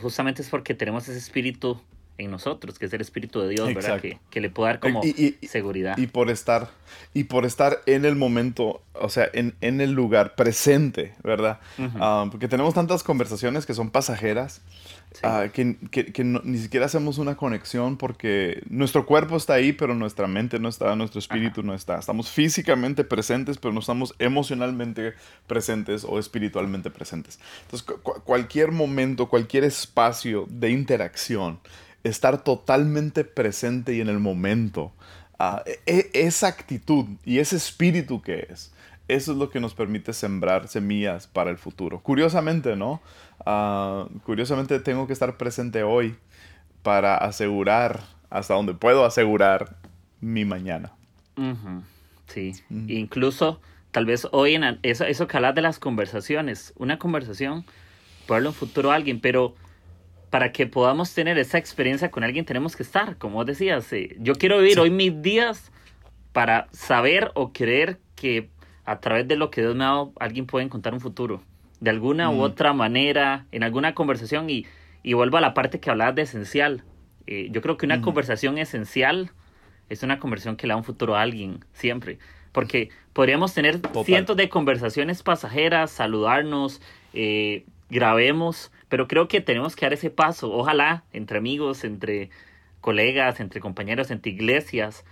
justamente 0.00 0.42
es 0.42 0.48
porque 0.48 0.74
tenemos 0.74 1.08
ese 1.08 1.18
espíritu 1.18 1.80
en 2.18 2.32
nosotros, 2.32 2.78
que 2.78 2.86
es 2.86 2.92
el 2.92 3.00
Espíritu 3.00 3.40
de 3.40 3.48
Dios, 3.48 3.72
¿verdad? 3.72 4.00
Que, 4.00 4.18
que, 4.28 4.40
le 4.40 4.50
puede 4.50 4.72
dar 4.72 4.80
como 4.80 5.00
seguridad. 5.48 5.96
Y 5.96 6.08
por 6.08 6.30
estar, 6.30 6.68
y 7.14 7.24
por 7.24 7.46
estar 7.46 7.80
en 7.86 8.04
el 8.04 8.16
momento, 8.16 8.82
o 8.92 9.08
sea, 9.08 9.30
en, 9.32 9.54
en 9.60 9.80
el 9.80 9.92
lugar 9.92 10.34
presente, 10.34 11.14
¿verdad? 11.22 11.60
Ah, 11.78 12.26
porque 12.28 12.48
tenemos 12.48 12.74
tantas 12.74 13.04
conversaciones 13.04 13.66
que 13.66 13.72
son 13.72 13.90
pasajeras, 13.90 14.62
ah, 15.22 15.46
que, 15.52 15.76
que, 15.76 16.24
ni 16.24 16.58
siquiera 16.58 16.86
hacemos 16.86 17.18
una 17.18 17.36
conexión 17.36 17.96
porque 17.96 18.62
nuestro 18.68 19.06
cuerpo 19.06 19.36
está 19.36 19.54
ahí, 19.54 19.72
pero 19.72 19.94
nuestra 19.94 20.26
mente 20.26 20.58
no 20.58 20.68
está, 20.68 20.96
nuestro 20.96 21.20
espíritu 21.20 21.62
no 21.62 21.72
está. 21.72 22.00
Estamos 22.00 22.30
físicamente 22.30 23.04
presentes, 23.04 23.58
pero 23.58 23.72
no 23.72 23.78
estamos 23.78 24.16
emocionalmente 24.18 25.14
presentes 25.46 26.04
o 26.04 26.18
espiritualmente 26.18 26.90
presentes. 26.90 27.38
Entonces, 27.62 27.86
cualquier 28.24 28.72
momento, 28.72 29.28
cualquier 29.28 29.62
espacio 29.62 30.46
de 30.50 30.70
interacción, 30.70 31.60
estar 32.04 32.44
totalmente 32.44 33.24
presente 33.24 33.94
y 33.94 34.00
en 34.00 34.08
el 34.08 34.18
momento. 34.18 34.92
E, 35.66 35.80
e, 35.86 36.10
esa 36.14 36.48
actitud 36.48 37.06
y 37.24 37.38
ese 37.38 37.56
espíritu 37.56 38.20
que 38.22 38.48
es, 38.50 38.72
eso 39.06 39.32
es 39.32 39.38
lo 39.38 39.50
que 39.50 39.60
nos 39.60 39.74
permite 39.74 40.12
sembrar 40.12 40.68
semillas 40.68 41.26
para 41.26 41.50
el 41.50 41.58
futuro. 41.58 42.00
Curiosamente, 42.00 42.76
¿no? 42.76 43.00
Ah, 43.46 44.06
curiosamente 44.24 44.80
tengo 44.80 45.06
que 45.06 45.12
estar 45.12 45.36
presente 45.36 45.82
hoy 45.82 46.16
para 46.82 47.16
asegurar, 47.16 48.00
hasta 48.30 48.54
donde 48.54 48.74
puedo 48.74 49.04
asegurar, 49.04 49.76
mi 50.20 50.44
mañana. 50.44 50.92
Sí, 52.26 52.52
incluso 52.88 53.60
tal 53.92 54.04
vez 54.04 54.26
hoy 54.32 54.56
en 54.56 54.78
eso, 54.82 55.04
eso 55.04 55.28
que 55.28 55.36
hablas 55.36 55.54
de 55.54 55.62
las 55.62 55.78
conversaciones, 55.78 56.72
una 56.76 56.98
conversación, 56.98 57.64
darle 58.28 58.48
un 58.48 58.54
futuro 58.54 58.90
a 58.90 58.96
alguien, 58.96 59.20
pero 59.20 59.54
para 60.30 60.52
que 60.52 60.66
podamos 60.66 61.14
tener 61.14 61.38
esa 61.38 61.58
experiencia 61.58 62.10
con 62.10 62.24
alguien 62.24 62.44
tenemos 62.44 62.76
que 62.76 62.82
estar, 62.82 63.16
como 63.16 63.44
decías, 63.44 63.92
eh, 63.92 64.16
yo 64.18 64.34
quiero 64.34 64.58
vivir 64.58 64.78
hoy 64.78 64.90
mis 64.90 65.22
días 65.22 65.72
para 66.32 66.68
saber 66.72 67.30
o 67.34 67.52
creer 67.52 67.98
que 68.14 68.50
a 68.84 69.00
través 69.00 69.26
de 69.28 69.36
lo 69.36 69.50
que 69.50 69.62
Dios 69.62 69.74
me 69.74 69.84
ha 69.84 69.88
dado 69.88 70.12
alguien 70.18 70.46
puede 70.46 70.64
encontrar 70.64 70.94
un 70.94 71.00
futuro, 71.00 71.42
de 71.80 71.90
alguna 71.90 72.30
u 72.30 72.34
mm. 72.34 72.40
otra 72.40 72.72
manera, 72.72 73.46
en 73.52 73.62
alguna 73.62 73.94
conversación 73.94 74.50
y, 74.50 74.66
y 75.02 75.14
vuelvo 75.14 75.36
a 75.36 75.40
la 75.40 75.54
parte 75.54 75.80
que 75.80 75.90
hablabas 75.90 76.14
de 76.14 76.22
esencial. 76.22 76.84
Eh, 77.26 77.48
yo 77.50 77.60
creo 77.60 77.76
que 77.76 77.86
una 77.86 78.00
conversación 78.00 78.56
esencial 78.56 79.30
es 79.88 80.02
una 80.02 80.18
conversación 80.18 80.56
que 80.56 80.66
le 80.66 80.72
da 80.72 80.76
un 80.76 80.84
futuro 80.84 81.16
a 81.16 81.22
alguien, 81.22 81.64
siempre. 81.72 82.18
Porque 82.52 82.90
podríamos 83.12 83.54
tener 83.54 83.80
cientos 84.04 84.36
de 84.36 84.48
conversaciones 84.48 85.22
pasajeras, 85.22 85.90
saludarnos, 85.90 86.80
eh, 87.12 87.64
grabemos, 87.90 88.72
pero 88.88 89.08
creo 89.08 89.28
que 89.28 89.40
tenemos 89.40 89.76
que 89.76 89.86
dar 89.86 89.92
ese 89.92 90.10
paso, 90.10 90.52
ojalá, 90.52 91.04
entre 91.12 91.38
amigos, 91.38 91.84
entre 91.84 92.30
colegas, 92.80 93.40
entre 93.40 93.60
compañeros, 93.60 94.10
entre 94.10 94.32
iglesias, 94.32 95.04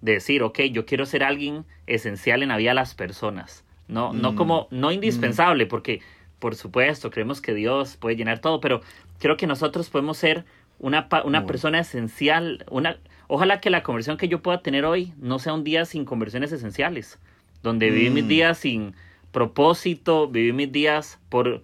de 0.00 0.12
decir, 0.12 0.42
ok, 0.42 0.60
yo 0.72 0.84
quiero 0.84 1.06
ser 1.06 1.22
alguien 1.22 1.64
esencial 1.86 2.42
en 2.42 2.50
la 2.50 2.56
vida 2.56 2.70
de 2.70 2.74
las 2.74 2.94
personas. 2.94 3.64
No, 3.88 4.12
no 4.12 4.32
mm. 4.32 4.36
como, 4.36 4.68
no 4.70 4.88
mm. 4.88 4.92
indispensable, 4.92 5.66
porque 5.66 6.00
por 6.38 6.56
supuesto 6.56 7.10
creemos 7.10 7.40
que 7.40 7.54
Dios 7.54 7.96
puede 7.96 8.16
llenar 8.16 8.40
todo, 8.40 8.60
pero 8.60 8.80
creo 9.18 9.36
que 9.36 9.46
nosotros 9.46 9.88
podemos 9.90 10.18
ser 10.18 10.44
una, 10.80 11.08
una 11.24 11.46
persona 11.46 11.78
esencial, 11.78 12.64
una, 12.68 12.98
ojalá 13.28 13.60
que 13.60 13.70
la 13.70 13.84
conversión 13.84 14.16
que 14.16 14.28
yo 14.28 14.42
pueda 14.42 14.60
tener 14.60 14.84
hoy 14.84 15.12
no 15.18 15.38
sea 15.38 15.52
un 15.52 15.62
día 15.62 15.84
sin 15.84 16.04
conversiones 16.04 16.50
esenciales, 16.50 17.20
donde 17.62 17.90
viví 17.90 18.10
mis 18.10 18.24
mm. 18.24 18.28
días 18.28 18.58
sin 18.58 18.94
propósito, 19.30 20.28
viví 20.28 20.52
mis 20.52 20.72
días 20.72 21.20
por 21.28 21.62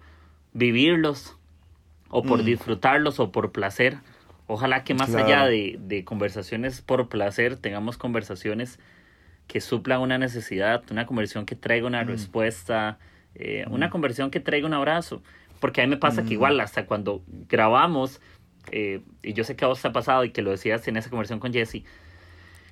vivirlos, 0.53 1.35
o 2.09 2.23
por 2.23 2.41
mm. 2.41 2.45
disfrutarlos 2.45 3.19
o 3.19 3.31
por 3.31 3.51
placer. 3.51 3.97
Ojalá 4.47 4.83
que 4.83 4.93
más 4.95 5.13
allá 5.13 5.45
de, 5.45 6.03
conversaciones 6.05 6.81
por 6.81 7.07
placer, 7.07 7.57
tengamos 7.57 7.97
conversaciones 7.97 8.79
que 9.47 9.61
suplan 9.61 10.01
una 10.01 10.17
necesidad, 10.17 10.83
una 10.91 11.05
conversión 11.05 11.45
que 11.45 11.55
traiga 11.55 11.87
una 11.87 12.03
mm. 12.03 12.07
respuesta, 12.07 12.97
eh, 13.35 13.65
una 13.69 13.87
mm. 13.87 13.91
conversión 13.91 14.31
que 14.31 14.39
traiga 14.39 14.67
un 14.67 14.73
abrazo. 14.73 15.21
Porque 15.59 15.81
a 15.81 15.85
mí 15.85 15.89
me 15.89 15.97
pasa 15.97 16.23
que 16.23 16.33
igual 16.33 16.59
hasta 16.61 16.85
cuando 16.85 17.21
grabamos, 17.47 18.21
eh, 18.71 19.01
y 19.21 19.33
yo 19.33 19.43
sé 19.43 19.55
que 19.55 19.65
a 19.65 19.67
vos 19.67 19.81
te 19.81 19.89
ha 19.89 19.91
pasado 19.91 20.23
y 20.23 20.31
que 20.31 20.41
lo 20.41 20.51
decías 20.51 20.87
en 20.87 20.97
esa 20.97 21.09
conversación 21.09 21.39
con 21.39 21.51
Jesse, 21.53 21.83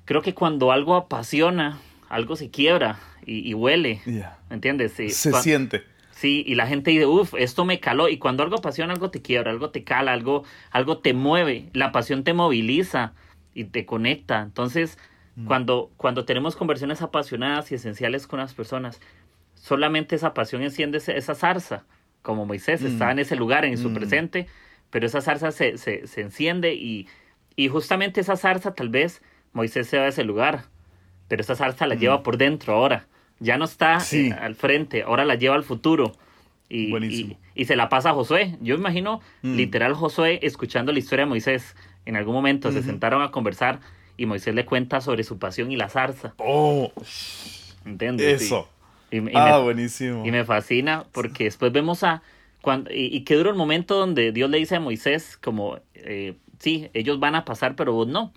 creo 0.04 0.22
que 0.22 0.34
cuando 0.34 0.72
algo 0.72 0.96
apasiona, 0.96 1.78
algo 2.08 2.34
se 2.34 2.50
quiebra 2.50 2.98
y, 3.26 3.52
huele, 3.52 4.00
¿me 4.06 4.54
entiendes? 4.56 4.92
se 4.92 5.10
siente 5.10 5.84
Sí, 6.18 6.42
y 6.44 6.56
la 6.56 6.66
gente 6.66 6.90
dice, 6.90 7.06
uff, 7.06 7.34
esto 7.38 7.64
me 7.64 7.78
caló. 7.78 8.08
Y 8.08 8.18
cuando 8.18 8.42
algo 8.42 8.56
apasiona, 8.56 8.92
algo 8.92 9.08
te 9.08 9.22
quiebra, 9.22 9.52
algo 9.52 9.70
te 9.70 9.84
cala, 9.84 10.12
algo, 10.12 10.42
algo 10.72 10.98
te 10.98 11.14
mueve. 11.14 11.70
La 11.74 11.92
pasión 11.92 12.24
te 12.24 12.32
moviliza 12.32 13.14
y 13.54 13.66
te 13.66 13.86
conecta. 13.86 14.42
Entonces, 14.42 14.98
mm. 15.36 15.46
cuando, 15.46 15.92
cuando 15.96 16.24
tenemos 16.24 16.56
conversiones 16.56 17.02
apasionadas 17.02 17.70
y 17.70 17.76
esenciales 17.76 18.26
con 18.26 18.40
las 18.40 18.52
personas, 18.52 19.00
solamente 19.54 20.16
esa 20.16 20.34
pasión 20.34 20.62
enciende 20.62 20.98
esa 20.98 21.34
zarza. 21.36 21.84
como 22.22 22.46
Moisés, 22.46 22.82
estaba 22.82 23.12
en 23.12 23.20
ese 23.20 23.36
lugar, 23.36 23.64
en 23.64 23.78
su 23.78 23.94
presente, 23.94 24.48
pero 24.90 25.06
esa 25.06 25.20
zarza 25.20 25.52
se, 25.52 25.78
se, 25.78 26.08
se 26.08 26.20
enciende 26.20 26.74
y, 26.74 27.06
y 27.54 27.68
justamente 27.68 28.22
esa 28.22 28.34
zarza 28.34 28.74
tal 28.74 28.88
vez 28.88 29.22
Moisés 29.52 29.86
se 29.86 29.98
va 29.98 30.06
a 30.06 30.08
ese 30.08 30.24
lugar, 30.24 30.64
pero 31.28 31.42
esa 31.42 31.54
zarza 31.54 31.86
la 31.86 31.94
lleva 31.94 32.24
por 32.24 32.38
dentro 32.38 32.74
ahora. 32.74 33.06
Ya 33.40 33.56
no 33.56 33.64
está 33.64 33.98
eh, 34.12 34.32
al 34.32 34.54
frente, 34.54 35.02
ahora 35.02 35.24
la 35.24 35.36
lleva 35.36 35.54
al 35.54 35.64
futuro. 35.64 36.12
Y, 36.70 37.36
y, 37.54 37.64
se 37.64 37.76
la 37.76 37.88
pasa 37.88 38.10
a 38.10 38.14
Josué. 38.14 38.56
Yo 38.60 38.74
imagino 38.74 39.22
literal 39.42 39.94
Josué 39.94 40.40
escuchando 40.42 40.92
la 40.92 40.98
historia 40.98 41.24
de 41.24 41.30
Moisés. 41.30 41.74
En 42.04 42.16
algún 42.16 42.34
momento 42.34 42.70
se 42.72 42.82
sentaron 42.82 43.22
a 43.22 43.30
conversar 43.30 43.80
y 44.18 44.26
Moisés 44.26 44.54
le 44.54 44.66
cuenta 44.66 45.00
sobre 45.00 45.24
su 45.24 45.38
pasión 45.38 45.72
y 45.72 45.76
la 45.76 45.88
zarza. 45.88 46.34
Oh, 46.38 46.92
¿entiendes? 47.86 48.42
Eso. 48.42 48.68
ah, 49.34 49.58
buenísimo. 49.58 50.26
Y 50.26 50.30
me 50.30 50.44
fascina 50.44 51.06
porque 51.12 51.44
después 51.44 51.72
vemos 51.72 52.02
a... 52.04 52.22
Cuando, 52.60 52.90
y, 52.92 53.20
qué 53.22 53.36
duro 53.36 53.50
el 53.50 53.56
momento 53.56 53.94
donde 53.94 54.32
Dios 54.32 54.50
le 54.50 54.58
dice 54.58 54.76
a 54.76 54.80
Moisés 54.80 55.38
como, 55.38 55.78
eh, 55.94 56.34
sí, 56.58 56.90
ellos 56.92 57.20
van 57.20 57.34
a 57.34 57.44
pasar, 57.44 57.76
pero 57.76 57.92
vos 57.94 58.08
no. 58.08 58.32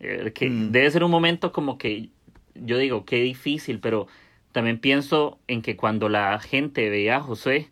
Eh, 0.00 0.32
que 0.34 0.50
mm. 0.50 0.72
debe 0.72 0.90
ser 0.90 1.04
un 1.04 1.10
momento 1.10 1.52
como 1.52 1.78
que 1.78 2.10
yo 2.54 2.78
digo, 2.78 3.04
qué 3.04 3.16
difícil, 3.22 3.80
pero 3.80 4.06
también 4.54 4.78
pienso 4.78 5.36
en 5.48 5.62
que 5.62 5.76
cuando 5.76 6.08
la 6.08 6.38
gente 6.38 6.88
veía 6.88 7.16
a 7.16 7.20
Josué, 7.20 7.70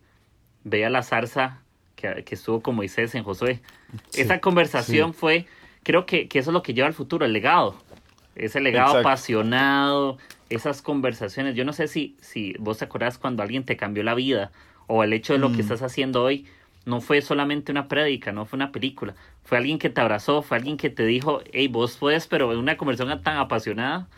veía 0.65 0.89
la 0.89 1.01
zarza 1.01 1.61
que, 1.95 2.25
que 2.25 2.35
estuvo 2.35 2.61
con 2.61 2.75
Moisés 2.75 3.15
en 3.15 3.23
Josué. 3.23 3.61
Esa 4.13 4.41
conversación 4.41 5.13
fue, 5.13 5.47
creo 5.83 6.05
que, 6.05 6.27
que, 6.27 6.39
eso 6.39 6.49
es 6.49 6.53
lo 6.53 6.61
que 6.61 6.73
lleva 6.73 6.89
al 6.89 6.93
futuro, 6.93 7.25
el 7.25 7.31
legado. 7.31 7.77
Ese 8.35 8.59
legado 8.59 8.97
apasionado, 8.97 10.17
esas 10.49 10.81
conversaciones. 10.81 11.55
Yo 11.55 11.63
no 11.63 11.71
sé 11.71 11.87
si, 11.87 12.17
si 12.19 12.53
vos 12.59 12.79
te 12.79 12.83
acordás 12.83 13.17
cuando 13.17 13.43
alguien 13.43 13.63
te 13.63 13.77
cambió 13.77 14.03
la 14.03 14.13
vida 14.13 14.51
o 14.87 15.05
el 15.05 15.13
hecho 15.13 15.31
de 15.31 15.39
lo 15.39 15.51
que 15.51 15.59
mm. 15.59 15.61
estás 15.61 15.83
haciendo 15.83 16.21
hoy 16.21 16.45
no 16.85 16.99
fue 16.99 17.21
solamente 17.21 17.71
una 17.71 17.87
prédica, 17.87 18.33
no 18.33 18.45
fue 18.45 18.57
una 18.57 18.73
película. 18.73 19.15
Fue 19.45 19.57
alguien 19.57 19.79
que 19.79 19.89
te 19.89 20.01
abrazó, 20.01 20.41
fue 20.41 20.57
alguien 20.57 20.75
que 20.75 20.89
te 20.89 21.05
dijo, 21.05 21.41
hey, 21.53 21.69
vos 21.69 21.95
puedes, 21.95 22.27
pero 22.27 22.51
en 22.51 22.59
una 22.59 22.75
conversación 22.75 23.21
tan 23.21 23.37
apasionada 23.37 24.09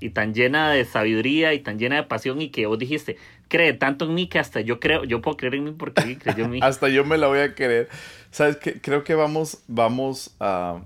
y 0.00 0.10
tan 0.10 0.34
llena 0.34 0.70
de 0.70 0.84
sabiduría 0.84 1.54
y 1.54 1.60
tan 1.60 1.78
llena 1.78 1.96
de 1.96 2.02
pasión 2.04 2.40
y 2.40 2.50
que 2.50 2.66
vos 2.66 2.78
dijiste, 2.78 3.16
cree 3.48 3.72
tanto 3.72 4.04
en 4.04 4.14
mí 4.14 4.28
que 4.28 4.38
hasta 4.38 4.60
yo 4.60 4.80
creo, 4.80 5.04
yo 5.04 5.20
puedo 5.20 5.36
creer 5.36 5.56
en 5.56 5.64
mí 5.64 5.74
porque 5.76 6.18
creyó 6.18 6.44
en 6.44 6.50
mí. 6.52 6.60
hasta 6.62 6.88
yo 6.88 7.04
me 7.04 7.18
la 7.18 7.28
voy 7.28 7.40
a 7.40 7.54
creer. 7.54 7.88
Sabes 8.30 8.56
que 8.56 8.80
creo 8.80 9.04
que 9.04 9.14
vamos, 9.14 9.62
vamos 9.66 10.36
a 10.40 10.80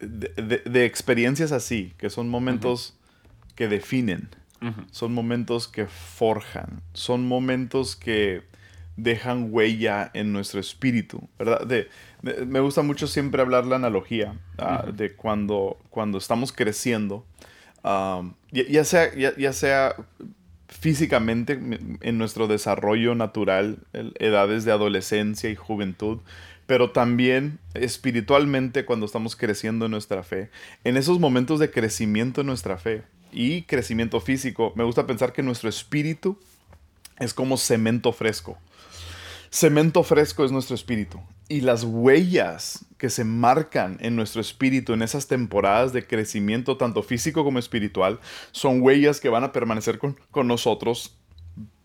de, 0.00 0.84
experiencias 0.84 1.52
así, 1.52 1.92
que 1.98 2.10
son 2.10 2.28
momentos 2.28 2.94
que 3.54 3.68
definen, 3.68 4.28
son 4.90 5.14
momentos 5.14 5.68
que 5.68 5.86
forjan, 5.86 6.82
son 6.92 7.26
momentos 7.26 7.96
que 7.96 8.42
dejan 8.96 9.48
huella 9.50 10.10
en 10.14 10.32
nuestro 10.32 10.58
espíritu, 10.58 11.28
¿verdad? 11.38 11.64
De, 11.66 11.88
me 12.22 12.58
gusta 12.60 12.82
mucho 12.82 13.06
siempre 13.06 13.40
hablar 13.40 13.64
la 13.64 13.76
analogía 13.76 14.34
ah, 14.58 14.86
de 14.92 15.14
cuando, 15.14 15.78
cuando 15.90 16.18
estamos 16.18 16.52
creciendo, 16.52 17.24
ya, 17.82 18.84
sea, 18.84 19.14
ya, 19.14 19.52
sea 19.52 19.94
físicamente 20.68 21.58
en 22.00 22.18
nuestro 22.18 22.46
desarrollo 22.46 23.14
natural, 23.14 23.78
edades 23.92 24.64
de 24.64 24.72
adolescencia 24.72 25.50
y 25.50 25.56
juventud, 25.56 26.18
pero 26.66 26.90
también 26.90 27.58
espiritualmente 27.74 28.84
cuando 28.84 29.06
estamos 29.06 29.36
creciendo 29.36 29.86
en 29.86 29.92
nuestra 29.92 30.22
fe, 30.22 30.50
en 30.84 30.96
esos 30.98 31.18
momentos 31.18 31.58
de 31.60 31.70
crecimiento 31.70 32.42
en 32.42 32.46
nuestra 32.46 32.76
fe 32.76 33.04
y 33.32 33.62
crecimiento 33.62 34.20
físico, 34.20 34.72
me 34.76 34.84
gusta 34.84 35.06
pensar 35.06 35.32
que 35.32 35.42
nuestro 35.42 35.68
espíritu 35.68 36.38
es 37.18 37.34
como 37.34 37.56
cemento 37.56 38.12
fresco. 38.12 38.58
Cemento 39.50 40.02
fresco 40.02 40.44
es 40.44 40.52
nuestro 40.52 40.74
espíritu. 40.74 41.20
Y 41.48 41.62
las 41.62 41.84
huellas 41.84 42.84
que 42.98 43.10
se 43.10 43.24
marcan 43.24 43.96
en 44.00 44.16
nuestro 44.16 44.40
espíritu 44.40 44.92
en 44.92 45.02
esas 45.02 45.28
temporadas 45.28 45.92
de 45.92 46.06
crecimiento, 46.06 46.76
tanto 46.76 47.02
físico 47.02 47.44
como 47.44 47.58
espiritual, 47.58 48.20
son 48.52 48.82
huellas 48.82 49.20
que 49.20 49.28
van 49.28 49.44
a 49.44 49.52
permanecer 49.52 49.98
con, 49.98 50.18
con 50.30 50.46
nosotros 50.46 51.18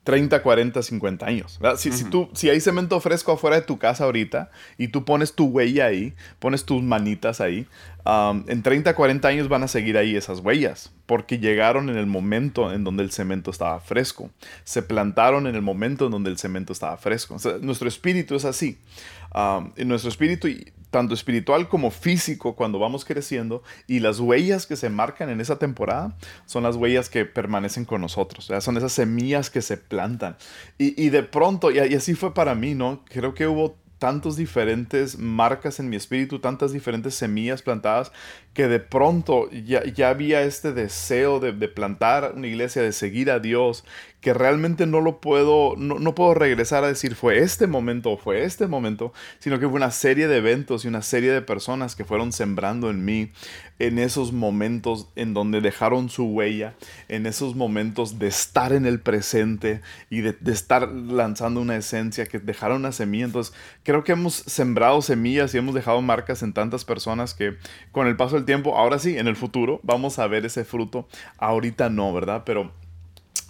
30, 0.03 0.43
40, 0.43 0.83
50 0.83 1.25
años. 1.25 1.59
Si, 1.77 1.91
si, 1.93 2.03
tú, 2.03 2.29
si 2.33 2.49
hay 2.49 2.59
cemento 2.59 2.99
fresco 2.99 3.31
afuera 3.31 3.55
de 3.55 3.61
tu 3.61 3.77
casa 3.77 4.03
ahorita 4.03 4.51
y 4.77 4.89
tú 4.89 5.05
pones 5.05 5.33
tu 5.33 5.45
huella 5.45 5.85
ahí, 5.85 6.13
pones 6.39 6.65
tus 6.65 6.83
manitas 6.83 7.39
ahí, 7.39 7.67
en 8.05 8.63
30, 8.63 8.93
40 8.95 9.27
años 9.29 9.47
van 9.47 9.63
a 9.63 9.69
seguir 9.69 9.97
ahí 9.97 10.17
esas 10.17 10.39
huellas, 10.39 10.91
porque 11.05 11.39
llegaron 11.39 11.89
en 11.89 11.95
el 11.95 12.05
momento 12.05 12.73
en 12.73 12.83
donde 12.83 13.03
el 13.03 13.11
cemento 13.11 13.49
estaba 13.49 13.79
fresco. 13.79 14.29
Se 14.65 14.81
plantaron 14.81 15.47
en 15.47 15.55
el 15.55 15.61
momento 15.61 16.05
en 16.07 16.11
donde 16.11 16.29
el 16.29 16.37
cemento 16.37 16.73
estaba 16.73 16.97
fresco. 16.97 17.37
nuestro 17.61 17.87
espíritu 17.87 18.35
es 18.35 18.43
así. 18.43 18.77
En 19.33 19.87
nuestro 19.87 20.09
espíritu, 20.09 20.47
tanto 20.93 21.15
espiritual 21.15 21.67
como 21.67 21.89
físico, 21.89 22.55
cuando 22.55 22.77
vamos 22.77 23.03
creciendo, 23.03 23.63
y 23.87 23.99
las 23.99 24.19
huellas 24.19 24.67
que 24.67 24.75
se 24.75 24.89
marcan 24.89 25.29
en 25.29 25.41
esa 25.41 25.57
temporada 25.57 26.15
son 26.45 26.63
las 26.63 26.75
huellas 26.75 27.09
que 27.09 27.25
permanecen 27.25 27.83
con 27.83 27.99
nosotros. 27.99 28.51
Son 28.59 28.77
esas 28.77 28.93
semillas 28.93 29.49
que 29.49 29.61
se 29.61 29.77
plantan. 29.77 30.37
Y, 30.77 31.09
de 31.09 31.23
pronto, 31.23 31.71
y 31.71 31.79
así 31.79 32.13
fue 32.13 32.33
para 32.33 32.53
mí, 32.53 32.75
¿no? 32.75 33.03
Creo 33.05 33.33
que 33.33 33.47
hubo 33.47 33.75
tantas 33.97 34.35
diferentes 34.35 35.17
marcas 35.17 35.79
en 35.79 35.89
mi 35.89 35.95
espíritu, 35.95 36.39
tantas 36.39 36.73
diferentes 36.73 37.15
semillas 37.15 37.61
plantadas, 37.61 38.11
que 38.53 38.67
de 38.67 38.81
pronto 38.81 39.49
ya, 39.49 39.83
ya 39.85 40.09
había 40.09 40.41
este 40.41 40.73
deseo 40.73 41.39
de, 41.39 41.53
de, 41.53 41.69
plantar 41.69 42.33
una 42.35 42.47
iglesia, 42.47 42.81
de 42.81 42.91
seguir 42.91 43.31
a 43.31 43.39
Dios, 43.39 43.85
que 44.23 44.33
realmente 44.33 44.87
no 44.87 45.01
lo 45.01 45.19
puedo, 45.19 45.75
no, 45.75 46.15
puedo 46.15 46.33
regresar 46.33 46.85
a 46.85 46.87
decir 46.87 47.13
fue 47.13 47.39
este 47.39 47.67
momento 47.67 48.11
o 48.11 48.17
fue 48.17 48.45
este 48.45 48.67
momento, 48.67 49.11
sino 49.39 49.59
que 49.59 49.67
fue 49.67 49.75
una 49.75 49.91
serie 49.91 50.29
de 50.29 50.37
eventos 50.37 50.85
y 50.85 50.87
una 50.87 51.01
serie 51.01 51.29
de 51.29 51.41
personas 51.41 51.93
que 51.97 52.05
fueron 52.05 52.31
sembrando 52.31 52.89
en 52.89 53.03
mí 53.03 53.33
en 53.79 53.99
esos 53.99 54.31
momentos 54.31 55.09
en 55.17 55.33
donde 55.33 55.59
dejaron 55.59 56.07
su 56.07 56.23
huella, 56.23 56.73
en 57.09 57.25
esos 57.25 57.55
momentos 57.55 58.17
de 58.17 58.27
estar 58.27 58.71
en 58.71 58.85
el 58.85 59.01
presente 59.01 59.81
y 60.09 60.21
de, 60.21 60.31
de 60.31 60.53
estar 60.53 60.87
lanzando 60.87 61.59
una 61.59 61.75
esencia 61.75 62.25
que 62.25 62.39
dejaron 62.39 62.77
una 62.77 62.93
semilla. 62.93 63.25
Entonces, 63.25 63.53
creo 63.83 64.05
que 64.05 64.13
hemos 64.13 64.35
sembrado 64.35 65.01
semillas 65.01 65.53
y 65.53 65.57
hemos 65.57 65.75
dejado 65.75 66.01
marcas 66.01 66.43
en 66.43 66.53
tantas 66.53 66.85
personas 66.85 67.33
que 67.33 67.57
con 67.91 68.07
el 68.07 68.15
paso 68.15 68.35
del 68.35 68.45
tiempo, 68.45 68.77
ahora 68.77 68.99
sí, 68.99 69.17
en 69.17 69.27
el 69.27 69.35
futuro, 69.35 69.81
vamos 69.83 70.17
a 70.17 70.27
ver 70.27 70.45
ese 70.45 70.63
fruto. 70.63 71.09
Ahorita 71.37 71.89
no, 71.89 72.13
¿verdad? 72.13 72.43
Pero 72.45 72.71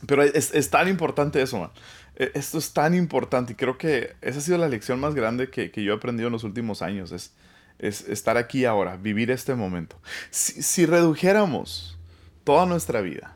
pero 0.05 0.23
es, 0.23 0.69
tan 0.69 0.87
importante 0.87 1.41
eso, 1.41 1.59
man. 1.59 1.71
E, 2.15 2.31
esto 2.35 2.57
es 2.57 2.73
tan 2.73 2.93
importante 2.93 3.53
y 3.53 3.55
creo 3.55 3.77
que 3.77 4.15
esa 4.21 4.39
ha 4.39 4.41
sido 4.41 4.57
la 4.57 4.67
lección 4.67 4.99
más 4.99 5.15
grande 5.15 5.49
que, 5.49 5.71
yo 5.75 5.93
he 5.93 5.95
aprendido 5.95 6.27
en 6.27 6.33
los 6.33 6.43
últimos 6.43 6.81
años. 6.81 7.11
Es, 7.11 7.33
es 7.79 8.07
estar 8.07 8.37
aquí 8.37 8.65
ahora, 8.65 8.97
vivir 8.97 9.31
este 9.31 9.55
momento. 9.55 9.97
Si, 10.31 10.85
redujéramos 10.85 11.97
toda 12.43 12.65
nuestra 12.65 13.01
vida 13.01 13.35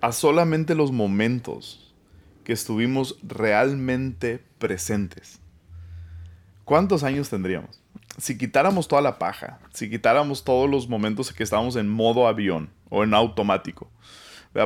a 0.00 0.12
solamente 0.12 0.74
los 0.74 0.92
momentos 0.92 1.92
que 2.44 2.52
estuvimos 2.52 3.18
realmente 3.22 4.42
presentes, 4.58 5.40
¿cuántos 6.64 7.02
años 7.02 7.28
tendríamos? 7.28 7.80
Si 8.16 8.38
quitáramos 8.38 8.88
toda 8.88 9.02
la 9.02 9.18
paja, 9.18 9.60
si 9.72 9.90
quitáramos 9.90 10.44
todos 10.44 10.68
los 10.68 10.88
momentos 10.88 11.32
que 11.32 11.42
estábamos 11.42 11.76
en 11.76 11.88
modo 11.88 12.26
avión 12.26 12.70
o 12.88 13.04
en 13.04 13.14
automático, 13.14 13.90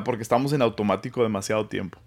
porque 0.05 0.23
estamos 0.23 0.53
en 0.53 0.63
automático 0.63 1.23
demasiado 1.23 1.67
tiempo. 1.67 1.99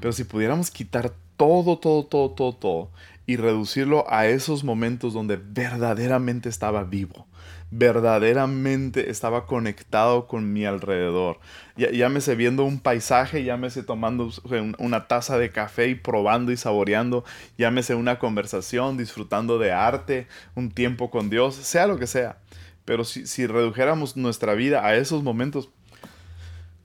Pero 0.00 0.12
si 0.12 0.24
pudiéramos 0.24 0.70
quitar 0.70 1.12
todo, 1.36 1.78
todo, 1.78 2.04
todo, 2.04 2.30
todo, 2.30 2.54
todo 2.54 2.90
y 3.26 3.36
reducirlo 3.36 4.04
a 4.08 4.26
esos 4.26 4.64
momentos 4.64 5.14
donde 5.14 5.36
verdaderamente 5.36 6.48
estaba 6.48 6.84
vivo, 6.84 7.26
verdaderamente 7.70 9.10
estaba 9.10 9.46
conectado 9.46 10.26
con 10.26 10.52
mi 10.52 10.66
alrededor. 10.66 11.40
Ya, 11.76 11.90
llámese 11.90 12.34
viendo 12.34 12.64
un 12.64 12.80
paisaje, 12.80 13.42
llámese 13.42 13.82
tomando 13.82 14.30
una 14.78 15.08
taza 15.08 15.38
de 15.38 15.50
café 15.50 15.88
y 15.88 15.94
probando 15.94 16.52
y 16.52 16.56
saboreando, 16.56 17.24
llámese 17.56 17.94
una 17.94 18.18
conversación, 18.18 18.96
disfrutando 18.96 19.58
de 19.58 19.72
arte, 19.72 20.26
un 20.54 20.70
tiempo 20.70 21.10
con 21.10 21.30
Dios, 21.30 21.54
sea 21.54 21.86
lo 21.86 21.98
que 21.98 22.06
sea. 22.06 22.38
Pero 22.84 23.04
si, 23.04 23.26
si 23.26 23.46
redujéramos 23.46 24.16
nuestra 24.16 24.52
vida 24.52 24.84
a 24.84 24.94
esos 24.96 25.22
momentos, 25.22 25.70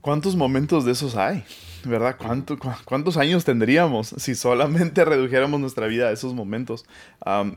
¿Cuántos 0.00 0.34
momentos 0.36 0.84
de 0.84 0.92
esos 0.92 1.16
hay? 1.16 1.44
¿Verdad? 1.84 2.16
¿Cuántos 2.84 3.16
años 3.16 3.44
tendríamos 3.44 4.08
si 4.16 4.34
solamente 4.34 5.04
redujéramos 5.04 5.60
nuestra 5.60 5.86
vida 5.86 6.08
a 6.08 6.12
esos 6.12 6.34
momentos? 6.34 6.84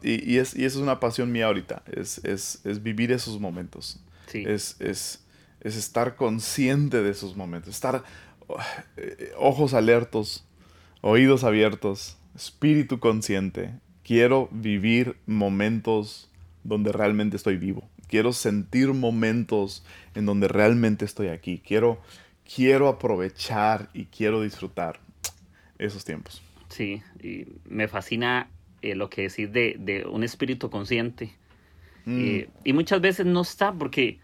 y, 0.02 0.38
es, 0.38 0.54
eso 0.54 0.80
es 0.80 0.84
una 0.84 1.00
pasión 1.00 1.32
mía 1.32 1.48
ahorita, 1.48 1.84
es, 1.92 2.62
vivir 2.82 3.12
esos 3.12 3.40
momentos. 3.40 4.00
Es, 4.34 4.78
estar 5.62 6.16
consciente 6.16 7.02
de 7.02 7.12
esos 7.12 7.38
momentos, 7.38 7.70
estar 7.74 8.04
eh, 8.98 9.32
ojos 9.38 9.74
alertos, 9.74 10.44
oídos 11.02 11.44
abiertos, 11.44 12.18
espíritu 12.36 13.00
consciente. 13.00 13.74
Quiero 14.04 14.50
vivir 14.52 15.16
momentos 15.26 16.30
donde 16.64 16.92
realmente 16.92 17.38
estoy 17.38 17.56
vivo. 17.58 17.88
Quiero 18.08 18.34
sentir 18.34 18.94
momentos 18.94 19.86
en 20.16 20.26
donde 20.26 20.48
realmente 20.48 21.06
estoy 21.06 21.30
aquí. 21.30 21.62
Quiero 21.66 22.00
quiero 22.44 22.88
aprovechar 22.88 23.90
y 23.94 24.06
quiero 24.06 24.42
disfrutar 24.42 25.00
esos 25.78 26.06
tiempos. 26.06 26.42
Sí, 26.70 27.04
y 27.22 27.46
me 27.66 27.88
fascina 27.88 28.50
eh, 28.82 28.96
lo 28.96 29.10
que 29.10 29.24
decís 29.24 29.52
de, 29.52 29.76
de, 29.80 30.06
un 30.06 30.24
espíritu 30.24 30.70
consciente. 30.70 31.34
Mm. 32.06 32.20
Eh, 32.20 32.50
y 32.64 32.74
muchas 32.74 33.00
veces 33.00 33.26
no 33.26 33.42
está 33.42 33.74
porque 33.74 34.20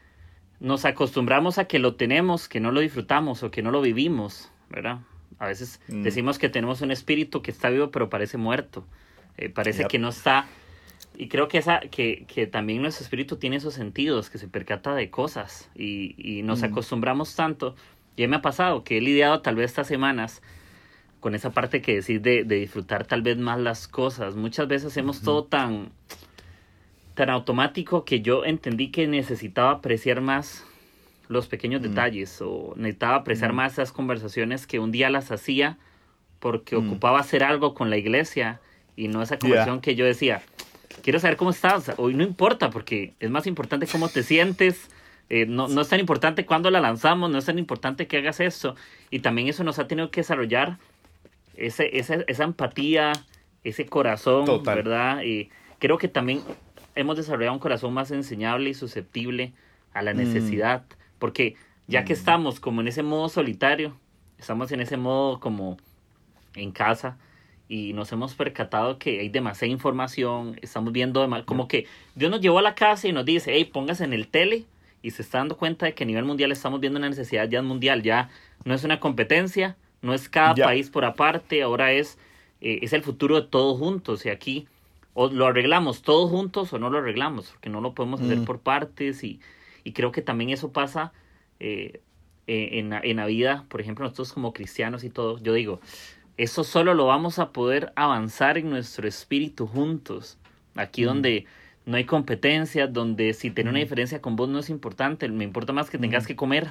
nos 0.59 0.85
acostumbramos 0.85 1.57
a 1.57 1.65
que 1.65 1.79
lo 1.79 1.95
tenemos, 1.95 2.49
que 2.49 2.59
no 2.59 2.71
lo 2.71 2.81
disfrutamos 2.81 3.43
o 3.43 3.51
que 3.51 3.61
no 3.61 3.71
lo 3.71 3.81
vivimos, 3.81 4.51
¿verdad? 4.69 4.99
A 5.37 5.47
veces 5.47 5.79
mm. 5.87 6.03
decimos 6.03 6.37
que 6.37 6.49
tenemos 6.49 6.81
un 6.81 6.91
espíritu 6.91 7.41
que 7.41 7.51
está 7.51 7.69
vivo 7.69 7.91
pero 7.91 8.09
parece 8.09 8.37
muerto, 8.37 8.85
eh, 9.37 9.49
parece 9.49 9.85
que 9.85 9.99
no 9.99 10.09
está. 10.09 10.47
Y 11.17 11.27
creo 11.27 11.47
que, 11.47 11.57
esa, 11.57 11.79
que, 11.79 12.25
que, 12.27 12.47
también 12.47 12.81
nuestro 12.81 13.03
espíritu 13.03 13.37
tiene 13.37 13.57
esos 13.57 13.73
sentidos, 13.73 14.29
que 14.29 14.37
se 14.37 14.47
percata 14.47 14.95
de 14.95 15.09
cosas 15.09 15.69
y, 15.75 16.15
y 16.17 16.43
nos 16.43 16.61
mm. 16.61 16.65
acostumbramos 16.65 17.35
tanto. 17.35 17.75
Ya 18.19 18.27
me 18.27 18.35
ha 18.35 18.41
pasado 18.41 18.83
que 18.83 18.97
he 18.97 19.01
lidiado 19.01 19.39
tal 19.39 19.55
vez 19.55 19.67
estas 19.67 19.87
semanas 19.87 20.41
con 21.21 21.35
esa 21.35 21.51
parte 21.51 21.81
que 21.81 21.95
decís 21.95 22.21
de, 22.21 22.43
de 22.43 22.55
disfrutar 22.55 23.07
tal 23.07 23.21
vez 23.21 23.37
más 23.37 23.57
las 23.59 23.87
cosas. 23.87 24.35
Muchas 24.35 24.67
veces 24.67 24.91
hacemos 24.91 25.21
todo 25.21 25.45
tan, 25.45 25.93
tan 27.13 27.29
automático 27.29 28.03
que 28.03 28.19
yo 28.19 28.43
entendí 28.43 28.89
que 28.89 29.07
necesitaba 29.07 29.71
apreciar 29.71 30.19
más 30.19 30.65
los 31.29 31.47
pequeños 31.47 31.81
detalles 31.81 32.41
o 32.41 32.73
necesitaba 32.75 33.15
apreciar 33.15 33.53
más 33.53 33.73
esas 33.73 33.93
conversaciones 33.93 34.67
que 34.67 34.79
un 34.79 34.91
día 34.91 35.09
las 35.09 35.31
hacía 35.31 35.77
porque 36.39 36.75
ocupaba 36.75 37.21
hacer 37.21 37.41
algo 37.41 37.73
con 37.73 37.89
la 37.89 37.95
iglesia 37.95 38.59
y 38.97 39.07
no 39.07 39.21
esa 39.21 39.39
conversación 39.39 39.79
que 39.79 39.95
yo 39.95 40.03
decía, 40.03 40.41
quiero 41.03 41.19
saber 41.19 41.37
cómo 41.37 41.51
estás, 41.51 41.93
hoy 41.95 42.15
no 42.15 42.23
importa 42.23 42.69
porque 42.69 43.13
es 43.21 43.29
más 43.29 43.47
importante 43.47 43.87
cómo 43.87 44.09
te 44.09 44.23
sientes, 44.23 44.89
eh, 45.29 45.45
no, 45.45 45.67
no, 45.67 45.81
es 45.81 45.89
tan 45.89 45.99
importante 45.99 46.45
cuándo 46.45 46.71
la 46.71 46.81
lanzamos, 46.81 47.29
no 47.29 47.37
es 47.37 47.45
tan 47.45 47.59
importante 47.59 48.07
que 48.07 48.17
hagas 48.17 48.39
eso 48.39 48.75
y 49.11 49.19
también 49.19 49.47
eso 49.47 49.63
nos 49.63 49.77
ha 49.77 49.87
tenido 49.87 50.09
que 50.09 50.21
desarrollar 50.21 50.79
ese, 51.55 51.97
esa, 51.99 52.15
esa 52.27 52.43
empatía, 52.43 53.13
ese 53.63 53.85
corazón, 53.85 54.63
¿verdad? 54.63 55.21
Y 55.23 55.49
creo 55.77 55.99
que 55.99 56.07
también 56.07 56.41
hemos 56.95 57.15
desarrollado 57.15 57.53
un 57.53 57.59
corazón 57.59 57.93
más 57.93 58.09
enseñable 58.09 58.71
y 58.71 58.73
susceptible 58.73 59.53
a 59.93 60.01
la 60.01 60.13
mm. 60.13 60.17
necesidad, 60.17 60.83
porque 61.19 61.55
ya 61.87 62.05
que 62.05 62.13
mm. 62.13 62.17
estamos 62.17 62.59
como 62.59 62.81
en 62.81 62.87
ese 62.87 63.03
modo 63.03 63.29
solitario, 63.29 63.95
estamos 64.39 64.71
en 64.71 64.81
ese 64.81 64.97
modo 64.97 65.39
como 65.39 65.77
en 66.55 66.71
casa 66.71 67.17
y 67.67 67.93
nos 67.93 68.11
hemos 68.11 68.33
percatado 68.33 68.97
que 68.97 69.19
hay 69.19 69.29
demasiada 69.29 69.71
información, 69.71 70.57
estamos 70.63 70.91
viendo 70.91 71.27
como 71.45 71.67
que 71.67 71.85
Dios 72.15 72.31
nos 72.31 72.41
llevó 72.41 72.57
a 72.57 72.63
la 72.63 72.73
casa 72.73 73.07
y 73.07 73.13
nos 73.13 73.25
dice, 73.25 73.51
hey, 73.53 73.65
póngase 73.65 74.05
en 74.05 74.13
el 74.13 74.27
tele 74.27 74.65
y 75.01 75.11
se 75.11 75.21
está 75.21 75.39
dando 75.39 75.57
cuenta 75.57 75.85
de 75.85 75.93
que 75.93 76.03
a 76.03 76.07
nivel 76.07 76.25
mundial 76.25 76.51
estamos 76.51 76.79
viendo 76.79 76.99
una 76.99 77.09
necesidad 77.09 77.49
ya 77.49 77.61
mundial, 77.61 78.03
ya 78.03 78.29
no 78.65 78.73
es 78.73 78.83
una 78.83 78.99
competencia, 78.99 79.77
no 80.01 80.13
es 80.13 80.29
cada 80.29 80.55
país 80.55 80.89
por 80.89 81.05
aparte, 81.05 81.61
ahora 81.61 81.91
es, 81.91 82.17
eh, 82.61 82.79
es 82.81 82.93
el 82.93 83.03
futuro 83.03 83.41
de 83.41 83.47
todos 83.47 83.77
juntos 83.79 84.25
y 84.25 84.29
aquí 84.29 84.67
o 85.13 85.29
lo 85.29 85.47
arreglamos 85.47 86.01
todos 86.01 86.29
juntos 86.29 86.71
o 86.73 86.79
no 86.79 86.89
lo 86.89 86.99
arreglamos, 86.99 87.49
porque 87.51 87.69
no 87.69 87.81
lo 87.81 87.93
podemos 87.93 88.21
hacer 88.21 88.37
mm. 88.37 88.45
por 88.45 88.59
partes 88.59 89.23
y, 89.23 89.39
y, 89.83 89.91
creo 89.91 90.11
que 90.11 90.21
también 90.21 90.49
eso 90.51 90.71
pasa 90.71 91.11
eh, 91.59 92.01
eh, 92.47 92.79
en, 92.79 92.93
en, 92.93 93.17
la 93.17 93.25
vida, 93.25 93.65
por 93.69 93.81
ejemplo, 93.81 94.05
nosotros 94.05 94.33
como 94.33 94.53
cristianos 94.53 95.03
y 95.03 95.09
todo, 95.09 95.37
yo 95.39 95.53
digo, 95.53 95.81
eso 96.37 96.63
solo 96.63 96.93
lo 96.93 97.05
vamos 97.05 97.37
a 97.37 97.51
poder 97.51 97.91
avanzar 97.95 98.57
en 98.57 98.69
nuestro 98.69 99.07
espíritu 99.07 99.67
juntos, 99.67 100.37
aquí 100.75 101.03
mm. 101.03 101.05
donde 101.05 101.45
no 101.85 101.97
hay 101.97 102.05
competencia, 102.05 102.87
donde 102.87 103.33
si 103.33 103.51
tiene 103.51 103.69
una 103.69 103.79
diferencia 103.79 104.21
con 104.21 104.35
vos 104.35 104.49
no 104.49 104.59
es 104.59 104.69
importante, 104.69 105.27
me 105.29 105.43
importa 105.43 105.73
más 105.73 105.89
que 105.89 105.97
tengas 105.97 106.27
que 106.27 106.35
comer, 106.35 106.69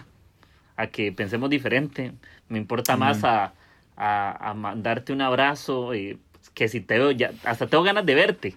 a 0.76 0.86
que 0.86 1.10
pensemos 1.12 1.50
diferente, 1.50 2.12
me 2.48 2.58
importa 2.58 2.96
más 2.96 3.24
a, 3.24 3.52
a, 3.96 4.50
a 4.50 4.54
mandarte 4.54 5.12
un 5.12 5.20
abrazo, 5.20 5.92
eh, 5.92 6.18
que 6.54 6.68
si 6.68 6.80
te 6.80 6.98
veo, 6.98 7.10
ya, 7.10 7.32
hasta 7.44 7.66
tengo 7.66 7.82
ganas 7.82 8.06
de 8.06 8.14
verte. 8.14 8.56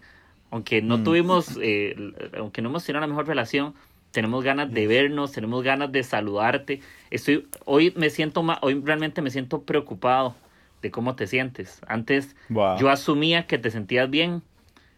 Aunque 0.52 0.82
no 0.82 1.00
mm. 1.00 1.04
tuvimos, 1.04 1.58
eh, 1.62 1.96
aunque 2.38 2.62
no 2.62 2.70
hemos 2.70 2.86
tenido 2.86 3.02
la 3.02 3.08
mejor 3.08 3.28
relación, 3.28 3.74
tenemos 4.12 4.44
ganas 4.44 4.72
de 4.72 4.88
vernos, 4.88 5.32
tenemos 5.32 5.64
ganas 5.64 5.92
de 5.92 6.04
saludarte. 6.04 6.82
Estoy, 7.10 7.48
hoy 7.66 7.94
me 7.96 8.10
siento 8.10 8.44
más, 8.44 8.60
hoy 8.62 8.80
realmente 8.84 9.22
me 9.22 9.32
siento 9.32 9.64
preocupado 9.64 10.36
de 10.82 10.92
cómo 10.92 11.16
te 11.16 11.28
sientes. 11.28 11.82
Antes 11.88 12.36
yo 12.50 12.90
asumía 12.90 13.48
que 13.48 13.58
te 13.58 13.72
sentías 13.72 14.10
bien 14.10 14.42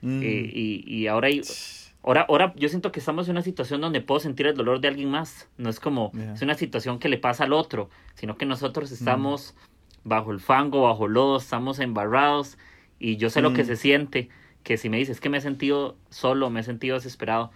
mm. 0.03 0.21
eh, 0.21 0.51
y, 0.53 0.83
y, 0.85 1.07
ahora, 1.07 1.29
ahora, 2.03 2.25
ahora 2.29 2.53
yo 2.55 2.69
siento 2.69 2.91
que 2.91 2.99
estamos 2.99 3.27
en 3.27 3.31
una 3.31 3.41
situación 3.41 3.81
donde 3.81 4.01
puedo 4.01 4.19
sentir 4.19 4.45
el 4.45 4.55
dolor 4.55 4.79
de 4.79 4.89
alguien 4.89 5.09
más. 5.09 5.47
No 5.57 5.69
es 5.69 5.79
como, 5.79 6.11
es 6.33 6.41
una 6.41 6.53
situación 6.55 6.99
que 6.99 7.09
le 7.09 7.17
pasa 7.17 7.45
al 7.45 7.53
otro, 7.53 7.89
sino 8.13 8.37
que 8.37 8.45
nosotros 8.45 8.91
mm. 8.91 8.93
estamos 8.93 9.55
bajo 10.03 10.31
el 10.31 10.39
fango, 10.39 10.83
bajo 10.83 11.07
lodo, 11.07 11.37
estamos 11.37 11.79
embarrados 11.79 12.57
y 12.99 13.17
yo 13.17 13.29
sé 13.29 13.41
lo 13.41 13.53
que 13.53 13.63
mm. 13.63 13.67
se 13.67 13.75
siente, 13.75 14.29
que 14.63 14.77
si 14.77 14.89
me 14.89 14.97
dices 14.97 15.19
que 15.19 15.29
me 15.29 15.37
he 15.37 15.41
sentido 15.41 15.97
solo, 16.09 16.49
me 16.49 16.59
he 16.59 16.63
sentido 16.63 16.95
desesperado, 16.95 17.51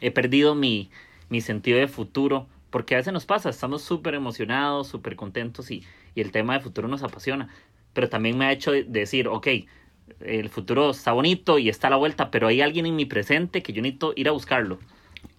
he 0.00 0.10
perdido 0.10 0.54
mi, 0.54 0.90
mi 1.28 1.40
sentido 1.40 1.78
de 1.78 1.88
futuro, 1.88 2.46
porque 2.70 2.94
a 2.94 2.98
veces 2.98 3.12
nos 3.12 3.26
pasa, 3.26 3.50
estamos 3.50 3.82
súper 3.82 4.14
emocionados, 4.14 4.88
súper 4.88 5.16
contentos 5.16 5.70
y, 5.70 5.84
y, 6.14 6.20
el 6.20 6.32
tema 6.32 6.54
de 6.54 6.60
futuro 6.60 6.88
nos 6.88 7.02
apasiona, 7.02 7.48
pero 7.92 8.08
también 8.08 8.38
me 8.38 8.46
ha 8.46 8.52
hecho 8.52 8.72
decir, 8.72 9.28
ok, 9.28 9.48
el 10.20 10.48
futuro 10.48 10.90
está 10.90 11.12
bonito 11.12 11.58
y 11.58 11.68
está 11.68 11.88
a 11.88 11.90
la 11.90 11.96
vuelta, 11.96 12.30
pero 12.30 12.48
hay 12.48 12.60
alguien 12.60 12.86
en 12.86 12.96
mi 12.96 13.06
presente 13.06 13.62
que 13.62 13.72
yo 13.72 13.82
necesito 13.82 14.12
ir 14.16 14.28
a 14.28 14.32
buscarlo. 14.32 14.78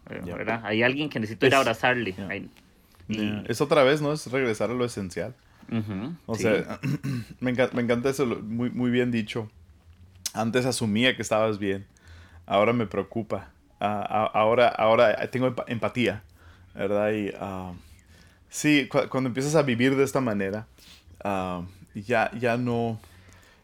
Eh, 0.09 0.21
¿verdad? 0.25 0.61
Hay 0.65 0.83
alguien 0.83 1.09
que 1.09 1.19
necesito 1.19 1.45
ir 1.45 1.55
a 1.55 1.59
abrazarle. 1.59 2.15
Es 3.47 3.61
otra 3.61 3.83
vez, 3.83 4.01
¿no? 4.01 4.11
Es 4.13 4.31
regresar 4.31 4.71
a 4.71 4.73
lo 4.73 4.85
esencial 4.85 5.35
o 6.25 6.35
sea, 6.35 6.79
me, 7.39 7.51
encanta, 7.51 7.75
me 7.75 7.81
encanta 7.81 8.09
eso, 8.09 8.25
muy, 8.25 8.69
muy 8.69 8.91
bien 8.91 9.11
dicho. 9.11 9.49
Antes 10.33 10.65
asumía 10.65 11.15
que 11.15 11.21
estabas 11.21 11.59
bien, 11.59 11.85
ahora 12.45 12.73
me 12.73 12.87
preocupa. 12.87 13.49
ahora, 13.79 14.67
ahora 14.67 15.29
tengo 15.29 15.53
empatía, 15.67 16.23
¿verdad? 16.73 17.11
Y 17.11 17.29
uh, 17.29 17.75
sí, 18.49 18.89
cuando 19.09 19.27
empiezas 19.27 19.55
a 19.55 19.61
vivir 19.61 19.95
de 19.95 20.03
esta 20.03 20.21
manera, 20.21 20.67
ya, 21.93 22.31
ya 22.37 22.57
no... 22.57 22.99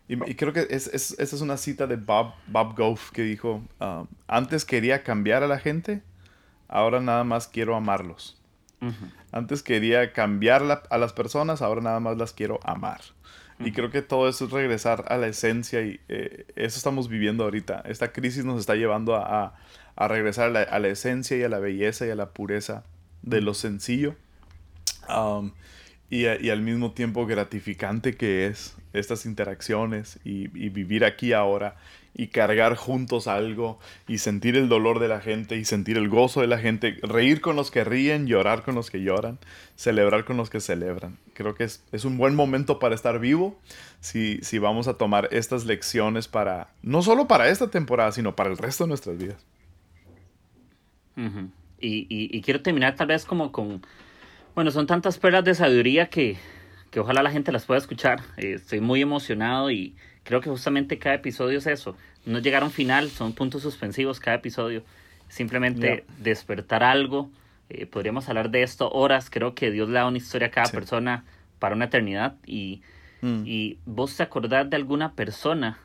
Y, 0.10 0.34
creo 0.34 0.54
que 0.54 0.66
es, 0.72 0.88
es, 0.88 1.12
esa 1.20 1.36
es 1.36 1.42
una 1.44 1.56
cita 1.56 1.86
de 1.86 1.96
Bob, 1.96 2.34
Bob 2.48 2.76
Goff 2.76 3.12
que 3.12 3.22
dijo, 3.22 3.62
antes 4.28 4.66
quería 4.66 5.04
cambiar 5.04 5.44
a 5.44 5.48
la 5.48 5.60
gente, 5.60 6.02
ahora 6.68 7.00
nada 7.00 7.24
más 7.24 7.48
quiero 7.48 7.76
amarlos. 7.76 8.42
Antes 9.32 9.62
quería 9.62 10.12
cambiar 10.12 10.84
a 10.90 10.98
las 10.98 11.14
personas, 11.14 11.62
ahora 11.62 11.82
nada 11.82 12.00
más 12.00 12.18
las 12.18 12.34
quiero 12.34 12.60
amar. 12.64 13.02
Y 13.60 13.72
creo 13.72 13.92
que 13.92 14.02
todo 14.02 14.28
eso 14.28 14.46
es 14.46 14.52
regresar 14.52 15.06
a 15.10 15.18
la 15.18 15.28
esencia 15.28 15.82
y 15.82 16.00
eh, 16.08 16.48
eso 16.56 16.78
estamos 16.78 17.08
viviendo 17.08 17.44
ahorita. 17.44 17.84
Esta 17.86 18.12
crisis 18.12 18.46
nos 18.46 18.60
está 18.60 18.76
llevando 18.76 19.16
a, 19.16 19.54
a, 19.96 20.08
regresar 20.08 20.48
a 20.48 20.50
la, 20.50 20.62
a 20.64 20.80
la, 20.80 20.88
esencia 20.88 21.38
y 21.38 21.44
a 21.44 21.50
la 21.50 21.60
belleza 21.60 22.08
y 22.08 22.10
a 22.10 22.16
la 22.16 22.30
pureza 22.30 22.84
de 23.22 23.42
lo 23.42 23.54
sencillo. 23.54 24.16
Um, 25.10 25.52
y, 26.10 26.26
al 26.26 26.62
mismo 26.62 26.92
tiempo 26.92 27.26
gratificante 27.26 28.16
que 28.16 28.48
es 28.48 28.76
estas 28.94 29.26
interacciones 29.26 30.20
y, 30.24 30.46
y 30.58 30.70
vivir 30.70 31.06
aquí 31.06 31.34
ahora 31.34 31.76
y 32.14 32.28
cargar 32.28 32.76
juntos 32.76 33.28
algo 33.28 33.80
y 34.08 34.18
sentir 34.18 34.56
el 34.58 34.68
dolor 34.68 35.00
de 35.00 35.08
la 35.08 35.22
gente 35.22 35.56
y 35.56 35.66
sentir 35.66 35.98
el 35.98 36.10
gozo 36.10 36.42
de 36.42 36.48
la 36.48 36.58
gente, 36.58 36.98
reír 37.02 37.40
con 37.40 37.56
los 37.56 37.72
que 37.72 37.84
ríen, 37.84 38.28
llorar 38.28 38.64
con 38.64 38.76
los 38.76 38.90
que 38.90 39.02
lloran, 39.02 39.40
celebrar 39.76 40.26
con 40.26 40.36
los 40.36 40.50
que 40.50 40.60
celebran. 40.60 41.18
Creo 41.34 41.56
que 41.56 41.64
es, 41.64 41.84
es 41.92 42.06
un 42.06 42.18
buen 42.18 42.36
momento 42.36 42.80
para 42.80 42.96
estar 42.96 43.20
vivo 43.20 43.58
si, 44.02 44.40
si 44.42 44.58
vamos 44.60 44.88
a 44.88 44.96
tomar 44.96 45.30
estas 45.32 45.66
lecciones 45.66 46.28
para, 46.28 46.70
no 46.82 47.02
solo 47.02 47.28
para 47.28 47.50
esta 47.50 47.70
temporada, 47.70 48.12
sino 48.12 48.36
para 48.36 48.50
el 48.50 48.58
resto 48.58 48.84
de 48.84 48.90
nuestras 48.90 49.18
vidas. 49.18 49.46
y, 51.80 52.08
y, 52.10 52.42
quiero 52.42 52.62
terminar 52.62 52.96
tal 52.96 53.08
vez 53.08 53.26
como 53.26 53.52
con, 53.52 53.82
bueno, 54.60 54.72
son 54.72 54.88
tantas 54.88 55.18
perlas 55.18 55.46
de 55.46 55.56
sabiduría 55.56 56.10
que, 56.10 56.36
que 56.92 57.00
ojalá 57.00 57.24
la 57.24 57.32
gente 57.32 57.50
las 57.54 57.64
pueda 57.64 57.78
escuchar. 57.78 58.20
Eh, 58.36 58.56
estoy 58.56 58.82
muy 58.82 59.02
emocionado 59.02 59.72
y 59.72 59.96
creo 60.26 60.42
que 60.42 60.50
justamente 60.50 61.00
cada 61.00 61.16
episodio 61.16 61.60
es 61.60 61.68
eso. 61.68 61.96
No 62.26 62.40
llegar 62.40 62.64
a 62.64 62.66
un 62.66 62.72
final, 62.74 63.10
son 63.10 63.32
puntos 63.32 63.62
suspensivos 63.62 64.20
cada 64.20 64.36
episodio. 64.36 64.84
Simplemente 65.30 66.04
despertar 66.18 66.84
algo. 66.84 67.32
Eh, 67.70 67.86
podríamos 67.86 68.28
hablar 68.28 68.50
de 68.52 68.64
esto 68.64 68.92
horas. 68.92 69.30
Creo 69.30 69.56
que 69.56 69.72
Dios 69.72 69.88
le 69.88 69.94
da 69.94 70.06
una 70.06 70.18
historia 70.18 70.50
a 70.50 70.52
cada 70.52 70.70
persona 70.70 71.24
para 71.60 71.74
una 71.74 71.86
eternidad. 71.86 72.36
Y, 72.46 72.82
mm. 73.22 73.44
y 73.46 73.78
vos 73.86 74.18
te 74.18 74.24
acordás 74.24 74.70
de 74.70 74.76
alguna 74.76 75.14
persona 75.14 75.80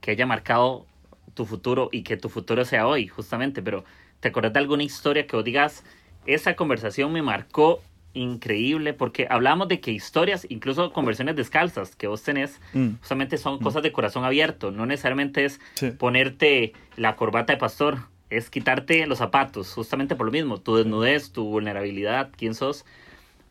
que 0.00 0.10
haya 0.10 0.26
marcado 0.26 0.86
tu 1.34 1.46
futuro 1.46 1.88
y 1.92 2.02
que 2.02 2.16
tu 2.16 2.28
futuro 2.28 2.64
sea 2.64 2.88
hoy, 2.88 3.06
justamente. 3.06 3.62
Pero 3.62 3.84
te 4.18 4.26
acordás 4.26 4.52
de 4.54 4.58
alguna 4.58 4.82
historia 4.82 5.28
que 5.28 5.36
vos 5.36 5.44
digas, 5.44 5.84
esa 6.26 6.56
conversación 6.56 7.12
me 7.12 7.22
marcó 7.22 7.80
increíble 8.14 8.92
porque 8.92 9.26
hablamos 9.30 9.68
de 9.68 9.80
que 9.80 9.90
historias, 9.90 10.46
incluso 10.48 10.92
conversiones 10.92 11.36
descalzas 11.36 11.96
que 11.96 12.06
vos 12.06 12.22
tenés, 12.22 12.60
mm. 12.74 12.96
justamente 13.00 13.38
son 13.38 13.56
mm. 13.56 13.62
cosas 13.62 13.82
de 13.82 13.92
corazón 13.92 14.24
abierto, 14.24 14.70
no 14.70 14.86
necesariamente 14.86 15.44
es 15.44 15.60
ponerte 15.98 16.72
la 16.96 17.16
corbata 17.16 17.52
de 17.52 17.58
pastor, 17.58 17.98
es 18.30 18.50
quitarte 18.50 19.06
los 19.06 19.18
zapatos, 19.18 19.72
justamente 19.72 20.16
por 20.16 20.26
lo 20.26 20.32
mismo, 20.32 20.58
tu 20.58 20.76
desnudez, 20.76 21.32
tu 21.32 21.44
vulnerabilidad, 21.44 22.30
quién 22.36 22.54
sos. 22.54 22.84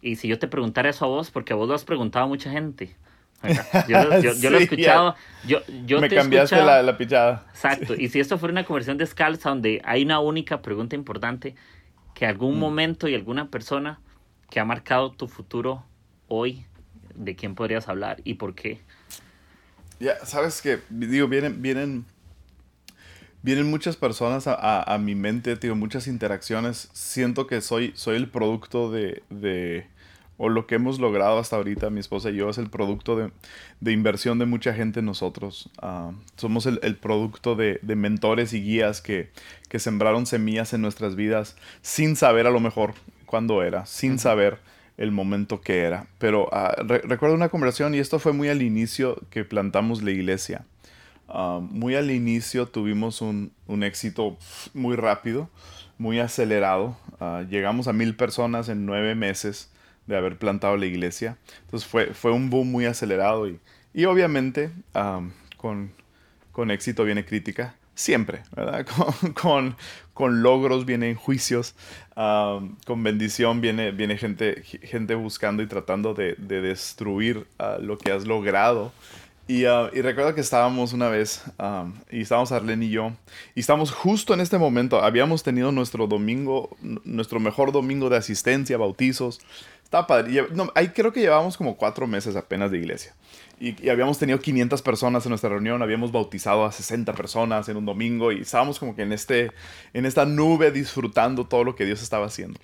Y 0.01 0.16
si 0.16 0.28
yo 0.28 0.39
te 0.39 0.47
preguntara 0.47 0.89
eso 0.89 1.05
a 1.05 1.07
vos, 1.07 1.30
porque 1.30 1.53
a 1.53 1.55
vos 1.55 1.68
lo 1.68 1.76
has 1.76 1.84
preguntado 1.84 2.26
a 2.26 2.28
mucha 2.28 2.49
gente, 2.49 2.95
Yo, 3.88 4.03
lo 4.03 4.57
he 4.57 4.64
escuchado. 4.64 5.16
Yo, 5.45 5.62
Me 5.99 6.09
cambiaste 6.09 6.57
la, 6.57 6.82
la, 6.84 6.97
pichada. 6.97 7.45
Exacto. 7.51 7.95
Y 7.95 8.09
si 8.09 8.20
esto 8.20 8.38
fuera 8.38 8.51
una 8.51 8.66
conversión 8.66 8.97
descalza 8.97 9.49
donde 9.49 9.82
hay 9.84 10.03
una 10.03 10.20
única 10.20 10.62
pregunta 10.62 10.95
importante, 10.95 11.55
que 12.14 12.26
algún 12.26 12.57
mm. 12.57 12.59
momento 12.59 13.07
y 13.07 13.16
alguna 13.16 13.49
persona 13.49 13.99
que 14.51 14.59
ha 14.59 14.65
marcado 14.65 15.11
tu 15.11 15.27
futuro 15.27 15.83
hoy, 16.27 16.65
¿de 17.15 17.35
quién 17.35 17.55
podrías 17.55 17.89
hablar 17.89 18.21
y 18.23 18.35
por 18.35 18.53
qué? 18.53 18.81
Ya, 19.99 20.23
sabes 20.25 20.61
que, 20.61 20.79
digo, 20.89 21.27
vienen, 21.27 21.63
vienen, 21.63 22.05
vienen 23.41 23.71
muchas 23.71 23.95
personas 23.95 24.45
a, 24.47 24.97
mi 24.99 25.15
mente, 25.15 25.55
digo, 25.55 25.75
muchas 25.75 26.05
interacciones. 26.05 26.89
Siento 26.93 27.47
que 27.47 27.61
soy, 27.61 27.93
soy 27.95 28.17
el 28.17 28.29
producto 28.29 28.91
de 28.91 29.23
o 30.43 30.49
lo 30.49 30.65
que 30.65 30.73
hemos 30.73 30.99
logrado 30.99 31.37
hasta 31.37 31.55
ahorita, 31.55 31.91
mi 31.91 31.99
esposa 31.99 32.31
y 32.31 32.37
yo, 32.37 32.49
es 32.49 32.57
el 32.57 32.71
producto 32.71 33.15
de, 33.15 33.91
inversión 33.91 34.39
de 34.39 34.47
mucha 34.47 34.73
gente 34.73 35.01
en 35.01 35.05
nosotros. 35.05 35.69
Ah, 35.79 36.13
somos 36.35 36.65
el, 36.65 36.97
producto 36.97 37.55
de, 37.55 37.79
mentores 37.83 38.51
y 38.53 38.63
guías 38.63 39.03
que, 39.03 39.29
sembraron 39.77 40.25
semillas 40.25 40.73
en 40.73 40.81
nuestras 40.81 41.15
vidas 41.15 41.55
sin 41.83 42.15
saber 42.15 42.47
a 42.47 42.49
lo 42.49 42.59
mejor 42.59 42.95
cuándo 43.32 43.63
era, 43.63 43.86
sin 43.86 44.19
saber 44.19 44.59
el 44.97 45.11
momento 45.11 45.61
que 45.61 45.79
era. 45.79 46.05
Pero 46.19 46.49
ah, 46.51 46.75
recuerdo 46.77 47.34
una 47.34 47.47
conversación 47.49 47.95
y 47.95 47.99
esto 47.99 48.19
fue 48.19 48.34
muy 48.34 48.49
al 48.49 48.61
inicio 48.61 49.17
que 49.29 49.45
plantamos 49.45 50.03
la 50.03 50.11
iglesia. 50.11 50.65
Ah, 51.29 51.61
muy 51.61 51.95
al 51.95 52.11
inicio 52.11 52.67
tuvimos 52.67 53.21
un, 53.21 53.53
un, 53.67 53.84
éxito 53.84 54.38
muy 54.73 54.97
rápido, 54.97 55.49
muy 55.97 56.19
acelerado. 56.19 56.97
llegamos 57.49 57.88
a 57.88 57.93
mil 57.93 58.15
personas 58.15 58.67
en 58.67 58.86
nueve 58.86 59.15
meses 59.15 59.71
de 60.07 60.17
haber 60.17 60.38
plantado 60.38 60.75
la 60.75 60.86
iglesia. 60.86 61.38
Entonces 61.61 61.88
fue, 61.88 62.07
fue 62.13 62.34
un 62.34 62.49
boom 62.49 62.69
muy 62.69 62.86
acelerado 62.86 63.47
y, 63.47 63.59
y 63.93 64.05
obviamente 64.05 64.71
con, 65.57 65.93
con, 66.51 66.69
éxito 66.69 67.05
viene 67.05 67.23
crítica, 67.23 67.75
siempre, 67.95 68.43
¿verdad? 68.55 68.85
Con, 69.41 69.75
con, 70.13 70.43
logros 70.43 70.85
vienen 70.85 71.15
juicios, 71.15 71.73
con 72.15 73.03
bendición 73.03 73.59
viene, 73.59 73.91
viene 73.91 74.17
gente, 74.17 74.61
gente 74.63 75.15
buscando 75.15 75.63
y 75.63 75.67
tratando 75.67 76.13
de, 76.13 76.35
de 76.37 76.61
destruir 76.61 77.47
ah, 77.57 77.77
lo 77.79 77.97
que 77.97 78.11
has 78.11 78.27
logrado. 78.27 78.91
Y, 79.47 79.65
uh, 79.65 79.89
y, 79.93 80.01
recuerdo 80.01 80.35
que 80.35 80.41
estábamos 80.41 80.93
una 80.93 81.09
vez, 81.09 81.43
y 82.11 82.21
estábamos 82.21 82.51
Arlene 82.51 82.85
y 82.85 82.89
yo, 82.91 83.11
y 83.55 83.61
estábamos 83.61 83.91
justo 83.91 84.33
en 84.33 84.39
este 84.39 84.57
momento, 84.57 85.03
habíamos 85.03 85.43
tenido 85.43 85.71
nuestro 85.71 86.07
domingo, 86.07 86.69
nuestro 87.03 87.39
mejor 87.39 87.71
domingo 87.71 88.09
de 88.09 88.17
asistencia, 88.17 88.77
bautizos, 88.77 89.41
estaba 89.91 90.07
padre. 90.07 90.47
No, 90.53 90.71
ahí 90.73 90.87
creo 90.89 91.11
que 91.11 91.19
llevábamos 91.19 91.57
como 91.57 91.75
cuatro 91.75 92.07
meses 92.07 92.37
apenas 92.37 92.71
de 92.71 92.77
iglesia. 92.77 93.13
Y, 93.59 93.89
habíamos 93.89 94.17
tenido 94.17 94.39
500 94.39 94.81
personas 94.81 95.25
en 95.25 95.31
nuestra 95.31 95.49
reunión, 95.49 95.81
habíamos 95.81 96.13
bautizado 96.13 96.63
a 96.63 96.71
60 96.71 97.11
personas 97.11 97.67
en 97.67 97.75
un 97.75 97.85
domingo 97.85 98.31
y 98.31 98.39
estábamos 98.39 98.79
como 98.79 98.95
que 98.95 99.01
en, 99.01 99.11
este, 99.11 99.51
en 99.93 100.05
esta 100.05 100.25
nube 100.25 100.71
disfrutando 100.71 101.45
todo 101.45 101.65
lo 101.65 101.75
que 101.75 101.83
Dios 101.83 102.01
estaba 102.01 102.27
haciendo. 102.27 102.57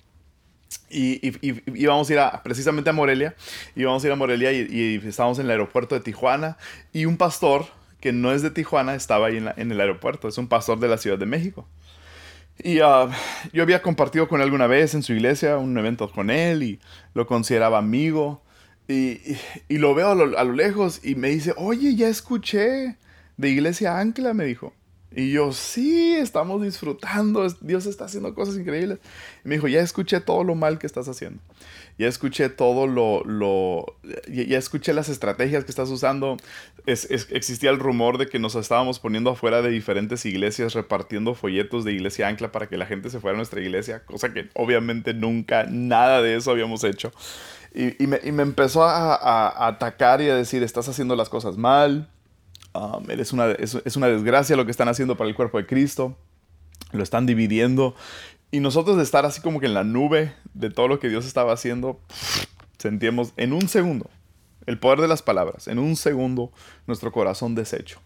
Y, 0.88 1.28
y, 1.28 1.62
íbamos 1.74 2.08
a 2.08 2.12
ir 2.14 2.18
a, 2.18 2.42
precisamente 2.42 2.88
a 2.88 2.94
Morelia, 2.94 3.36
íbamos 3.76 4.02
a 4.02 4.06
ir 4.06 4.12
a 4.14 4.16
Morelia 4.16 4.50
y, 4.50 4.98
estábamos 5.06 5.38
en 5.38 5.44
el 5.44 5.50
aeropuerto 5.50 5.94
de 5.94 6.00
Tijuana 6.00 6.56
y 6.94 7.04
un 7.04 7.18
pastor 7.18 7.66
que 8.00 8.14
no 8.14 8.32
es 8.32 8.40
de 8.40 8.50
Tijuana 8.50 8.94
estaba 8.94 9.26
ahí 9.26 9.36
en, 9.36 9.50
en 9.54 9.70
el 9.70 9.78
aeropuerto, 9.78 10.28
es 10.28 10.38
un 10.38 10.48
pastor 10.48 10.80
de 10.80 10.88
la 10.88 10.96
Ciudad 10.96 11.18
de 11.18 11.26
México. 11.26 11.68
Y 12.62 12.80
uh, 12.80 13.10
yo 13.52 13.62
había 13.62 13.82
compartido 13.82 14.28
con 14.28 14.40
él 14.40 14.44
alguna 14.44 14.66
vez 14.66 14.94
en 14.94 15.02
su 15.02 15.12
iglesia 15.12 15.58
un 15.58 15.76
evento 15.78 16.10
con 16.10 16.30
él 16.30 16.62
y 16.62 16.80
lo 17.14 17.26
consideraba 17.26 17.78
amigo. 17.78 18.42
Y, 18.88 19.20
y, 19.68 19.78
lo 19.78 19.94
veo 19.94 20.10
a 20.10 20.14
lo, 20.14 20.38
a 20.38 20.44
lo, 20.44 20.52
lejos 20.52 21.00
y 21.04 21.14
me 21.14 21.28
dice, 21.28 21.52
oye, 21.56 21.94
ya 21.94 22.08
escuché 22.08 22.96
de 23.36 23.48
Iglesia 23.50 23.98
Ancla, 23.98 24.32
me 24.32 24.44
dijo. 24.44 24.72
Y 25.14 25.30
yo, 25.30 25.52
sí, 25.52 26.14
estamos 26.14 26.62
disfrutando, 26.62 27.46
Dios 27.60 27.86
está 27.86 28.06
haciendo 28.06 28.34
cosas 28.34 28.56
increíbles. 28.56 28.98
Y 29.44 29.48
me 29.48 29.54
dijo, 29.56 29.68
ya 29.68 29.80
escuché 29.80 30.20
todo 30.20 30.44
lo 30.44 30.54
mal 30.54 30.78
que 30.78 30.86
estás 30.86 31.08
haciendo. 31.08 31.40
Ya 31.98 32.06
escuché 32.06 32.48
todo 32.48 32.86
lo, 32.86 33.24
lo 33.24 33.96
ya, 34.28 34.56
escuché 34.56 34.92
las 34.92 35.08
estrategias 35.08 35.64
que 35.64 35.70
estás 35.70 35.90
usando. 35.90 36.36
Es, 36.86 37.08
existía 37.10 37.70
el 37.70 37.78
rumor 37.78 38.18
de 38.18 38.28
que 38.28 38.38
nos 38.38 38.54
estábamos 38.54 38.98
poniendo 39.00 39.30
afuera 39.30 39.60
de 39.62 39.70
diferentes 39.70 40.24
iglesias 40.24 40.74
repartiendo 40.74 41.34
folletos 41.34 41.84
de 41.84 41.92
iglesia 41.92 42.28
ancla 42.28 42.52
para 42.52 42.68
que 42.68 42.76
la 42.76 42.86
gente 42.86 43.10
se 43.10 43.20
fuera 43.20 43.34
a 43.34 43.36
nuestra 43.36 43.60
iglesia, 43.60 44.04
cosa 44.04 44.32
que 44.32 44.48
obviamente 44.54 45.12
nunca, 45.12 45.66
nada 45.68 46.22
de 46.22 46.36
eso 46.36 46.50
habíamos 46.50 46.84
hecho. 46.84 47.12
Y, 47.74 48.06
me, 48.06 48.18
y 48.24 48.32
me, 48.32 48.42
empezó 48.42 48.84
a, 48.84 49.66
atacar 49.66 50.22
y 50.22 50.30
a 50.30 50.34
decir, 50.34 50.62
estás 50.62 50.88
haciendo 50.88 51.14
las 51.16 51.28
cosas 51.28 51.58
mal 51.58 52.08
Um, 52.74 53.10
es, 53.10 53.32
una, 53.32 53.50
es, 53.52 53.96
una 53.96 54.08
desgracia 54.08 54.54
lo 54.56 54.64
que 54.64 54.70
están 54.70 54.88
haciendo 54.88 55.16
para 55.16 55.28
el 55.28 55.36
cuerpo 55.36 55.58
de 55.58 55.66
Cristo. 55.66 56.16
Lo 56.92 57.02
están 57.02 57.26
dividiendo. 57.26 57.94
Y 58.50 58.60
nosotros 58.60 58.96
de 58.96 59.02
estar 59.02 59.26
así 59.26 59.40
como 59.40 59.60
que 59.60 59.66
en 59.66 59.74
la 59.74 59.84
nube 59.84 60.32
de 60.54 60.70
todo 60.70 60.88
lo 60.88 60.98
que 60.98 61.08
Dios 61.08 61.26
estaba 61.26 61.52
haciendo, 61.52 62.00
sentíamos 62.78 63.32
en 63.36 63.52
un 63.52 63.68
segundo 63.68 64.10
el 64.66 64.78
poder 64.78 65.00
de 65.00 65.08
las 65.08 65.22
palabras. 65.22 65.68
En 65.68 65.78
un 65.78 65.96
segundo 65.96 66.52
nuestro 66.86 67.12
corazón 67.12 67.54
deshecho. 67.54 68.00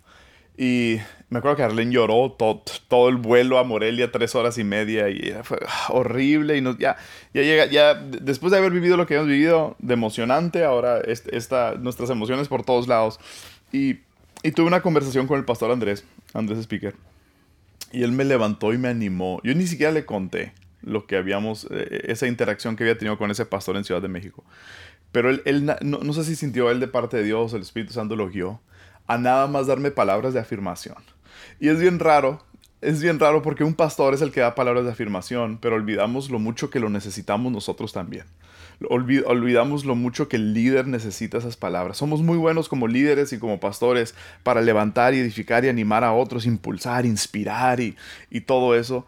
Y 0.56 0.98
me 1.30 1.38
acuerdo 1.38 1.56
que 1.56 1.62
Arlene 1.62 1.92
lloró 1.92 2.32
todo, 2.32 2.62
todo, 2.88 3.08
el 3.08 3.16
vuelo 3.16 3.58
a 3.58 3.64
Morelia, 3.64 4.12
tres 4.12 4.34
horas 4.34 4.58
y 4.58 4.64
media, 4.64 5.08
y 5.08 5.34
fue 5.42 5.58
horrible. 5.88 6.58
Y 6.58 6.62
ya, 6.78 6.96
ya 7.32 7.42
llega, 7.42 7.66
ya 7.66 7.94
después 7.94 8.52
de 8.52 8.58
haber 8.58 8.70
vivido 8.70 8.96
lo 8.96 9.06
que 9.06 9.14
hemos 9.14 9.28
vivido, 9.28 9.76
de 9.78 9.94
emocionante, 9.94 10.64
ahora 10.64 11.00
esta, 11.00 11.74
nuestras 11.76 12.10
emociones 12.10 12.48
por 12.48 12.64
todos 12.64 12.86
lados. 12.86 13.18
Y 13.72 14.00
y 14.42 14.50
tuve 14.50 14.66
una 14.66 14.82
conversación 14.82 15.26
con 15.26 15.38
el 15.38 15.44
pastor 15.44 15.70
Andrés, 15.70 16.04
Andrés 16.34 16.58
Speaker. 16.58 16.94
Y 17.92 18.02
él 18.02 18.12
me 18.12 18.24
levantó 18.24 18.72
y 18.72 18.78
me 18.78 18.88
animó. 18.88 19.40
Yo 19.44 19.54
ni 19.54 19.66
siquiera 19.66 19.92
le 19.92 20.04
conté 20.04 20.52
lo 20.82 21.06
que 21.06 21.16
habíamos, 21.16 21.66
eh, 21.70 22.02
esa 22.04 22.26
interacción 22.26 22.76
que 22.76 22.84
había 22.84 22.98
tenido 22.98 23.18
con 23.18 23.30
ese 23.30 23.46
pastor 23.46 23.76
en 23.76 23.84
Ciudad 23.84 24.02
de 24.02 24.08
México. 24.08 24.44
Pero 25.12 25.30
él, 25.30 25.42
él 25.44 25.66
no, 25.66 25.76
no, 25.98 26.12
sé 26.12 26.24
si 26.24 26.36
sintió 26.36 26.70
él 26.70 26.80
de 26.80 26.88
parte 26.88 27.18
de 27.18 27.24
Dios, 27.24 27.52
el 27.52 27.62
Espíritu 27.62 27.92
Santo 27.92 28.16
lo 28.16 28.28
guió, 28.28 28.60
a 29.06 29.18
nada 29.18 29.46
más 29.46 29.66
darme 29.66 29.90
palabras 29.90 30.34
de 30.34 30.40
afirmación. 30.40 30.96
Y 31.60 31.68
es 31.68 31.78
bien 31.78 31.98
raro, 31.98 32.42
es 32.82 33.00
bien 33.02 33.18
raro 33.18 33.42
porque 33.42 33.64
un 33.64 33.74
pastor 33.74 34.14
es 34.14 34.20
el 34.20 34.32
que 34.32 34.40
da 34.40 34.54
palabras 34.54 34.84
de 34.84 34.90
afirmación, 34.90 35.58
pero 35.60 35.76
olvidamos 35.76 36.30
lo 36.30 36.38
mucho 36.38 36.70
que 36.70 36.80
lo 36.80 36.90
necesitamos 36.90 37.50
nosotros 37.52 37.92
también 37.92 38.26
olvidamos 38.88 39.84
lo 39.84 39.94
mucho 39.94 40.28
que 40.28 40.36
el 40.36 40.54
líder 40.54 40.86
necesita 40.86 41.38
esas 41.38 41.56
palabras. 41.56 41.96
Somos 41.96 42.22
muy 42.22 42.36
buenos 42.36 42.68
como 42.68 42.88
líderes 42.88 43.32
y 43.32 43.38
como 43.38 43.60
pastores 43.60 44.14
para 44.42 44.60
levantar 44.60 45.14
y 45.14 45.18
edificar 45.18 45.64
y 45.64 45.68
animar 45.68 46.04
a 46.04 46.12
otros, 46.12 46.46
impulsar, 46.46 47.06
inspirar 47.06 47.80
y, 47.80 47.96
y 48.30 48.42
todo 48.42 48.74
eso. 48.76 49.06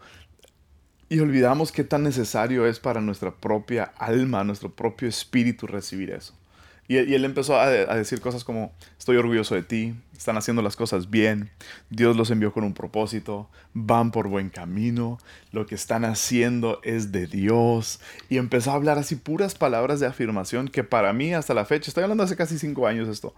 Y 1.09 1.19
olvidamos 1.19 1.71
qué 1.71 1.83
tan 1.83 2.03
necesario 2.03 2.65
es 2.65 2.79
para 2.79 3.01
nuestra 3.01 3.31
propia 3.31 3.83
alma, 3.97 4.43
nuestro 4.43 4.73
propio 4.73 5.07
espíritu 5.07 5.67
recibir 5.67 6.11
eso. 6.11 6.33
Y, 6.87 6.97
él 6.97 7.25
empezó 7.25 7.59
a, 7.59 7.69
decir 7.69 8.21
cosas 8.21 8.43
como, 8.43 8.71
estoy 8.97 9.17
orgulloso 9.17 9.55
de 9.55 9.63
ti, 9.63 9.95
están 10.15 10.37
haciendo 10.37 10.61
las 10.61 10.75
cosas 10.75 11.09
bien, 11.09 11.49
Dios 11.89 12.15
los 12.15 12.29
envió 12.29 12.53
con 12.53 12.63
un 12.63 12.73
propósito, 12.73 13.49
van 13.73 14.11
por 14.11 14.27
buen 14.27 14.49
camino, 14.49 15.17
lo 15.51 15.65
que 15.65 15.75
están 15.75 16.05
haciendo 16.05 16.79
es 16.83 17.11
de 17.11 17.27
Dios. 17.27 17.99
Y 18.29 18.37
empezó 18.37 18.71
a 18.71 18.75
hablar 18.75 18.97
así 18.97 19.15
puras 19.15 19.55
palabras 19.55 19.99
de 19.99 20.07
afirmación 20.07 20.67
que 20.67 20.83
para 20.83 21.11
mí 21.13 21.33
hasta 21.33 21.53
la 21.53 21.65
fecha, 21.65 21.89
estoy 21.89 22.03
hablando 22.03 22.23
hace 22.23 22.35
casi 22.35 22.59
cinco 22.59 22.85
años 22.85 23.09
esto, 23.09 23.33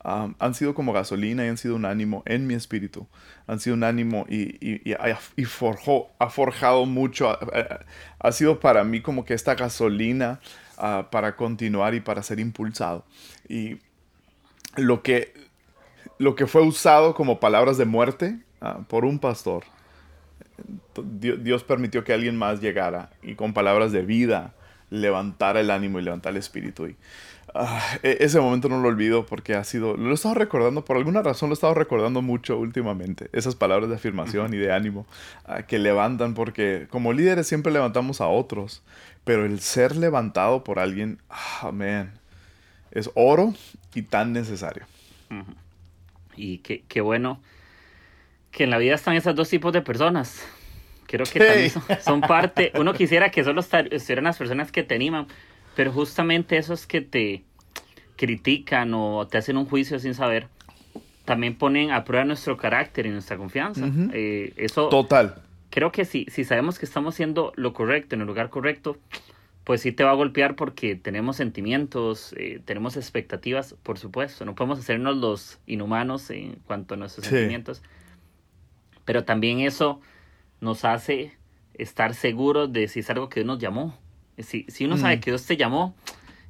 han 0.00 0.54
sido 0.54 0.74
como 0.74 0.92
gasolina 0.92 1.44
y 1.44 1.48
han 1.48 1.56
sido 1.56 1.74
un 1.74 1.84
ánimo 1.84 2.22
en 2.24 2.46
mi 2.46 2.54
espíritu. 2.54 3.06
Han 3.46 3.58
sido 3.58 3.74
un 3.74 3.84
ánimo 3.84 4.26
y, 4.28 4.56
y, 4.60 5.44
forjó, 5.44 6.10
ha 6.18 6.30
forjado 6.30 6.86
mucho. 6.86 7.36
ha, 8.20 8.32
sido 8.32 8.60
para 8.60 8.84
mí 8.84 9.00
como 9.00 9.24
que 9.24 9.34
esta 9.34 9.54
gasolina 9.54 10.40
Ah, 10.80 11.08
para 11.10 11.34
continuar 11.34 11.94
y 11.94 12.00
para 12.00 12.22
ser 12.22 12.38
impulsado. 12.38 13.04
Y 13.48 13.78
lo 14.76 15.02
que, 15.02 15.34
lo 16.18 16.36
que 16.36 16.46
fue 16.46 16.62
usado 16.62 17.14
como 17.14 17.40
palabras 17.40 17.78
de 17.78 17.84
muerte 17.84 18.38
ah, 18.60 18.82
por 18.86 19.04
un 19.04 19.18
pastor, 19.18 19.64
Dios, 21.02 21.64
permitió 21.64 22.04
que 22.04 22.12
alguien 22.12 22.36
más 22.36 22.60
llegara 22.60 23.10
y 23.22 23.34
con 23.34 23.54
palabras 23.54 23.90
de 23.90 24.02
vida 24.02 24.54
levantara 24.90 25.58
el 25.58 25.72
ánimo 25.72 25.98
y 25.98 26.02
levantara 26.02 26.30
el 26.30 26.36
espíritu. 26.36 26.86
Y, 26.86 26.96
ah, 27.56 27.82
e, 28.04 28.18
ese 28.20 28.40
momento 28.40 28.68
no 28.68 28.80
lo 28.80 28.86
olvido 28.86 29.26
porque 29.26 29.56
ha 29.56 29.64
sido, 29.64 29.96
lo 29.96 30.12
he 30.12 30.14
estado 30.14 30.36
recordando, 30.36 30.84
por 30.84 30.96
alguna 30.96 31.22
razón 31.22 31.48
lo 31.48 31.54
he 31.54 31.58
estado 31.58 31.74
recordando 31.74 32.22
mucho 32.22 32.56
últimamente, 32.56 33.30
esas 33.32 33.56
palabras 33.56 33.88
de 33.88 33.96
afirmación 33.96 34.54
y 34.54 34.58
de 34.58 34.72
ánimo 34.72 35.06
que 35.66 35.80
levantan, 35.80 36.34
porque 36.34 36.86
como 36.88 37.12
líderes 37.12 37.48
siempre 37.48 37.72
levantamos 37.72 38.20
a 38.20 38.28
otros, 38.28 38.84
pero 39.28 39.44
el 39.44 39.60
ser 39.60 39.94
levantado 39.94 40.64
por 40.64 40.78
alguien, 40.78 41.18
amén, 41.60 42.12
ah, 42.14 42.20
es 42.90 43.10
oro 43.14 43.52
y 43.94 44.00
tan 44.00 44.32
necesario. 44.32 44.86
Y 46.34 46.60
qué, 46.60 47.00
bueno 47.02 47.38
que 48.50 48.64
en 48.64 48.70
la 48.70 48.78
vida 48.78 48.94
están 48.94 49.16
esos 49.16 49.34
dos 49.34 49.50
tipos 49.50 49.74
de 49.74 49.82
personas. 49.82 50.42
Creo 51.06 51.26
que 51.26 51.40
también 51.40 51.70
son, 52.00 52.22
parte. 52.22 52.72
Uno 52.80 52.94
quisiera 52.94 53.30
que 53.30 53.44
solo 53.44 53.60
estuvieran 53.60 54.24
las 54.24 54.38
personas 54.38 54.72
que 54.72 54.82
te 54.82 54.94
animan, 54.94 55.26
pero 55.76 55.92
justamente 55.92 56.56
eso 56.56 56.72
es 56.72 56.86
que 56.86 57.02
te, 57.02 57.42
critican 58.16 58.94
o 58.94 59.26
te 59.26 59.36
hacen 59.36 59.58
un 59.58 59.66
juicio 59.66 59.98
sin 59.98 60.14
saber, 60.14 60.48
también 61.26 61.54
ponen 61.54 61.90
a 61.90 62.02
prueba 62.04 62.24
nuestro 62.24 62.56
carácter 62.56 63.04
y 63.04 63.10
nuestra 63.10 63.36
confianza. 63.36 63.90
Eh, 64.14 64.54
eso 64.56 64.88
Total. 64.88 65.42
Creo 65.70 65.92
que 65.92 66.04
si, 66.04 66.26
si 66.30 66.44
sabemos 66.44 66.78
que 66.78 66.86
estamos 66.86 67.14
haciendo 67.14 67.52
lo 67.56 67.72
correcto 67.72 68.14
en 68.14 68.22
el 68.22 68.26
lugar 68.26 68.50
correcto, 68.50 68.98
pues 69.68 69.82
sí 69.82 69.92
te 69.92 70.02
va 70.02 70.12
a 70.12 70.14
golpear 70.14 70.56
porque 70.56 70.96
tenemos 70.96 71.36
sentimientos, 71.36 72.34
eh, 72.38 72.58
tenemos 72.64 72.96
expectativas, 72.96 73.74
por 73.82 73.98
supuesto. 73.98 74.46
No 74.46 74.54
podemos 74.54 74.78
hacernos 74.78 75.18
los 75.18 75.60
inhumanos 75.66 76.30
en 76.30 76.54
cuanto 76.66 76.94
a 76.94 76.96
nuestros 76.96 77.26
sentimientos. 77.26 77.82
Pero 79.04 79.24
también 79.24 79.60
eso 79.60 80.00
nos 80.62 80.86
hace 80.86 81.36
estar 81.74 82.14
seguros 82.14 82.72
de 82.72 82.88
si 82.88 83.00
es 83.00 83.10
algo 83.10 83.28
que 83.28 83.40
Dios 83.40 83.46
nos 83.46 83.58
llamó. 83.58 83.94
Si, 84.38 84.64
si 84.68 84.86
uno 84.86 84.96
sabe 84.96 85.18
mm. 85.18 85.20
que 85.20 85.30
Dios 85.32 85.44
te 85.44 85.58
llamó, 85.58 85.94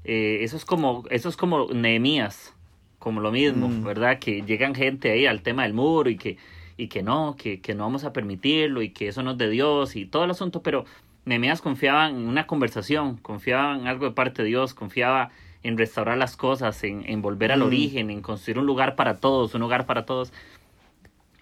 eh, 0.04 0.38
eso 0.42 0.56
es 0.56 0.64
como, 0.64 1.02
eso 1.10 1.28
es 1.28 1.36
como 1.36 1.66
Nehemías, 1.72 2.54
como 3.00 3.20
lo 3.20 3.32
mismo, 3.32 3.68
mm. 3.68 3.82
¿verdad? 3.82 4.20
Que 4.20 4.42
llegan 4.42 4.76
gente 4.76 5.10
ahí 5.10 5.26
al 5.26 5.42
tema 5.42 5.64
del 5.64 5.74
muro 5.74 6.08
y 6.08 6.16
que, 6.16 6.36
y 6.78 6.88
que 6.88 7.02
no, 7.02 7.36
que, 7.36 7.60
que 7.60 7.74
no 7.74 7.84
vamos 7.84 8.04
a 8.04 8.14
permitirlo 8.14 8.80
y 8.80 8.90
que 8.90 9.08
eso 9.08 9.22
no 9.22 9.32
es 9.32 9.38
de 9.38 9.50
Dios 9.50 9.96
y 9.96 10.06
todo 10.06 10.24
el 10.24 10.30
asunto, 10.30 10.62
pero 10.62 10.86
Nehemías 11.26 11.60
confiaba 11.60 12.08
en 12.08 12.16
una 12.16 12.46
conversación, 12.46 13.16
confiaba 13.18 13.76
en 13.76 13.86
algo 13.86 14.06
de 14.06 14.12
parte 14.12 14.42
de 14.42 14.48
Dios, 14.48 14.72
confiaba 14.72 15.30
en 15.62 15.76
restaurar 15.76 16.16
las 16.16 16.36
cosas, 16.36 16.82
en, 16.84 17.04
en 17.06 17.20
volver 17.20 17.52
al 17.52 17.60
mm. 17.60 17.64
origen, 17.64 18.10
en 18.10 18.22
construir 18.22 18.60
un 18.60 18.66
lugar 18.66 18.94
para 18.94 19.18
todos, 19.18 19.54
un 19.54 19.62
hogar 19.62 19.86
para 19.86 20.06
todos. 20.06 20.32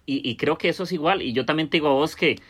Y, 0.07 0.29
y, 0.29 0.37
creo 0.37 0.57
que 0.57 0.71
eso 0.71 0.85
es 0.85 0.93
igual. 0.93 1.21
Y 1.21 1.33
yo 1.33 1.45
también 1.45 1.69
te 1.69 1.77
digo 1.77 1.89
a 1.89 1.93
vos 1.93 2.17
que, 2.17 2.41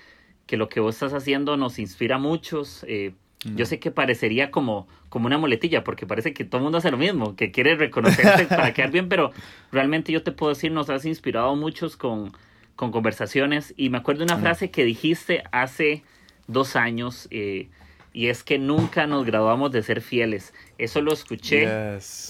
que 0.47 0.57
lo 0.57 0.69
que 0.69 0.81
vos 0.81 0.95
estás 0.95 1.13
haciendo 1.13 1.57
nos 1.57 1.79
inspira 1.79 2.17
a 2.17 2.19
muchos. 2.19 2.85
Eh, 2.89 3.15
yo 3.55 3.67
sé 3.67 3.79
que 3.79 3.91
parecería 3.91 4.51
como, 4.51 4.87
como 5.09 5.27
una 5.27 5.39
muletilla, 5.39 5.83
porque 5.83 6.07
parece 6.07 6.33
que 6.33 6.45
todo 6.45 6.59
el 6.59 6.63
mundo 6.65 6.79
hace 6.79 6.91
lo 6.91 6.99
mismo, 6.99 7.37
que 7.37 7.51
quiere 7.51 7.75
reconocerse 7.75 8.45
para 8.49 8.73
quedar 8.73 8.91
bien, 8.91 9.09
pero 9.09 9.33
realmente 9.73 10.13
yo 10.13 10.23
te 10.23 10.33
puedo 10.33 10.51
decir, 10.51 10.73
nos 10.73 10.91
has 10.91 11.05
inspirado 11.05 11.51
a 11.51 11.55
muchos 11.55 11.97
con, 11.97 12.33
con 12.77 12.93
conversaciones. 12.93 13.75
Y 13.77 13.91
me 13.91 13.99
acuerdo 13.99 14.25
de 14.25 14.33
una 14.33 14.41
frase 14.41 14.71
que 14.71 14.85
dijiste 14.85 15.43
hace 15.51 16.05
dos 16.47 16.77
años, 16.77 17.27
eh, 17.31 17.69
y 18.13 18.29
es 18.29 18.45
que 18.45 18.59
nunca 18.59 19.07
nos 19.07 19.27
graduamos 19.27 19.73
de 19.73 19.83
ser 19.83 20.01
fieles. 20.01 20.55
Eso 20.79 21.01
lo 21.03 21.13
escuché 21.13 21.69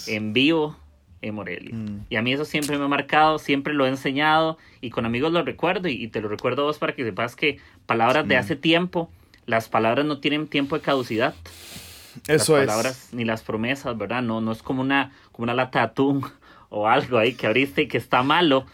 en 0.07 0.33
vivo 0.33 0.77
en 1.23 1.35
Morelia. 1.35 1.75
Mm. 1.75 2.07
Y 2.09 2.17
a 2.17 2.23
mí 2.23 2.33
eso 2.33 2.45
siempre 2.45 2.79
me 2.79 2.85
ha 2.85 2.89
marcado, 2.89 3.39
siempre 3.39 3.75
lo 3.75 3.87
he 3.87 3.89
enseñado, 3.89 4.59
y 4.81 4.91
con 4.91 5.07
amigos 5.07 5.33
lo 5.33 5.43
recuerdo, 5.43 5.89
y, 5.89 6.09
te 6.09 6.21
lo 6.21 6.29
recuerdo 6.29 6.63
a 6.63 6.65
vos 6.67 6.79
para 6.79 6.95
que 6.95 7.05
sepas 7.05 7.37
que 7.37 7.59
palabras 7.87 8.27
de 8.27 8.37
mm. 8.37 8.39
hace 8.39 8.57
tiempo 8.57 9.11
las 9.47 9.69
palabras 9.69 10.05
no 10.05 10.19
tienen 10.19 10.49
tiempo 10.49 10.77
de 10.77 10.83
caducidad. 10.83 11.35
Eso 12.27 12.57
las 12.57 12.67
palabras, 12.67 13.09
Ni 13.13 13.25
las 13.25 13.43
promesas, 13.43 13.97
¿verdad? 13.97 14.23
No, 14.23 14.41
no 14.41 14.53
es 14.53 14.63
como 14.63 14.83
una, 14.83 15.13
como 15.33 15.45
una 15.45 15.55
lata 15.55 15.81
de 15.81 15.85
atún 15.87 16.25
o 16.69 16.89
algo 16.89 17.19
ahí 17.19 17.35
que 17.35 17.47
abriste 17.47 17.83
y 17.83 17.89
que 17.89 17.99
está 17.99 18.23
malo. 18.23 18.67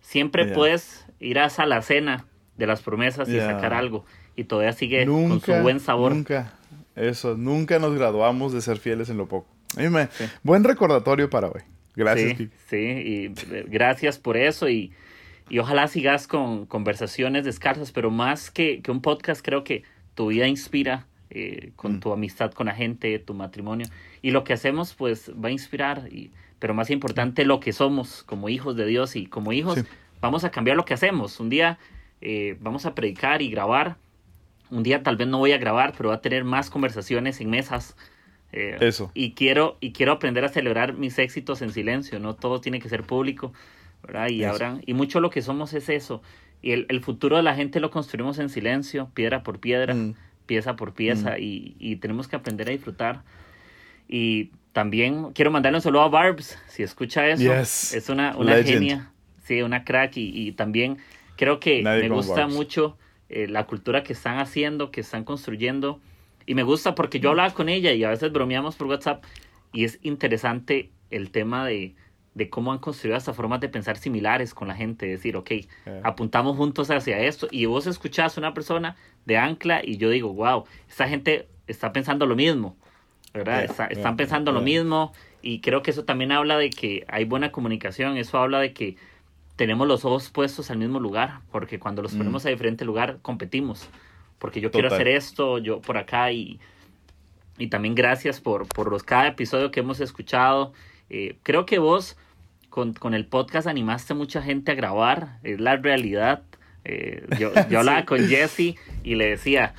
Siempre 0.00 0.46
puedes 0.46 1.05
ir 1.20 1.38
a 1.38 1.48
la 1.66 1.82
cena 1.82 2.26
de 2.56 2.66
las 2.66 2.82
promesas 2.82 3.28
y 3.28 3.38
sacar 3.38 3.74
algo. 3.74 4.04
Y 4.34 4.44
todavía 4.44 4.72
sigue 4.72 5.06
con 5.06 5.40
su 5.40 5.52
buen 5.54 5.80
sabor. 5.80 6.14
Nunca, 6.14 6.54
eso, 6.94 7.36
nunca 7.36 7.78
nos 7.78 7.94
graduamos 7.94 8.52
de 8.52 8.60
ser 8.60 8.78
fieles 8.78 9.08
en 9.08 9.16
lo 9.16 9.26
poco. 9.26 9.48
Buen 10.42 10.64
recordatorio 10.64 11.30
para 11.30 11.48
hoy. 11.48 11.62
Gracias. 11.94 12.36
Sí, 12.36 12.50
sí, 12.68 12.76
y 12.76 13.28
gracias 13.68 14.18
por 14.18 14.36
eso 14.36 14.68
y, 14.68 14.92
y 15.48 15.58
ojalá 15.60 15.88
sigas 15.88 16.28
con 16.28 16.66
conversaciones 16.66 17.44
descalzas, 17.44 17.90
pero 17.90 18.10
más 18.10 18.50
que, 18.50 18.82
que 18.82 18.90
un 18.90 19.00
podcast 19.00 19.42
creo 19.42 19.64
que 19.64 19.82
tu 20.14 20.26
vida 20.28 20.46
inspira 20.46 21.06
eh, 21.30 21.72
con 21.74 21.96
mm. 21.96 22.00
tu 22.00 22.12
amistad 22.12 22.52
con 22.52 22.66
la 22.66 22.74
gente, 22.74 23.18
tu 23.18 23.34
matrimonio. 23.34 23.86
Y 24.22 24.30
lo 24.30 24.44
que 24.44 24.52
hacemos, 24.52 24.94
pues, 24.94 25.32
va 25.32 25.48
a 25.48 25.52
inspirar. 25.52 26.08
Y, 26.10 26.30
pero 26.58 26.72
más 26.72 26.90
importante, 26.90 27.44
lo 27.44 27.60
que 27.60 27.72
somos 27.72 28.22
como 28.22 28.48
hijos 28.48 28.76
de 28.76 28.86
Dios. 28.86 29.16
Y 29.16 29.26
como 29.26 29.52
hijos, 29.52 29.84
vamos 30.20 30.44
a 30.44 30.50
cambiar 30.50 30.76
lo 30.76 30.84
que 30.84 30.94
hacemos. 30.94 31.40
Un 31.40 31.48
día 31.48 31.78
eh, 32.20 32.56
vamos 32.60 32.86
a 32.86 32.94
predicar 32.94 33.42
y 33.42 33.50
grabar. 33.50 33.96
Un 34.70 34.82
día 34.82 35.02
tal 35.02 35.16
vez 35.16 35.28
no 35.28 35.38
voy 35.38 35.52
a 35.52 35.58
grabar, 35.58 35.92
pero 35.96 36.08
voy 36.08 36.16
a 36.16 36.20
tener 36.20 36.44
más 36.44 36.70
conversaciones 36.70 37.40
en 37.40 37.50
mesas. 37.50 37.96
Eh, 38.52 38.76
Eso. 38.80 39.10
Y 39.14 39.32
quiero, 39.32 39.76
y 39.80 39.92
quiero 39.92 40.12
aprender 40.12 40.44
a 40.44 40.48
celebrar 40.48 40.94
mis 40.94 41.18
éxitos 41.18 41.62
en 41.62 41.72
silencio. 41.72 42.18
No 42.18 42.34
todo 42.34 42.60
tiene 42.60 42.80
que 42.80 42.88
ser 42.88 43.02
público. 43.02 43.52
¿verdad? 44.02 44.28
Y, 44.28 44.44
ahora, 44.44 44.78
y 44.86 44.94
mucho 44.94 45.20
lo 45.20 45.30
que 45.30 45.42
somos 45.42 45.72
es 45.74 45.88
eso. 45.88 46.22
Y 46.62 46.72
el, 46.72 46.86
el, 46.88 47.00
futuro 47.00 47.36
de 47.36 47.42
la 47.42 47.54
gente 47.54 47.80
lo 47.80 47.90
construimos 47.90 48.38
en 48.38 48.48
silencio, 48.48 49.10
piedra 49.14 49.42
por 49.42 49.58
piedra, 49.60 49.94
mm. 49.94 50.14
pieza 50.46 50.76
por 50.76 50.94
pieza, 50.94 51.32
mm. 51.32 51.42
y, 51.42 51.76
y, 51.78 51.96
tenemos 51.96 52.28
que 52.28 52.36
aprender 52.36 52.68
a 52.68 52.72
disfrutar. 52.72 53.22
Y 54.08 54.50
también 54.72 55.32
quiero 55.32 55.50
mandarle 55.50 55.78
un 55.78 55.82
saludo 55.82 56.02
a 56.02 56.08
Barbs, 56.08 56.58
si 56.68 56.82
escucha 56.82 57.26
eso. 57.28 57.52
Es 57.52 58.08
una, 58.08 58.36
una 58.36 58.62
genia, 58.62 59.10
sí, 59.46 59.62
una 59.62 59.84
crack, 59.84 60.16
y, 60.16 60.48
y 60.48 60.52
también 60.52 60.98
creo 61.36 61.60
que 61.60 61.82
me 61.82 62.08
gusta 62.08 62.46
mucho 62.46 62.96
eh, 63.28 63.46
la 63.48 63.66
cultura 63.66 64.02
que 64.02 64.12
están 64.12 64.38
haciendo, 64.38 64.90
que 64.90 65.00
están 65.00 65.24
construyendo. 65.24 66.00
Y 66.46 66.54
me 66.54 66.62
gusta 66.62 66.94
porque 66.94 67.18
yo 67.18 67.30
hablaba 67.30 67.52
con 67.54 67.68
ella 67.68 67.92
y 67.92 68.04
a 68.04 68.10
veces 68.10 68.32
bromeamos 68.32 68.76
por 68.76 68.86
WhatsApp 68.86 69.24
y 69.72 69.84
es 69.84 69.98
interesante 70.02 70.90
el 71.10 71.30
tema 71.30 71.66
de, 71.66 71.94
de 72.34 72.50
cómo 72.50 72.70
han 72.70 72.78
construido 72.78 73.16
hasta 73.16 73.32
formas 73.32 73.60
de 73.60 73.68
pensar 73.68 73.96
similares 73.96 74.54
con 74.54 74.68
la 74.68 74.74
gente, 74.74 75.06
decir, 75.06 75.36
ok, 75.36 75.50
eh. 75.50 75.66
apuntamos 76.04 76.56
juntos 76.56 76.90
hacia 76.90 77.18
esto, 77.18 77.48
y 77.50 77.66
vos 77.66 77.86
escuchás 77.86 78.36
a 78.36 78.40
una 78.40 78.54
persona 78.54 78.96
de 79.24 79.38
ancla 79.38 79.80
y 79.82 79.96
yo 79.96 80.10
digo, 80.10 80.32
wow, 80.34 80.64
esta 80.88 81.08
gente 81.08 81.48
está 81.66 81.92
pensando 81.92 82.26
lo 82.26 82.36
mismo, 82.36 82.76
¿verdad? 83.34 83.64
están 83.90 84.16
pensando 84.16 84.52
lo 84.52 84.60
mismo 84.60 85.12
y 85.42 85.60
creo 85.60 85.82
que 85.82 85.90
eso 85.90 86.04
también 86.04 86.30
habla 86.30 86.56
de 86.58 86.70
que 86.70 87.04
hay 87.08 87.24
buena 87.24 87.52
comunicación, 87.52 88.16
eso 88.16 88.38
habla 88.38 88.60
de 88.60 88.72
que 88.72 88.96
tenemos 89.56 89.88
los 89.88 90.04
ojos 90.04 90.30
puestos 90.30 90.70
al 90.70 90.78
mismo 90.78 91.00
lugar, 91.00 91.40
porque 91.50 91.78
cuando 91.78 92.02
los 92.02 92.14
mm. 92.14 92.18
ponemos 92.18 92.46
a 92.46 92.50
diferente 92.50 92.84
lugar 92.84 93.18
competimos, 93.22 93.88
porque 94.38 94.60
yo 94.60 94.70
quiero 94.70 94.88
hacer 94.88 95.08
esto, 95.08 95.58
yo 95.58 95.80
por 95.80 95.96
acá 95.96 96.30
y, 96.30 96.60
y 97.58 97.68
también 97.68 97.94
gracias 97.94 98.40
por, 98.40 98.68
por 98.68 98.90
los 98.90 99.02
cada 99.02 99.28
episodio 99.28 99.70
que 99.70 99.80
hemos 99.80 100.00
escuchado. 100.00 100.72
Eh, 101.08 101.38
creo 101.42 101.64
que 101.64 101.78
vos 101.78 102.18
con, 102.68 102.92
con, 102.92 103.14
el 103.14 103.26
podcast 103.26 103.66
animaste 103.66 104.12
mucha 104.12 104.42
gente 104.42 104.72
a 104.72 104.74
grabar, 104.74 105.38
es 105.42 105.58
la 105.58 105.76
realidad. 105.76 106.42
Eh, 106.84 107.26
yo, 107.38 107.52
yo 107.70 107.78
hablaba 107.78 108.04
con 108.04 108.28
Jesse 108.28 108.74
y 109.02 109.14
le 109.14 109.30
decía, 109.30 109.74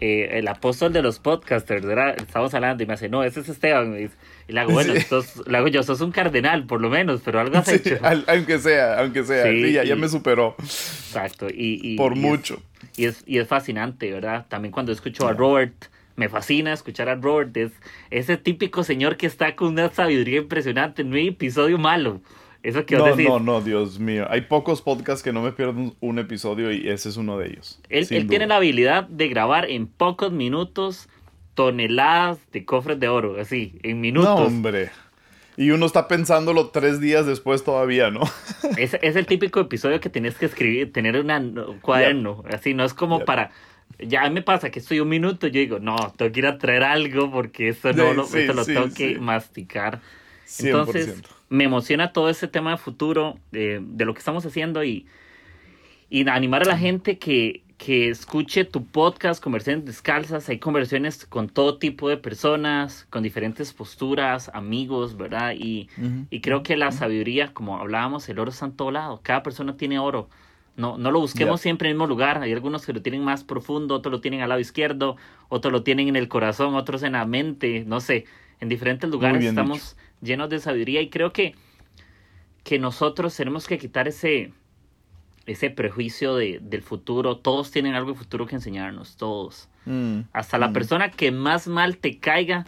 eh, 0.00 0.38
el 0.38 0.48
apóstol 0.48 0.92
de 0.92 1.02
los 1.02 1.18
podcasters, 1.18 1.84
era, 1.84 2.12
estamos 2.12 2.54
hablando 2.54 2.82
y 2.82 2.86
me 2.86 2.94
hace, 2.94 3.08
no, 3.08 3.22
ese 3.22 3.40
es 3.40 3.48
Esteban. 3.48 3.96
Y, 3.98 4.52
le 4.52 4.60
hago, 4.60 4.72
bueno, 4.72 4.94
le 4.94 5.56
hago 5.58 5.68
yo, 5.68 5.82
sos 5.82 6.00
un 6.00 6.10
cardenal 6.10 6.66
por 6.66 6.80
lo 6.80 6.90
menos, 6.90 7.20
pero 7.24 7.40
algo 7.40 7.58
has 7.58 7.68
hecho. 7.68 7.98
aunque 8.26 8.58
sea, 8.58 8.98
aunque 8.98 9.24
sea, 9.24 9.44
sí, 9.44 9.72
ya, 9.72 9.84
ya, 9.84 9.96
me 9.96 10.08
superó. 10.08 10.56
Exacto. 10.58 11.48
Y, 11.48 11.80
y 11.82 11.96
por 11.96 12.16
mucho. 12.16 12.62
y, 12.96 13.04
es, 13.04 13.22
y 13.26 13.38
es 13.38 13.46
fascinante, 13.46 14.10
¿verdad? 14.10 14.46
También 14.48 14.72
cuando 14.72 14.92
escucho 14.92 15.28
a 15.28 15.32
Robert 15.32 15.74
me 16.20 16.28
fascina 16.28 16.74
escuchar 16.74 17.08
a 17.08 17.14
Robert. 17.14 17.56
Es 17.56 17.72
ese 18.10 18.36
típico 18.36 18.84
señor 18.84 19.16
que 19.16 19.26
está 19.26 19.56
con 19.56 19.68
una 19.68 19.90
sabiduría 19.90 20.38
impresionante. 20.38 21.02
No 21.02 21.16
hay 21.16 21.28
episodio 21.28 21.78
malo. 21.78 22.20
Eso 22.62 22.84
no. 22.90 23.16
No, 23.16 23.40
no, 23.40 23.60
Dios 23.60 23.98
mío. 23.98 24.26
Hay 24.28 24.42
pocos 24.42 24.82
podcasts 24.82 25.22
que 25.22 25.32
no 25.32 25.42
me 25.42 25.52
pierdo 25.52 25.94
un, 25.98 26.18
episodio 26.18 26.70
y 26.72 26.88
ese 26.88 27.08
es 27.08 27.16
uno 27.16 27.38
de 27.38 27.48
ellos. 27.48 27.80
Él, 27.88 28.06
él 28.10 28.26
tiene 28.26 28.46
la 28.46 28.56
habilidad 28.56 29.04
de 29.04 29.28
grabar 29.28 29.70
en 29.70 29.86
pocos 29.86 30.30
minutos 30.32 31.08
toneladas 31.54 32.38
de 32.52 32.64
cofres 32.64 33.00
de 33.00 33.08
oro, 33.08 33.40
así, 33.40 33.78
en 33.82 34.00
minutos. 34.00 34.38
No, 34.38 34.46
hombre. 34.46 34.90
Y 35.56 35.70
uno 35.70 35.86
está 35.86 36.08
pensándolo 36.08 36.68
tres 36.68 37.00
días 37.00 37.26
después 37.26 37.64
todavía, 37.64 38.10
¿no? 38.10 38.22
es, 38.76 38.96
es 39.00 39.16
el 39.16 39.26
típico 39.26 39.60
episodio 39.60 40.00
que 40.00 40.10
tienes 40.10 40.36
que 40.36 40.46
escribir, 40.46 40.92
tener 40.92 41.16
un 41.18 41.78
cuaderno, 41.80 42.44
así, 42.50 42.74
no 42.74 42.84
es 42.84 42.94
como 42.94 43.24
para 43.24 43.50
ya 43.98 44.28
me 44.30 44.42
pasa 44.42 44.70
que 44.70 44.78
estoy 44.78 45.00
un 45.00 45.08
minuto 45.08 45.46
y 45.46 45.50
yo 45.50 45.60
digo, 45.60 45.78
no, 45.78 45.96
tengo 46.16 46.32
que 46.32 46.40
ir 46.40 46.46
a 46.46 46.58
traer 46.58 46.84
algo 46.84 47.30
porque 47.30 47.70
eso 47.70 47.92
no 47.92 48.14
lo, 48.14 48.22
lo 48.24 48.64
tengo 48.64 48.94
que 48.94 49.18
masticar. 49.18 50.00
Entonces, 50.58 51.22
me 51.50 51.64
emociona 51.64 52.12
todo 52.12 52.30
ese 52.30 52.48
tema 52.48 52.70
de 52.70 52.76
futuro, 52.78 53.38
de, 53.50 53.82
lo 53.98 54.14
que 54.14 54.20
estamos 54.20 54.46
haciendo 54.46 54.82
y, 54.84 55.06
y 56.08 56.26
animar 56.28 56.62
a 56.62 56.66
la 56.66 56.78
gente 56.78 57.18
que, 57.18 57.64
que 57.76 58.08
escuche 58.08 58.64
tu 58.64 58.86
podcast, 58.86 59.42
Conversiones 59.42 59.84
Descalzas. 59.84 60.48
Hay 60.48 60.60
conversiones 60.60 61.26
con 61.26 61.48
todo 61.48 61.76
tipo 61.78 62.08
de 62.08 62.16
personas, 62.16 63.06
con 63.10 63.24
diferentes 63.24 63.72
posturas, 63.72 64.48
amigos, 64.54 65.16
¿verdad? 65.16 65.54
Y, 65.58 65.88
y 66.30 66.40
creo 66.40 66.62
que 66.62 66.76
la 66.76 66.92
sabiduría, 66.92 67.52
como 67.52 67.78
hablábamos, 67.78 68.28
el 68.28 68.38
oro 68.38 68.52
está 68.52 68.66
en 68.66 68.72
todo 68.72 68.92
lado. 68.92 69.20
Cada 69.24 69.42
persona 69.42 69.76
tiene 69.76 69.98
oro. 69.98 70.30
No, 70.76 70.98
no 70.98 71.10
lo 71.10 71.18
busquemos 71.18 71.60
siempre 71.60 71.88
en 71.88 71.90
el 71.90 71.96
mismo 71.96 72.06
lugar. 72.06 72.40
Hay 72.40 72.52
algunos 72.52 72.86
que 72.86 72.92
lo 72.92 73.02
tienen 73.02 73.24
más 73.24 73.42
profundo, 73.42 73.96
otros 73.96 74.12
lo 74.12 74.20
tienen 74.20 74.40
al 74.40 74.50
lado 74.50 74.60
izquierdo, 74.60 75.16
otros 75.48 75.72
lo 75.72 75.82
tienen 75.82 76.06
en 76.06 76.16
el 76.16 76.28
corazón, 76.28 76.76
otros 76.76 77.02
en 77.02 77.12
la 77.12 77.26
mente, 77.26 77.84
no 77.86 78.00
sé. 78.00 78.24
En 78.60 78.68
diferentes 78.68 79.10
lugares 79.10 79.42
estamos 79.42 79.96
llenos 80.22 80.48
de 80.50 80.60
sabiduría 80.60 81.00
y 81.00 81.10
creo 81.10 81.32
que, 81.32 81.54
que 82.64 82.78
nosotros 82.78 83.34
tenemos 83.36 83.66
que 83.66 83.78
quitar 83.78 84.08
ese, 84.08 84.52
ese 85.46 85.70
prejuicio 85.70 86.36
de, 86.36 86.58
del 86.62 86.82
futuro. 86.82 87.36
Todos 87.38 87.70
tienen 87.70 87.94
algo 87.94 88.12
de 88.12 88.18
futuro 88.18 88.46
que 88.46 88.54
enseñarnos, 88.56 89.16
todos. 89.16 89.68
Mm, 89.86 90.20
Hasta 90.32 90.58
la 90.58 90.68
mm. 90.68 90.72
persona 90.72 91.10
que 91.10 91.32
más 91.32 91.66
mal 91.66 91.96
te 91.96 92.18
caiga 92.18 92.66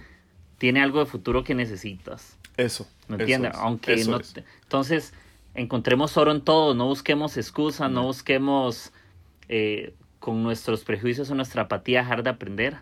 tiene 0.58 0.80
algo 0.80 1.00
de 1.00 1.06
futuro 1.06 1.44
que 1.44 1.54
necesitas. 1.54 2.38
Eso. 2.56 2.86
¿Me 3.08 3.16
eso 3.16 3.22
entiendes? 3.22 3.52
es, 3.54 3.58
Aunque 3.58 3.94
eso 3.94 4.10
no. 4.12 4.20
te- 4.20 4.44
Entonces, 4.62 5.12
encontremos 5.54 6.16
oro 6.16 6.32
en 6.32 6.40
todo, 6.40 6.74
no 6.74 6.86
busquemos 6.86 7.36
excusas, 7.36 7.90
no 7.90 8.04
busquemos 8.04 8.92
eh, 9.48 9.94
con 10.20 10.42
nuestros 10.42 10.84
prejuicios 10.84 11.30
o 11.30 11.34
nuestra 11.34 11.62
apatía 11.62 12.00
dejar 12.02 12.22
de 12.22 12.30
aprender. 12.30 12.76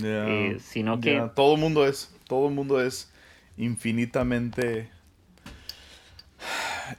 Eh, 0.00 0.58
sino 0.60 1.00
que- 1.00 1.28
todo 1.34 1.54
el 1.54 1.60
mundo 1.60 1.86
es, 1.86 2.14
todo 2.28 2.48
el 2.48 2.54
mundo 2.54 2.80
es 2.80 3.11
infinitamente, 3.56 4.88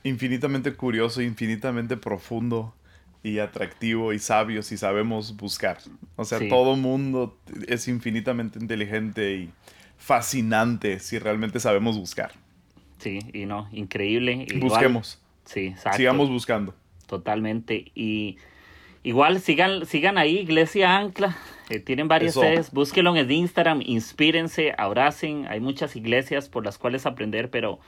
infinitamente 0.04 0.74
curioso, 0.74 1.22
infinitamente 1.22 1.98
profundo 1.98 2.74
y 3.24 3.40
atractivo 3.40 4.12
y 4.14 4.20
sabio 4.20 4.64
si 4.64 4.78
sabemos 4.78 5.38
buscar. 5.38 5.78
O 6.16 6.26
sea, 6.26 6.40
Sí. 6.40 6.50
todo 6.50 6.76
mundo 6.76 7.38
es 7.68 7.88
infinitamente 7.88 8.60
inteligente 8.60 9.36
y 9.36 9.50
fascinante 9.98 11.00
si 11.00 11.20
realmente 11.20 11.60
sabemos 11.60 11.98
buscar. 11.98 12.34
Sí, 13.00 13.20
y 13.34 13.46
no, 13.46 13.70
increíble. 13.72 14.46
Igual- 14.50 14.60
Busquemos, 14.62 15.20
Sí, 15.46 15.68
exacto. 15.68 15.98
sigamos 15.98 16.30
buscando. 16.30 16.76
Totalmente. 17.08 17.92
Y 17.96 18.38
igual 19.04 19.40
sigan, 19.42 19.86
sigan 19.86 20.18
ahí, 20.18 20.40
Iglesia 20.40 20.98
Ancla. 20.98 21.36
Eh, 21.76 21.80
tienen 21.80 22.08
varias 22.08 22.36
sedes. 22.56 22.72
Búsquenlo 22.72 23.12
en 23.12 23.18
el 23.18 23.32
Instagram, 23.32 23.82
inspírense, 23.86 24.74
abracen. 24.78 25.46
Hay 25.50 25.60
muchas 25.60 25.96
iglesias 25.96 26.50
por 26.50 26.64
las 26.66 26.78
cuales 26.78 27.06
aprender, 27.06 27.50
pero 27.50 27.80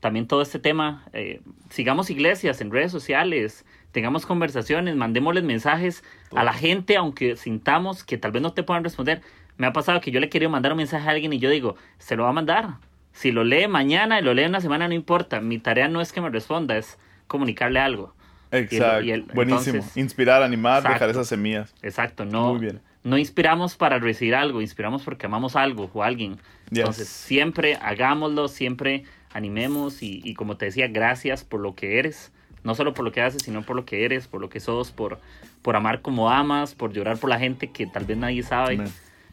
también 0.00 0.26
todo 0.26 0.42
este 0.42 0.58
tema. 0.58 1.04
eh, 1.12 1.40
sigamos 1.70 2.10
iglesias 2.10 2.60
en 2.60 2.70
redes 2.70 2.92
sociales, 2.92 3.64
tengamos 3.92 4.26
conversaciones, 4.26 4.94
mandémosles 4.96 5.44
mensajes 5.44 6.04
a 6.34 6.44
la 6.44 6.52
gente, 6.52 6.96
aunque 6.96 7.36
sintamos 7.36 8.04
que 8.04 8.18
tal 8.18 8.32
vez 8.32 8.42
no 8.42 8.52
te 8.52 8.62
puedan 8.62 8.84
responder. 8.84 9.22
Me 9.56 9.66
ha 9.66 9.72
pasado 9.72 10.00
que 10.00 10.10
yo 10.10 10.20
le 10.20 10.28
quiero 10.28 10.50
mandar 10.50 10.72
un 10.72 10.78
mensaje 10.78 11.08
a 11.08 11.12
alguien 11.12 11.32
y 11.32 11.38
yo 11.38 11.48
digo, 11.48 11.76
se 11.98 12.14
lo 12.16 12.24
va 12.24 12.28
a 12.30 12.32
mandar. 12.32 12.74
Si 13.12 13.32
lo 13.32 13.42
lee 13.44 13.66
mañana 13.68 14.20
y 14.20 14.22
lo 14.22 14.34
lee 14.34 14.44
una 14.44 14.60
semana, 14.60 14.86
no 14.88 14.92
importa. 14.94 15.40
Mi 15.40 15.58
tarea 15.58 15.88
no 15.88 16.02
es 16.02 16.12
que 16.12 16.20
me 16.20 16.28
responda, 16.28 16.76
es 16.76 16.98
comunicarle 17.26 17.80
algo. 17.80 18.14
Exacto. 18.50 19.02
y 19.02 19.10
el- 19.12 19.22
Buenísimo. 19.22 19.76
entonces- 19.78 19.96
Inspirar, 19.96 20.42
animar, 20.42 20.82
dejar 20.82 21.08
esas 21.10 21.26
semillas. 21.26 21.74
Exacto, 21.82 22.24
no, 22.26 22.50
Muy 22.52 22.60
bien. 22.60 22.80
No 23.06 23.18
inspiramos 23.18 23.76
para 23.76 24.00
recibir 24.00 24.34
algo, 24.34 24.60
inspiramos 24.60 25.04
porque 25.04 25.26
amamos 25.26 25.54
algo 25.54 25.88
o 25.94 26.02
alguien. 26.02 26.38
Yes. 26.70 26.80
Entonces, 26.80 27.06
siempre 27.06 27.76
hagámoslo, 27.76 28.48
siempre 28.48 29.04
animemos 29.32 30.02
y, 30.02 30.20
y 30.24 30.34
como 30.34 30.56
te 30.56 30.64
decía, 30.64 30.88
gracias 30.88 31.44
por 31.44 31.60
lo 31.60 31.76
que 31.76 32.00
eres. 32.00 32.32
No 32.64 32.74
solo 32.74 32.94
por 32.94 33.04
lo 33.04 33.12
que 33.12 33.20
haces, 33.20 33.42
sino 33.42 33.62
por 33.62 33.76
lo 33.76 33.84
que 33.84 34.04
eres, 34.04 34.26
por 34.26 34.40
lo 34.40 34.48
que 34.48 34.58
sos, 34.58 34.90
por, 34.90 35.20
por 35.62 35.76
amar 35.76 36.02
como 36.02 36.30
amas, 36.30 36.74
por 36.74 36.92
llorar 36.92 37.16
por 37.18 37.30
la 37.30 37.38
gente 37.38 37.68
que 37.68 37.86
tal 37.86 38.06
vez 38.06 38.16
nadie 38.18 38.42
sabe, 38.42 38.80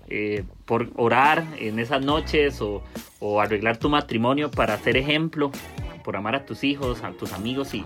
eh, 0.08 0.44
por 0.66 0.92
orar 0.96 1.44
en 1.58 1.80
esas 1.80 2.06
noches 2.06 2.62
o, 2.62 2.84
o 3.20 3.42
arreglar 3.42 3.78
tu 3.78 3.90
matrimonio 3.90 4.52
para 4.52 4.78
ser 4.78 4.98
ejemplo, 4.98 5.52
por 6.04 6.16
amar 6.16 6.36
a 6.36 6.46
tus 6.46 6.64
hijos, 6.64 7.04
a 7.04 7.10
tus 7.14 7.34
amigos 7.34 7.74
y, 7.74 7.84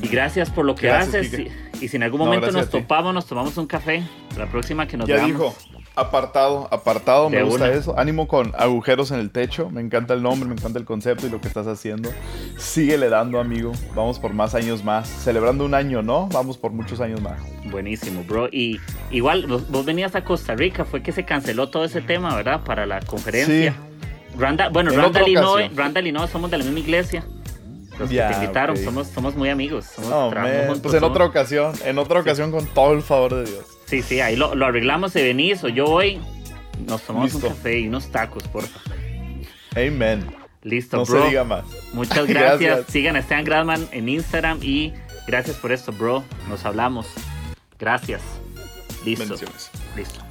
y 0.00 0.08
gracias 0.08 0.48
por 0.48 0.64
lo 0.64 0.74
que 0.74 0.86
Gracias, 0.86 1.26
haces. 1.26 1.69
Y, 1.80 1.88
si 1.88 1.96
en 1.96 2.02
algún 2.02 2.18
No, 2.20 2.26
momento 2.26 2.46
gracias 2.46 2.72
nos 2.72 2.82
topamos, 2.82 3.14
nos 3.14 3.26
tomamos 3.26 3.56
un 3.56 3.66
café, 3.66 4.02
la 4.36 4.46
próxima 4.46 4.86
que 4.86 4.96
nos 4.96 5.08
Ya 5.08 5.16
veamos. 5.16 5.30
dijo, 5.32 5.54
apartado, 5.96 6.68
apartado, 6.70 7.30
me 7.30 7.38
De 7.38 7.42
gusta 7.42 7.64
una. 7.66 7.72
eso. 7.74 7.98
Ánimo 7.98 8.28
con 8.28 8.52
agujeros 8.58 9.10
en 9.10 9.20
el 9.20 9.30
techo, 9.30 9.70
me 9.70 9.80
encanta 9.80 10.14
el 10.14 10.22
nombre, 10.22 10.48
me 10.48 10.54
encanta 10.54 10.78
el 10.78 10.84
concepto 10.84 11.26
y 11.26 11.30
lo 11.30 11.40
que 11.40 11.48
estás 11.48 11.66
haciendo. 11.66 12.10
Síguele 12.58 13.08
dando, 13.08 13.40
amigo. 13.40 13.72
Vamos 13.94 14.18
por 14.18 14.32
más 14.34 14.54
años 14.54 14.84
más. 14.84 15.08
Celebrando 15.08 15.64
un 15.64 15.74
año, 15.74 16.02
¿no? 16.02 16.28
Vamos 16.32 16.58
por 16.58 16.72
muchos 16.72 17.00
años 17.00 17.20
más. 17.20 17.40
Buenísimo, 17.70 18.24
bro. 18.24 18.48
Y 18.52 18.78
igual, 19.10 19.46
vos, 19.46 19.84
venías 19.84 20.14
a 20.14 20.24
Costa 20.24 20.54
Rica, 20.54 20.84
fue 20.84 21.02
que 21.02 21.12
se 21.12 21.24
canceló 21.24 21.70
todo 21.70 21.84
ese 21.84 22.00
tema, 22.02 22.34
¿verdad? 22.36 22.60
Para 22.64 22.86
la 22.86 23.00
conferencia. 23.00 23.74
Randall, 24.38 24.72
bueno, 24.72 24.92
En 24.92 24.98
Randall 25.00 25.28
y, 25.28 25.36
ocasión. 25.36 25.76
Randall 25.76 26.06
y 26.06 26.12
Noé 26.12 26.28
somos 26.28 26.50
de 26.50 26.58
la 26.58 26.64
misma 26.64 26.78
iglesia. 26.80 27.24
Los 28.00 28.10
que 28.10 28.16
te 28.16 28.34
invitaron, 28.34 28.76
somos, 28.76 29.06
somos 29.08 29.34
muy 29.36 29.48
amigos. 29.48 29.86
Somos, 29.94 30.10
Oh, 30.12 30.32
Pues 30.82 30.94
en 30.94 31.04
otra 31.04 31.24
ocasión, 31.24 31.72
en 31.84 31.98
otra 31.98 32.20
ocasión 32.20 32.50
con 32.50 32.66
todo 32.66 32.92
el 32.92 33.02
favor 33.02 33.34
de 33.34 33.44
Dios. 33.50 33.64
Sí, 33.86 34.02
sí, 34.02 34.20
ahí 34.20 34.36
lo, 34.36 34.54
lo 34.54 34.66
arreglamos 34.66 35.12
de 35.12 35.22
venís 35.22 35.62
o 35.64 35.68
yo 35.68 35.86
voy. 35.86 36.20
Nos 36.86 37.02
tomamos 37.02 37.34
un 37.34 37.42
café 37.42 37.78
y 37.80 37.88
unos 37.88 38.10
tacos, 38.10 38.44
porfa. 38.48 38.80
Amen. 39.76 40.26
Listo, 40.62 40.98
No 40.98 41.04
bro. 41.04 41.22
se 41.22 41.28
diga 41.28 41.44
más. 41.44 41.64
Muchas 41.92 42.26
gracias. 42.26 42.60
Gracias. 42.60 42.86
Sigan 42.92 43.16
a 43.16 43.20
Esteban 43.20 43.44
Gradman 43.44 43.88
en 43.92 44.08
Instagram 44.08 44.58
y 44.62 44.92
gracias 45.26 45.56
por 45.56 45.72
esto, 45.72 45.92
bro. 45.92 46.22
Nos 46.48 46.64
hablamos. 46.64 47.06
Gracias. 47.78 48.20
Listo. 49.04 49.34
Listo. 49.96 50.29